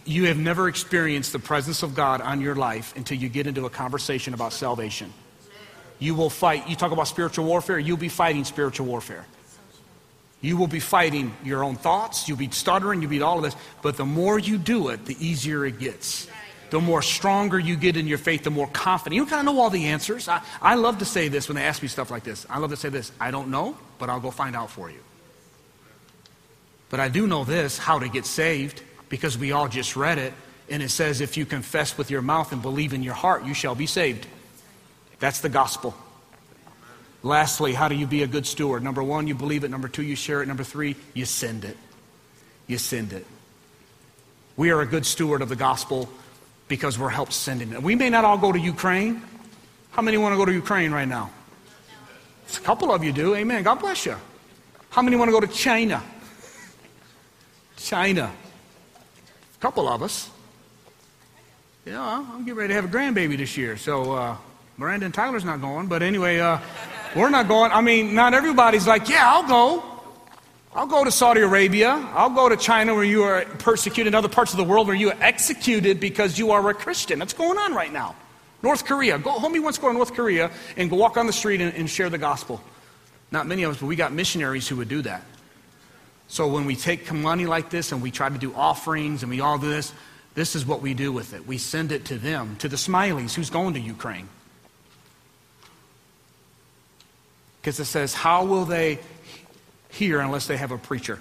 You 0.04 0.26
have 0.26 0.38
never 0.38 0.66
experienced 0.66 1.32
the 1.32 1.38
presence 1.38 1.84
of 1.84 1.94
God 1.94 2.20
on 2.20 2.40
your 2.40 2.56
life 2.56 2.96
until 2.96 3.16
you 3.16 3.28
get 3.28 3.46
into 3.46 3.64
a 3.64 3.70
conversation 3.70 4.34
about 4.34 4.52
salvation. 4.52 5.12
You 6.00 6.16
will 6.16 6.28
fight. 6.28 6.68
You 6.68 6.74
talk 6.74 6.90
about 6.90 7.06
spiritual 7.06 7.44
warfare, 7.44 7.78
you'll 7.78 7.96
be 7.98 8.08
fighting 8.08 8.42
spiritual 8.42 8.86
warfare. 8.86 9.24
You 10.40 10.56
will 10.56 10.66
be 10.66 10.80
fighting 10.80 11.32
your 11.44 11.62
own 11.62 11.76
thoughts, 11.76 12.28
you'll 12.28 12.38
be 12.38 12.50
stuttering, 12.50 13.00
you'll 13.00 13.10
be 13.10 13.22
all 13.22 13.36
of 13.36 13.44
this. 13.44 13.54
But 13.82 13.96
the 13.96 14.04
more 14.04 14.40
you 14.40 14.58
do 14.58 14.88
it, 14.88 15.06
the 15.06 15.16
easier 15.24 15.64
it 15.64 15.78
gets. 15.78 16.26
The 16.72 16.80
more 16.80 17.02
stronger 17.02 17.58
you 17.58 17.76
get 17.76 17.98
in 17.98 18.06
your 18.06 18.16
faith, 18.16 18.44
the 18.44 18.50
more 18.50 18.66
confident. 18.66 19.16
You 19.16 19.26
kind 19.26 19.46
of 19.46 19.54
know 19.54 19.60
all 19.60 19.68
the 19.68 19.88
answers. 19.88 20.26
I, 20.26 20.40
I 20.62 20.76
love 20.76 21.00
to 21.00 21.04
say 21.04 21.28
this 21.28 21.46
when 21.46 21.56
they 21.56 21.64
ask 21.64 21.82
me 21.82 21.88
stuff 21.88 22.10
like 22.10 22.24
this. 22.24 22.46
I 22.48 22.60
love 22.60 22.70
to 22.70 22.78
say 22.78 22.88
this 22.88 23.12
I 23.20 23.30
don't 23.30 23.48
know, 23.48 23.76
but 23.98 24.08
I'll 24.08 24.20
go 24.20 24.30
find 24.30 24.56
out 24.56 24.70
for 24.70 24.88
you. 24.90 25.00
But 26.88 26.98
I 26.98 27.10
do 27.10 27.26
know 27.26 27.44
this 27.44 27.76
how 27.76 27.98
to 27.98 28.08
get 28.08 28.24
saved, 28.24 28.82
because 29.10 29.36
we 29.36 29.52
all 29.52 29.68
just 29.68 29.96
read 29.96 30.16
it. 30.16 30.32
And 30.70 30.82
it 30.82 30.88
says, 30.88 31.20
if 31.20 31.36
you 31.36 31.44
confess 31.44 31.98
with 31.98 32.10
your 32.10 32.22
mouth 32.22 32.52
and 32.52 32.62
believe 32.62 32.94
in 32.94 33.02
your 33.02 33.12
heart, 33.12 33.44
you 33.44 33.52
shall 33.52 33.74
be 33.74 33.86
saved. 33.86 34.26
That's 35.18 35.40
the 35.40 35.50
gospel. 35.50 35.94
Lastly, 37.22 37.74
how 37.74 37.88
do 37.88 37.96
you 37.96 38.06
be 38.06 38.22
a 38.22 38.26
good 38.26 38.46
steward? 38.46 38.82
Number 38.82 39.02
one, 39.02 39.26
you 39.26 39.34
believe 39.34 39.62
it. 39.64 39.70
Number 39.70 39.88
two, 39.88 40.02
you 40.02 40.16
share 40.16 40.40
it. 40.40 40.48
Number 40.48 40.64
three, 40.64 40.96
you 41.12 41.26
send 41.26 41.66
it. 41.66 41.76
You 42.66 42.78
send 42.78 43.12
it. 43.12 43.26
We 44.56 44.70
are 44.70 44.80
a 44.80 44.86
good 44.86 45.04
steward 45.04 45.42
of 45.42 45.50
the 45.50 45.56
gospel 45.56 46.08
because 46.72 46.98
we're 46.98 47.10
helped 47.10 47.34
sending 47.34 47.68
them. 47.68 47.82
We 47.82 47.94
may 47.94 48.08
not 48.08 48.24
all 48.24 48.38
go 48.38 48.50
to 48.50 48.58
Ukraine. 48.58 49.20
How 49.90 50.00
many 50.00 50.16
want 50.16 50.32
to 50.32 50.38
go 50.38 50.46
to 50.46 50.52
Ukraine 50.54 50.90
right 50.90 51.06
now? 51.06 51.30
A 52.56 52.60
couple 52.60 52.90
of 52.90 53.04
you 53.04 53.12
do. 53.12 53.34
Amen. 53.34 53.62
God 53.62 53.74
bless 53.74 54.06
you. 54.06 54.16
How 54.88 55.02
many 55.02 55.18
want 55.18 55.28
to 55.28 55.32
go 55.32 55.40
to 55.40 55.46
China? 55.46 56.02
China. 57.76 58.32
A 59.54 59.60
couple 59.60 59.86
of 59.86 60.02
us. 60.02 60.30
Yeah, 61.84 62.00
I'm 62.00 62.38
getting 62.46 62.54
ready 62.54 62.68
to 62.68 62.74
have 62.80 62.86
a 62.86 62.88
grandbaby 62.96 63.36
this 63.36 63.54
year. 63.58 63.76
So 63.76 64.14
uh, 64.14 64.36
Miranda 64.78 65.04
and 65.04 65.14
Tyler's 65.14 65.44
not 65.44 65.60
going. 65.60 65.88
But 65.88 66.02
anyway, 66.02 66.38
uh, 66.38 66.56
we're 67.14 67.28
not 67.28 67.48
going. 67.48 67.70
I 67.70 67.82
mean, 67.82 68.14
not 68.14 68.32
everybody's 68.32 68.86
like, 68.86 69.10
yeah, 69.10 69.30
I'll 69.30 69.46
go. 69.46 69.91
I'll 70.74 70.86
go 70.86 71.04
to 71.04 71.10
Saudi 71.10 71.42
Arabia. 71.42 71.90
I'll 72.14 72.30
go 72.30 72.48
to 72.48 72.56
China 72.56 72.94
where 72.94 73.04
you 73.04 73.24
are 73.24 73.44
persecuted, 73.44 74.12
in 74.12 74.14
other 74.14 74.28
parts 74.28 74.52
of 74.52 74.56
the 74.56 74.64
world 74.64 74.86
where 74.86 74.96
you 74.96 75.10
are 75.10 75.16
executed 75.20 76.00
because 76.00 76.38
you 76.38 76.52
are 76.52 76.66
a 76.70 76.74
Christian. 76.74 77.18
That's 77.18 77.34
going 77.34 77.58
on 77.58 77.74
right 77.74 77.92
now. 77.92 78.14
North 78.62 78.86
Korea. 78.86 79.18
Go, 79.18 79.32
homie 79.32 79.62
wants 79.62 79.76
to 79.76 79.82
go 79.82 79.88
to 79.88 79.94
North 79.94 80.14
Korea 80.14 80.50
and 80.76 80.88
go 80.88 80.96
walk 80.96 81.18
on 81.18 81.26
the 81.26 81.32
street 81.32 81.60
and, 81.60 81.74
and 81.74 81.90
share 81.90 82.08
the 82.08 82.16
gospel. 82.16 82.60
Not 83.30 83.46
many 83.46 83.64
of 83.64 83.72
us, 83.72 83.80
but 83.80 83.86
we 83.86 83.96
got 83.96 84.12
missionaries 84.12 84.66
who 84.66 84.76
would 84.76 84.88
do 84.88 85.02
that. 85.02 85.22
So 86.28 86.48
when 86.48 86.64
we 86.64 86.76
take 86.76 87.12
money 87.12 87.44
like 87.44 87.68
this 87.68 87.92
and 87.92 88.00
we 88.00 88.10
try 88.10 88.30
to 88.30 88.38
do 88.38 88.54
offerings 88.54 89.22
and 89.22 89.28
we 89.28 89.40
all 89.40 89.58
do 89.58 89.68
this, 89.68 89.92
this 90.34 90.56
is 90.56 90.64
what 90.64 90.80
we 90.80 90.94
do 90.94 91.12
with 91.12 91.34
it. 91.34 91.46
We 91.46 91.58
send 91.58 91.92
it 91.92 92.06
to 92.06 92.16
them, 92.16 92.56
to 92.56 92.68
the 92.68 92.76
Smileys 92.76 93.34
who's 93.34 93.50
going 93.50 93.74
to 93.74 93.80
Ukraine. 93.80 94.28
Because 97.60 97.78
it 97.78 97.84
says, 97.84 98.14
How 98.14 98.46
will 98.46 98.64
they 98.64 98.98
hear 99.92 100.18
unless 100.20 100.46
they 100.46 100.56
have 100.56 100.72
a 100.72 100.78
preacher? 100.78 101.20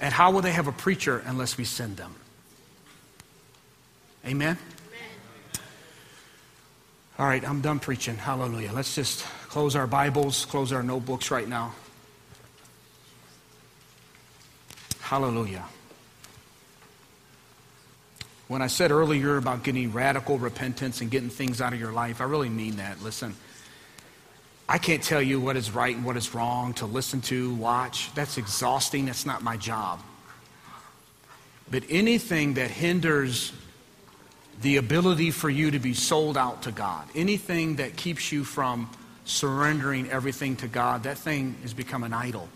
And 0.00 0.12
how 0.12 0.30
will 0.30 0.42
they 0.42 0.52
have 0.52 0.66
a 0.66 0.72
preacher 0.72 1.22
unless 1.26 1.56
we 1.56 1.64
send 1.64 1.96
them? 1.96 2.14
Amen? 4.26 4.58
All 7.18 7.26
right, 7.26 7.46
I'm 7.48 7.60
done 7.60 7.80
preaching. 7.80 8.16
Hallelujah. 8.16 8.72
Let's 8.72 8.94
just 8.94 9.24
close 9.48 9.74
our 9.74 9.86
Bibles, 9.86 10.44
close 10.44 10.72
our 10.72 10.82
notebooks 10.82 11.30
right 11.30 11.48
now. 11.48 11.74
Hallelujah. 15.00 15.64
When 18.46 18.62
I 18.62 18.68
said 18.68 18.90
earlier 18.92 19.36
about 19.36 19.62
getting 19.62 19.92
radical 19.92 20.38
repentance 20.38 21.00
and 21.00 21.10
getting 21.10 21.28
things 21.28 21.60
out 21.60 21.72
of 21.72 21.80
your 21.80 21.92
life, 21.92 22.20
I 22.20 22.24
really 22.24 22.48
mean 22.48 22.76
that. 22.76 23.02
Listen, 23.02 23.34
I 24.68 24.76
can't 24.76 25.02
tell 25.02 25.22
you 25.22 25.40
what 25.40 25.56
is 25.56 25.70
right 25.70 25.96
and 25.96 26.04
what 26.04 26.16
is 26.16 26.34
wrong 26.34 26.74
to 26.74 26.86
listen 26.86 27.22
to, 27.22 27.54
watch. 27.54 28.12
That's 28.14 28.36
exhausting. 28.36 29.06
That's 29.06 29.24
not 29.24 29.42
my 29.42 29.56
job. 29.56 30.00
But 31.70 31.84
anything 31.88 32.54
that 32.54 32.70
hinders 32.70 33.52
the 34.60 34.76
ability 34.76 35.30
for 35.30 35.48
you 35.48 35.70
to 35.70 35.78
be 35.78 35.94
sold 35.94 36.36
out 36.36 36.62
to 36.62 36.72
God, 36.72 37.08
anything 37.14 37.76
that 37.76 37.96
keeps 37.96 38.30
you 38.30 38.44
from 38.44 38.90
surrendering 39.24 40.10
everything 40.10 40.56
to 40.56 40.68
God, 40.68 41.04
that 41.04 41.16
thing 41.16 41.56
has 41.62 41.72
become 41.72 42.02
an 42.02 42.12
idol. 42.12 42.48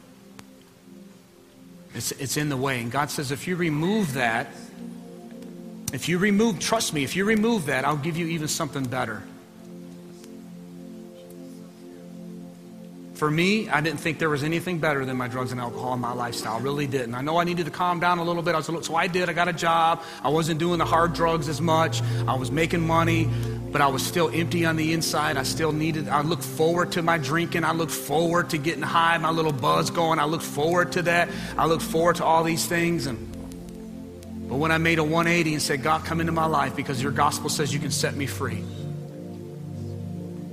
It's, 1.95 2.13
it's 2.13 2.37
in 2.37 2.49
the 2.49 2.57
way. 2.57 2.81
And 2.81 2.91
God 2.91 3.11
says, 3.11 3.31
if 3.31 3.47
you 3.47 3.57
remove 3.57 4.15
that, 4.15 4.49
if 5.93 6.09
you 6.09 6.19
remove, 6.19 6.59
trust 6.59 6.95
me, 6.95 7.05
if 7.05 7.17
you 7.17 7.25
remove 7.25 7.67
that, 7.67 7.85
I'll 7.85 7.97
give 7.97 8.17
you 8.17 8.27
even 8.27 8.49
something 8.49 8.85
better. 8.85 9.23
For 13.23 13.31
me, 13.31 13.69
I 13.69 13.81
didn't 13.81 14.01
think 14.01 14.19
there 14.19 14.29
was 14.29 14.43
anything 14.43 14.81
better 14.81 15.05
than 15.05 15.17
my 15.17 15.29
drugs 15.29 15.53
and 15.53 15.61
alcohol 15.61 15.95
in 15.95 16.01
my 16.01 16.13
lifestyle. 16.13 16.57
I 16.57 16.59
really 16.59 16.89
didn't. 16.89 17.15
I 17.15 17.21
know 17.21 17.37
I 17.39 17.45
needed 17.45 17.67
to 17.67 17.71
calm 17.71 18.01
down 18.01 18.19
a 18.19 18.25
little 18.25 18.43
bit. 18.43 18.57
I 18.57 18.59
was 18.59 18.69
little, 18.69 18.83
so 18.83 18.97
I 18.97 19.07
did. 19.07 19.29
I 19.29 19.33
got 19.33 19.47
a 19.47 19.53
job. 19.53 20.03
I 20.25 20.29
wasn't 20.29 20.59
doing 20.59 20.81
the 20.81 20.85
hard 20.85 21.13
drugs 21.13 21.49
as 21.49 21.61
much. 21.61 22.03
I 22.27 22.35
was 22.35 22.51
making 22.51 22.85
money, 22.85 23.31
but 23.71 23.81
I 23.81 23.87
was 23.87 24.05
still 24.05 24.29
empty 24.35 24.65
on 24.65 24.75
the 24.75 24.93
inside. 24.93 25.37
I 25.37 25.45
still 25.45 25.71
needed, 25.71 26.09
I 26.09 26.23
looked 26.23 26.43
forward 26.43 26.91
to 26.93 27.03
my 27.03 27.17
drinking. 27.17 27.63
I 27.63 27.71
looked 27.71 27.93
forward 27.93 28.51
to 28.51 28.59
getting 28.59 28.83
high, 28.83 29.17
my 29.19 29.31
little 29.31 29.53
buzz 29.53 29.89
going. 29.89 30.19
I 30.19 30.25
looked 30.25 30.43
forward 30.43 30.91
to 30.91 31.03
that. 31.03 31.29
I 31.57 31.67
looked 31.67 31.85
forward 31.85 32.17
to 32.17 32.25
all 32.25 32.43
these 32.43 32.67
things. 32.67 33.07
And 33.07 33.31
but 34.49 34.57
when 34.57 34.73
I 34.73 34.79
made 34.79 34.99
a 34.99 35.05
180 35.05 35.53
and 35.53 35.63
said, 35.63 35.85
God, 35.85 36.05
come 36.05 36.21
into 36.21 36.33
my 36.33 36.47
life 36.47 36.75
because 36.75 37.01
your 37.01 37.13
gospel 37.13 37.51
says 37.51 37.73
you 37.73 37.79
can 37.79 37.93
set 37.93 38.17
me 38.17 38.27
free. 38.27 38.65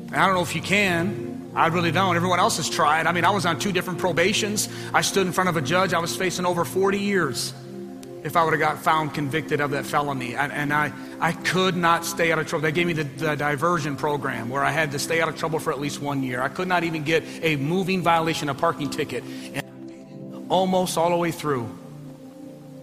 And 0.05 0.15
I 0.15 0.27
don't 0.27 0.35
know 0.35 0.43
if 0.43 0.53
you 0.53 0.61
can. 0.61 1.28
I 1.55 1.67
really 1.67 1.91
don't. 1.91 2.15
Everyone 2.15 2.39
else 2.39 2.57
has 2.57 2.69
tried. 2.69 3.07
I 3.07 3.11
mean, 3.11 3.25
I 3.25 3.31
was 3.31 3.45
on 3.45 3.59
two 3.59 3.71
different 3.71 3.99
probations. 3.99 4.69
I 4.93 5.01
stood 5.01 5.25
in 5.25 5.33
front 5.33 5.49
of 5.49 5.57
a 5.57 5.61
judge. 5.61 5.93
I 5.93 5.99
was 5.99 6.15
facing 6.15 6.45
over 6.45 6.63
40 6.63 6.99
years 6.99 7.53
if 8.23 8.35
I 8.35 8.43
would 8.43 8.51
have 8.51 8.59
got 8.59 8.79
found 8.79 9.13
convicted 9.13 9.61
of 9.61 9.71
that 9.71 9.85
felony. 9.85 10.35
And, 10.35 10.51
and 10.51 10.73
I, 10.73 10.91
I 11.19 11.31
could 11.31 11.75
not 11.75 12.05
stay 12.05 12.31
out 12.31 12.39
of 12.39 12.47
trouble. 12.47 12.63
They 12.63 12.71
gave 12.71 12.87
me 12.87 12.93
the, 12.93 13.03
the, 13.03 13.35
diversion 13.35 13.95
program 13.95 14.49
where 14.49 14.63
I 14.63 14.71
had 14.71 14.91
to 14.91 14.99
stay 14.99 15.21
out 15.21 15.29
of 15.29 15.37
trouble 15.37 15.59
for 15.59 15.71
at 15.71 15.79
least 15.79 16.01
one 16.01 16.21
year. 16.23 16.41
I 16.41 16.49
could 16.49 16.67
not 16.67 16.83
even 16.83 17.03
get 17.03 17.23
a 17.41 17.55
moving 17.55 18.01
violation, 18.01 18.49
a 18.49 18.53
parking 18.53 18.89
ticket. 18.89 19.23
And 19.53 20.45
almost 20.49 20.97
all 20.97 21.09
the 21.09 21.17
way 21.17 21.31
through 21.31 21.69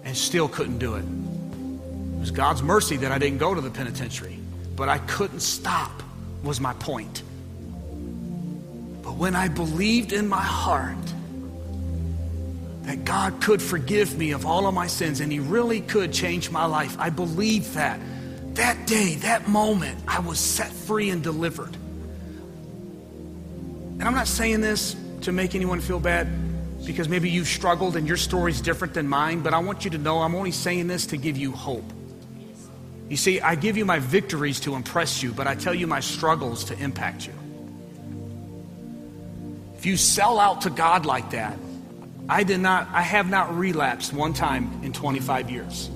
and 0.05 0.17
still 0.17 0.49
couldn't 0.49 0.79
do 0.79 0.95
it. 0.95 1.05
It 1.05 2.21
was 2.21 2.31
God's 2.31 2.63
mercy 2.63 2.97
that 2.99 3.13
I 3.13 3.19
didn't 3.19 3.39
go 3.39 3.55
to 3.55 3.61
the 3.61 3.71
penitentiary. 3.71 4.39
But 4.75 4.89
I 4.89 4.99
couldn't 4.99 5.41
stop, 5.41 6.03
was 6.43 6.61
my 6.61 6.73
point. 6.75 7.23
When 9.17 9.35
I 9.35 9.49
believed 9.49 10.13
in 10.13 10.29
my 10.29 10.43
heart 10.43 10.97
that 12.83 13.05
God 13.05 13.41
could 13.41 13.63
forgive 13.63 14.17
me 14.19 14.33
of 14.33 14.45
all 14.45 14.67
of 14.67 14.75
my 14.75 14.87
sins 14.87 15.21
and 15.21 15.33
He 15.33 15.39
really 15.39 15.81
could 15.81 16.13
change 16.13 16.51
my 16.51 16.67
life, 16.67 16.97
I 16.99 17.11
believed 17.11 17.75
that. 17.75 17.99
That 18.55 18.87
day, 18.87 19.17
that 19.17 19.49
moment, 19.49 19.99
I 20.07 20.21
was 20.21 20.39
set 20.39 20.71
free 20.71 21.11
and 21.11 21.23
delivered. 21.23 21.75
And 23.99 24.03
I'm 24.03 24.15
not 24.15 24.29
saying 24.29 24.61
this 24.61 24.95
to 25.23 25.33
make 25.33 25.55
anyone 25.55 25.81
feel 25.81 25.99
bad 25.99 26.29
because 26.85 27.09
maybe 27.09 27.31
you've 27.31 27.49
struggled 27.49 27.97
and 27.97 28.07
your 28.07 28.19
story's 28.19 28.61
different 28.61 28.93
than 28.95 29.09
mine, 29.09 29.41
but 29.41 29.55
I 29.55 29.59
want 29.59 29.85
you 29.85 29.91
to 29.93 29.99
know 29.99 30.21
I'm 30.21 30.35
only 30.35 30.53
saying 30.53 30.87
this 30.87 31.07
to 31.07 31.17
give 31.17 31.39
you 31.39 31.53
hope. 31.53 31.91
You 33.09 33.17
see, 33.17 33.41
I 33.41 33.55
give 33.55 33.77
you 33.77 33.85
my 33.85 33.99
victories 33.99 34.61
to 34.61 34.75
impress 34.75 35.23
you, 35.23 35.33
but 35.33 35.47
I 35.47 35.55
tell 35.55 35.75
you 35.75 35.87
my 35.87 36.01
struggles 36.01 36.65
to 36.65 36.79
impact 36.79 37.27
you. 37.27 37.33
You 39.87 39.97
sell 39.97 40.41
out 40.41 40.63
to 40.63 40.71
God 40.71 41.07
like 41.07 41.31
that, 41.31 41.57
I 42.29 42.43
did 42.43 42.59
not, 42.59 42.89
I 42.91 43.03
have 43.03 43.31
not 43.31 43.57
relapsed 43.57 44.13
one 44.13 44.33
time 44.33 44.81
in 44.83 44.93
25 44.93 45.49
years. 45.49 45.89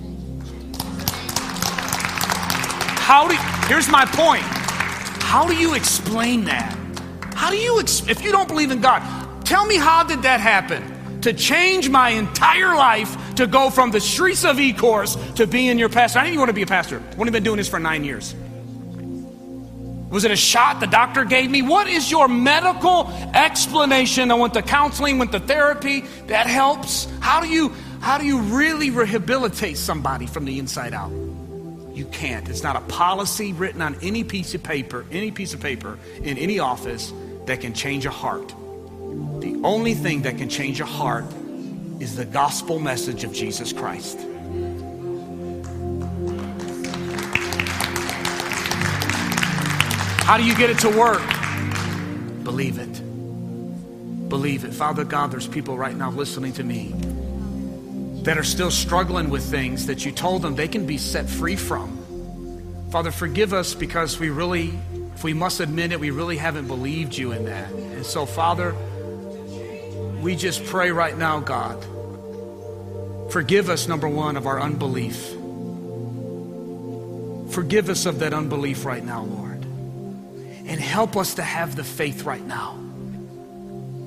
How 3.00 3.26
do, 3.26 3.34
here's 3.66 3.88
my 3.88 4.04
point. 4.04 4.44
How 5.24 5.44
do 5.44 5.56
you 5.56 5.74
explain 5.74 6.44
that? 6.44 6.72
How 7.34 7.50
do 7.50 7.56
you, 7.56 7.80
if 7.80 8.22
you 8.22 8.30
don't 8.30 8.46
believe 8.46 8.70
in 8.70 8.80
God, 8.80 9.02
tell 9.44 9.66
me 9.66 9.74
how 9.74 10.04
did 10.04 10.22
that 10.22 10.38
happen? 10.38 11.20
To 11.22 11.32
change 11.32 11.88
my 11.90 12.10
entire 12.10 12.76
life 12.76 13.34
to 13.34 13.48
go 13.48 13.70
from 13.70 13.90
the 13.90 14.00
streets 14.00 14.44
of 14.44 14.58
Ecorse 14.58 15.34
to 15.34 15.48
being 15.48 15.80
your 15.80 15.88
pastor. 15.88 16.20
I 16.20 16.22
didn't 16.22 16.34
even 16.34 16.40
want 16.42 16.50
to 16.50 16.54
be 16.54 16.62
a 16.62 16.66
pastor. 16.66 17.02
I've 17.10 17.18
only 17.18 17.32
been 17.32 17.42
doing 17.42 17.56
this 17.56 17.68
for 17.68 17.80
nine 17.80 18.04
years. 18.04 18.36
Was 20.10 20.24
it 20.24 20.32
a 20.32 20.36
shot 20.36 20.80
the 20.80 20.86
doctor 20.86 21.24
gave 21.24 21.50
me? 21.50 21.62
What 21.62 21.86
is 21.86 22.10
your 22.10 22.26
medical 22.26 23.08
explanation? 23.32 24.30
I 24.32 24.34
went 24.34 24.54
to 24.54 24.62
counseling, 24.62 25.18
went 25.18 25.30
to 25.32 25.40
therapy. 25.40 26.00
That 26.26 26.48
helps. 26.48 27.06
How 27.20 27.40
do 27.40 27.48
you 27.48 27.72
how 28.00 28.18
do 28.18 28.26
you 28.26 28.40
really 28.40 28.90
rehabilitate 28.90 29.76
somebody 29.76 30.26
from 30.26 30.46
the 30.46 30.58
inside 30.58 30.94
out? 30.94 31.10
You 31.92 32.06
can't. 32.06 32.48
It's 32.48 32.62
not 32.62 32.76
a 32.76 32.80
policy 32.80 33.52
written 33.52 33.82
on 33.82 33.94
any 34.02 34.24
piece 34.24 34.54
of 34.54 34.62
paper, 34.62 35.04
any 35.12 35.30
piece 35.30 35.54
of 35.54 35.60
paper 35.60 35.98
in 36.22 36.38
any 36.38 36.58
office 36.58 37.12
that 37.46 37.60
can 37.60 37.74
change 37.74 38.06
a 38.06 38.10
heart. 38.10 38.48
The 39.40 39.60
only 39.62 39.94
thing 39.94 40.22
that 40.22 40.38
can 40.38 40.48
change 40.48 40.80
a 40.80 40.86
heart 40.86 41.26
is 42.00 42.16
the 42.16 42.24
gospel 42.24 42.78
message 42.78 43.22
of 43.22 43.32
Jesus 43.32 43.72
Christ. 43.72 44.18
How 50.30 50.36
do 50.36 50.44
you 50.44 50.54
get 50.54 50.70
it 50.70 50.78
to 50.78 50.88
work? 50.96 51.18
Believe 52.44 52.78
it. 52.78 54.28
Believe 54.28 54.64
it. 54.64 54.72
Father 54.72 55.02
God, 55.02 55.32
there's 55.32 55.48
people 55.48 55.76
right 55.76 55.96
now 55.96 56.12
listening 56.12 56.52
to 56.52 56.62
me 56.62 56.94
that 58.22 58.38
are 58.38 58.44
still 58.44 58.70
struggling 58.70 59.28
with 59.28 59.42
things 59.42 59.86
that 59.86 60.06
you 60.06 60.12
told 60.12 60.42
them 60.42 60.54
they 60.54 60.68
can 60.68 60.86
be 60.86 60.98
set 60.98 61.28
free 61.28 61.56
from. 61.56 62.86
Father, 62.92 63.10
forgive 63.10 63.52
us 63.52 63.74
because 63.74 64.20
we 64.20 64.30
really, 64.30 64.72
if 65.16 65.24
we 65.24 65.34
must 65.34 65.58
admit 65.58 65.90
it, 65.90 65.98
we 65.98 66.10
really 66.10 66.36
haven't 66.36 66.68
believed 66.68 67.18
you 67.18 67.32
in 67.32 67.46
that. 67.46 67.68
And 67.72 68.06
so, 68.06 68.24
Father, 68.24 68.76
we 70.22 70.36
just 70.36 70.64
pray 70.64 70.92
right 70.92 71.18
now, 71.18 71.40
God, 71.40 71.84
forgive 73.32 73.68
us, 73.68 73.88
number 73.88 74.08
one, 74.08 74.36
of 74.36 74.46
our 74.46 74.60
unbelief. 74.60 75.30
Forgive 77.52 77.88
us 77.88 78.06
of 78.06 78.20
that 78.20 78.32
unbelief 78.32 78.84
right 78.84 79.04
now, 79.04 79.24
Lord 79.24 79.49
and 80.70 80.80
help 80.80 81.16
us 81.16 81.34
to 81.34 81.42
have 81.42 81.74
the 81.74 81.82
faith 81.82 82.22
right 82.22 82.46
now. 82.46 82.78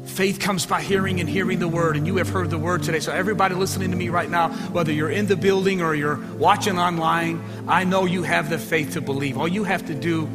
Faith 0.06 0.40
comes 0.40 0.66
by 0.66 0.82
hearing 0.82 1.20
and 1.20 1.28
hearing 1.28 1.60
the 1.60 1.68
word, 1.68 1.98
and 1.98 2.08
you 2.08 2.16
have 2.18 2.30
heard 2.30 2.50
the 2.50 2.58
word 2.58 2.84
today. 2.84 3.02
So, 3.02 3.12
everybody 3.12 3.54
listening 3.54 3.92
to 3.92 3.98
me 3.98 4.08
right 4.08 4.30
now, 4.30 4.50
whether 4.70 4.92
you're 4.92 5.10
in 5.10 5.28
the 5.28 5.36
building 5.36 5.82
or 5.82 5.94
you're 5.94 6.20
watching 6.36 6.80
online, 6.80 7.44
I 7.68 7.84
know 7.84 8.06
you 8.06 8.24
have 8.24 8.50
the 8.50 8.58
faith 8.58 8.94
to 8.94 9.02
believe. 9.02 9.38
All 9.38 9.48
you 9.48 9.66
have 9.66 9.86
to 9.88 9.94
do 9.94 10.30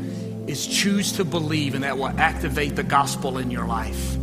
is 0.46 0.66
choose 0.66 1.12
to 1.12 1.24
believe, 1.24 1.74
and 1.74 1.84
that 1.84 1.96
will 1.96 2.08
activate 2.08 2.76
the 2.76 2.82
gospel 2.82 3.38
in 3.38 3.50
your 3.50 3.66
life. 3.66 4.18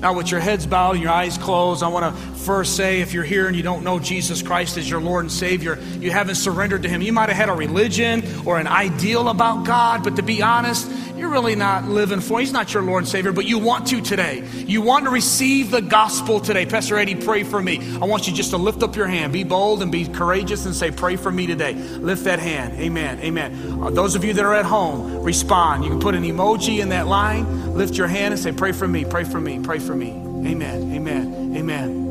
Now, 0.00 0.12
with 0.12 0.30
your 0.30 0.38
heads 0.38 0.64
bowed 0.64 0.94
and 0.94 1.02
your 1.02 1.10
eyes 1.10 1.36
closed, 1.38 1.82
I 1.82 1.88
want 1.88 2.14
to 2.14 2.22
first 2.38 2.76
say 2.76 3.00
if 3.00 3.12
you're 3.12 3.24
here 3.24 3.48
and 3.48 3.56
you 3.56 3.64
don't 3.64 3.82
know 3.82 3.98
Jesus 3.98 4.42
Christ 4.42 4.76
as 4.76 4.88
your 4.88 5.00
Lord 5.00 5.24
and 5.24 5.32
Savior, 5.32 5.76
you 5.98 6.12
haven't 6.12 6.36
surrendered 6.36 6.84
to 6.84 6.88
Him. 6.88 7.02
You 7.02 7.12
might 7.12 7.28
have 7.28 7.36
had 7.36 7.48
a 7.48 7.52
religion 7.52 8.22
or 8.46 8.58
an 8.58 8.68
ideal 8.68 9.28
about 9.28 9.66
God, 9.66 10.04
but 10.04 10.14
to 10.16 10.22
be 10.22 10.40
honest, 10.40 10.88
you're 11.18 11.30
really 11.30 11.56
not 11.56 11.84
living 11.84 12.20
for. 12.20 12.38
He's 12.38 12.52
not 12.52 12.72
your 12.72 12.82
Lord 12.82 13.02
and 13.02 13.08
Savior, 13.08 13.32
but 13.32 13.44
you 13.44 13.58
want 13.58 13.88
to 13.88 14.00
today. 14.00 14.44
You 14.54 14.82
want 14.82 15.04
to 15.04 15.10
receive 15.10 15.70
the 15.70 15.82
gospel 15.82 16.38
today. 16.38 16.64
Pastor 16.64 16.96
Eddie, 16.96 17.16
pray 17.16 17.42
for 17.42 17.60
me. 17.60 17.80
I 18.00 18.04
want 18.04 18.28
you 18.28 18.32
just 18.32 18.50
to 18.50 18.56
lift 18.56 18.84
up 18.84 18.94
your 18.94 19.08
hand. 19.08 19.32
Be 19.32 19.42
bold 19.42 19.82
and 19.82 19.90
be 19.90 20.06
courageous 20.06 20.64
and 20.64 20.74
say, 20.74 20.92
Pray 20.92 21.16
for 21.16 21.32
me 21.32 21.46
today. 21.46 21.74
Lift 21.74 22.24
that 22.24 22.38
hand. 22.38 22.78
Amen. 22.80 23.18
Amen. 23.20 23.82
Uh, 23.82 23.90
those 23.90 24.14
of 24.14 24.24
you 24.24 24.32
that 24.34 24.44
are 24.44 24.54
at 24.54 24.64
home, 24.64 25.22
respond. 25.22 25.84
You 25.84 25.90
can 25.90 26.00
put 26.00 26.14
an 26.14 26.22
emoji 26.22 26.80
in 26.80 26.90
that 26.90 27.08
line. 27.08 27.74
Lift 27.74 27.96
your 27.96 28.06
hand 28.06 28.32
and 28.32 28.40
say, 28.40 28.52
Pray 28.52 28.72
for 28.72 28.86
me. 28.86 29.04
Pray 29.04 29.24
for 29.24 29.40
me. 29.40 29.58
Pray 29.58 29.80
for 29.80 29.86
me. 29.86 29.87
Amen. 29.94 30.92
Amen. 30.92 31.56
Amen. 31.56 32.08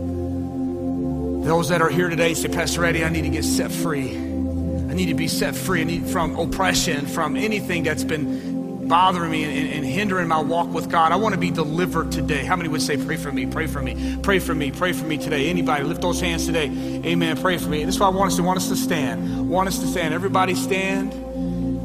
Those 1.44 1.70
that 1.70 1.82
are 1.82 1.90
here 1.90 2.10
today 2.10 2.34
say, 2.34 2.50
Pastor 2.50 2.84
Eddie, 2.84 3.04
I 3.06 3.10
need 3.10 3.22
to 3.24 3.30
get 3.30 3.46
set 3.46 3.72
free. 3.72 4.16
I 4.18 4.94
need 4.94 5.08
to 5.08 5.14
be 5.14 5.28
set 5.28 5.56
free. 5.56 5.82
I 5.82 5.86
need 5.86 6.08
from 6.08 6.38
oppression, 6.38 7.06
from 7.06 7.36
anything 7.38 7.84
that's 7.84 8.04
been 8.04 8.88
bothering 8.88 9.32
me 9.32 9.44
and, 9.44 9.74
and, 9.74 9.86
hindering 9.86 10.28
my 10.28 10.40
walk 10.40 10.68
with 10.70 10.90
God. 10.90 11.12
I 11.12 11.18
want 11.18 11.36
to 11.36 11.40
be 11.40 11.52
delivered 11.52 12.12
today. 12.12 12.44
How 12.44 12.56
many 12.56 12.70
would 12.70 12.82
say, 12.82 12.98
Pray 12.98 13.18
for 13.18 13.32
me, 13.32 13.46
pray 13.46 13.68
for 13.68 13.82
me, 13.82 14.18
pray 14.24 14.40
for 14.40 14.56
me, 14.56 14.72
pray 14.72 14.94
for 14.94 15.06
me 15.06 15.18
today? 15.18 15.50
Anybody, 15.50 15.84
lift 15.84 16.02
those 16.02 16.22
hands 16.22 16.46
today. 16.46 16.66
Amen. 17.06 17.38
Pray 17.38 17.58
for 17.58 17.70
me. 17.70 17.84
This 17.84 17.96
is 17.96 18.02
why 18.02 18.08
I 18.08 18.12
want 18.12 18.32
us 18.32 18.38
to 18.38 18.44
want 18.44 18.58
us 18.58 18.70
to 18.70 18.76
stand. 18.76 19.50
Want 19.50 19.68
us 19.68 19.80
to 19.80 19.88
stand. 19.88 20.14
Everybody 20.14 20.56
stand. 20.56 21.14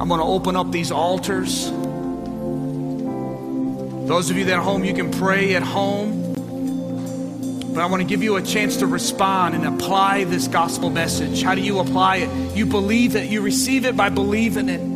I'm 0.00 0.08
going 0.08 0.20
to 0.20 0.26
open 0.26 0.56
up 0.56 0.70
these 0.72 0.90
altars. 0.90 1.70
Those 4.06 4.30
of 4.30 4.36
you 4.36 4.44
that 4.46 4.54
are 4.54 4.62
home, 4.62 4.84
you 4.84 4.94
can 4.94 5.10
pray 5.10 5.54
at 5.54 5.62
home. 5.62 6.20
But 7.72 7.80
I 7.80 7.86
want 7.86 8.02
to 8.02 8.08
give 8.08 8.22
you 8.22 8.36
a 8.36 8.42
chance 8.42 8.78
to 8.78 8.86
respond 8.86 9.54
and 9.54 9.64
apply 9.64 10.24
this 10.24 10.46
gospel 10.48 10.90
message. 10.90 11.42
How 11.42 11.54
do 11.54 11.62
you 11.62 11.78
apply 11.78 12.16
it? 12.16 12.56
You 12.56 12.66
believe 12.66 13.16
it, 13.16 13.30
you 13.30 13.40
receive 13.40 13.86
it 13.86 13.96
by 13.96 14.10
believing 14.10 14.68
it 14.68 14.92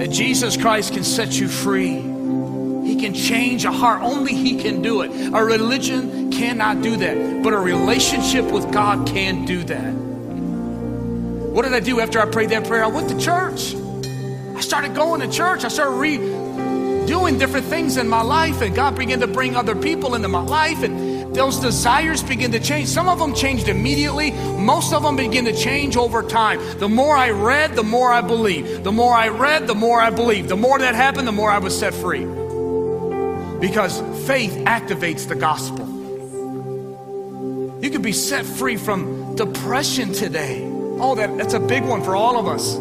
that 0.00 0.10
Jesus 0.10 0.56
Christ 0.56 0.94
can 0.94 1.04
set 1.04 1.38
you 1.38 1.46
free. 1.46 2.00
He 2.00 2.96
can 2.98 3.12
change 3.12 3.66
a 3.66 3.70
heart. 3.70 4.00
Only 4.00 4.32
He 4.32 4.56
can 4.56 4.80
do 4.80 5.02
it. 5.02 5.10
A 5.34 5.44
religion 5.44 6.30
cannot 6.30 6.80
do 6.80 6.96
that, 6.96 7.42
but 7.42 7.52
a 7.52 7.58
relationship 7.58 8.46
with 8.46 8.72
God 8.72 9.06
can 9.06 9.44
do 9.44 9.62
that. 9.64 9.92
What 11.52 11.62
did 11.62 11.74
I 11.74 11.80
do 11.80 12.00
after 12.00 12.18
I 12.18 12.24
prayed 12.24 12.48
that 12.48 12.66
prayer? 12.66 12.82
I 12.82 12.86
went 12.86 13.10
to 13.10 13.18
church. 13.20 13.74
I 14.56 14.62
started 14.62 14.94
going 14.94 15.20
to 15.20 15.28
church. 15.28 15.64
I 15.64 15.68
started 15.68 15.96
re- 15.96 16.16
doing 17.10 17.38
different 17.38 17.66
things 17.66 17.96
in 17.96 18.08
my 18.08 18.22
life, 18.22 18.60
and 18.60 18.72
God 18.72 18.96
began 18.96 19.18
to 19.18 19.26
bring 19.26 19.56
other 19.56 19.74
people 19.74 20.14
into 20.14 20.28
my 20.28 20.42
life. 20.42 20.84
And 20.84 21.34
those 21.34 21.58
desires 21.58 22.22
begin 22.22 22.52
to 22.52 22.60
change. 22.60 22.86
Some 22.86 23.08
of 23.08 23.18
them 23.18 23.34
changed 23.34 23.68
immediately, 23.68 24.30
most 24.30 24.92
of 24.92 25.02
them 25.02 25.16
begin 25.16 25.44
to 25.46 25.52
change 25.52 25.96
over 25.96 26.22
time. 26.22 26.60
The 26.78 26.88
more 26.88 27.16
I 27.16 27.30
read, 27.30 27.74
the 27.74 27.82
more 27.82 28.12
I 28.12 28.20
believed. 28.20 28.84
The 28.84 28.92
more 28.92 29.12
I 29.12 29.26
read, 29.26 29.66
the 29.66 29.74
more 29.74 30.00
I 30.00 30.10
believed. 30.10 30.50
The 30.50 30.56
more 30.56 30.78
that 30.78 30.94
happened, 30.94 31.26
the 31.26 31.32
more 31.32 31.50
I 31.50 31.58
was 31.58 31.76
set 31.76 31.94
free. 31.94 32.24
Because 33.58 33.98
faith 34.28 34.52
activates 34.58 35.26
the 35.26 35.34
gospel. 35.34 35.88
You 37.82 37.90
could 37.90 38.02
be 38.02 38.12
set 38.12 38.46
free 38.46 38.76
from 38.76 39.34
depression 39.34 40.12
today. 40.12 40.62
Oh, 41.00 41.16
that, 41.16 41.36
that's 41.36 41.54
a 41.54 41.60
big 41.60 41.82
one 41.82 42.04
for 42.04 42.14
all 42.14 42.38
of 42.38 42.46
us. 42.46 42.78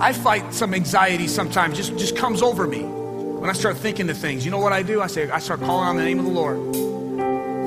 I 0.00 0.12
fight 0.12 0.52
some 0.52 0.74
anxiety 0.74 1.28
sometimes, 1.28 1.76
just, 1.76 1.96
just 1.96 2.16
comes 2.16 2.42
over 2.42 2.66
me 2.66 2.93
when 3.44 3.50
I 3.50 3.52
start 3.52 3.76
thinking 3.76 4.08
of 4.08 4.16
things. 4.16 4.42
You 4.42 4.50
know 4.50 4.58
what 4.58 4.72
I 4.72 4.82
do? 4.82 5.02
I 5.02 5.06
say, 5.06 5.28
I 5.28 5.38
start 5.38 5.60
calling 5.60 5.86
on 5.86 5.96
the 5.96 6.02
name 6.02 6.18
of 6.18 6.24
the 6.24 6.30
Lord. 6.30 6.56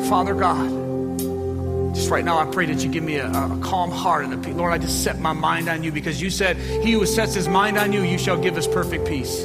Father 0.10 0.34
God, 0.34 1.94
just 1.94 2.10
right 2.10 2.26
now, 2.26 2.40
I 2.40 2.46
pray 2.46 2.66
that 2.66 2.84
you 2.84 2.90
give 2.90 3.04
me 3.04 3.18
a, 3.18 3.28
a 3.28 3.60
calm 3.62 3.92
heart 3.92 4.26
and 4.26 4.34
a 4.34 4.38
peace. 4.38 4.56
Lord, 4.56 4.74
I 4.74 4.80
just 4.80 5.04
set 5.04 5.20
my 5.20 5.34
mind 5.34 5.70
on 5.70 5.84
you 5.84 5.92
because 5.92 6.20
you 6.20 6.32
said, 6.32 6.58
He 6.58 6.94
who 6.94 7.06
sets 7.06 7.36
his 7.36 7.48
mind 7.48 7.78
on 7.78 7.94
you, 7.94 8.02
you 8.02 8.18
shall 8.18 8.42
give 8.42 8.58
us 8.58 8.68
perfect 8.68 9.08
peace. 9.08 9.44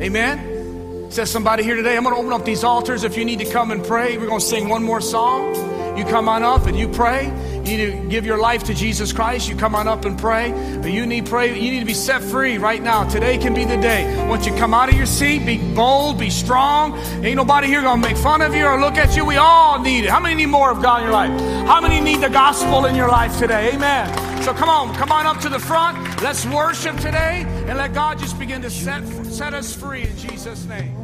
Amen. 0.00 1.10
Says 1.10 1.30
somebody 1.30 1.64
here 1.64 1.76
today, 1.76 1.98
I'm 1.98 2.02
going 2.04 2.14
to 2.14 2.20
open 2.22 2.32
up 2.32 2.46
these 2.46 2.64
altars. 2.64 3.04
If 3.04 3.18
you 3.18 3.26
need 3.26 3.40
to 3.40 3.50
come 3.52 3.72
and 3.72 3.84
pray, 3.84 4.16
we're 4.16 4.26
going 4.26 4.40
to 4.40 4.46
sing 4.46 4.70
one 4.70 4.82
more 4.82 5.02
song. 5.02 5.98
You 5.98 6.06
come 6.06 6.30
on 6.30 6.42
up 6.42 6.66
and 6.66 6.78
you 6.78 6.88
pray. 6.88 7.26
You 7.64 7.78
need 7.78 7.92
to 7.92 8.08
give 8.08 8.26
your 8.26 8.36
life 8.36 8.64
to 8.64 8.74
Jesus 8.74 9.10
Christ. 9.10 9.48
You 9.48 9.56
come 9.56 9.74
on 9.74 9.88
up 9.88 10.04
and 10.04 10.18
pray. 10.18 10.52
But 10.82 10.92
you 10.92 11.06
need 11.06 11.24
pray. 11.24 11.58
You 11.58 11.70
need 11.70 11.80
to 11.80 11.86
be 11.86 11.94
set 11.94 12.22
free 12.22 12.58
right 12.58 12.82
now. 12.82 13.08
Today 13.08 13.38
can 13.38 13.54
be 13.54 13.64
the 13.64 13.78
day. 13.78 14.04
Once 14.28 14.46
you 14.46 14.54
come 14.56 14.74
out 14.74 14.90
of 14.90 14.96
your 14.96 15.06
seat, 15.06 15.46
be 15.46 15.56
bold, 15.74 16.18
be 16.18 16.28
strong. 16.28 16.98
Ain't 17.24 17.36
nobody 17.36 17.68
here 17.68 17.80
gonna 17.80 18.02
make 18.02 18.18
fun 18.18 18.42
of 18.42 18.54
you 18.54 18.66
or 18.66 18.78
look 18.78 18.96
at 18.96 19.16
you. 19.16 19.24
We 19.24 19.36
all 19.36 19.80
need 19.80 20.04
it. 20.04 20.10
How 20.10 20.20
many 20.20 20.34
need 20.34 20.46
more 20.46 20.70
of 20.70 20.82
God 20.82 21.00
in 21.00 21.04
your 21.04 21.12
life? 21.12 21.30
How 21.66 21.80
many 21.80 22.00
need 22.00 22.20
the 22.20 22.28
gospel 22.28 22.84
in 22.84 22.94
your 22.94 23.08
life 23.08 23.38
today? 23.38 23.72
Amen. 23.72 24.42
So 24.42 24.52
come 24.52 24.68
on, 24.68 24.94
come 24.94 25.10
on 25.10 25.24
up 25.24 25.40
to 25.40 25.48
the 25.48 25.58
front. 25.58 25.96
Let's 26.20 26.44
worship 26.44 26.96
today 26.96 27.46
and 27.66 27.78
let 27.78 27.94
God 27.94 28.18
just 28.18 28.38
begin 28.38 28.60
to 28.60 28.70
set 28.70 29.02
set 29.24 29.54
us 29.54 29.74
free 29.74 30.02
in 30.02 30.16
Jesus' 30.18 30.66
name. 30.66 31.03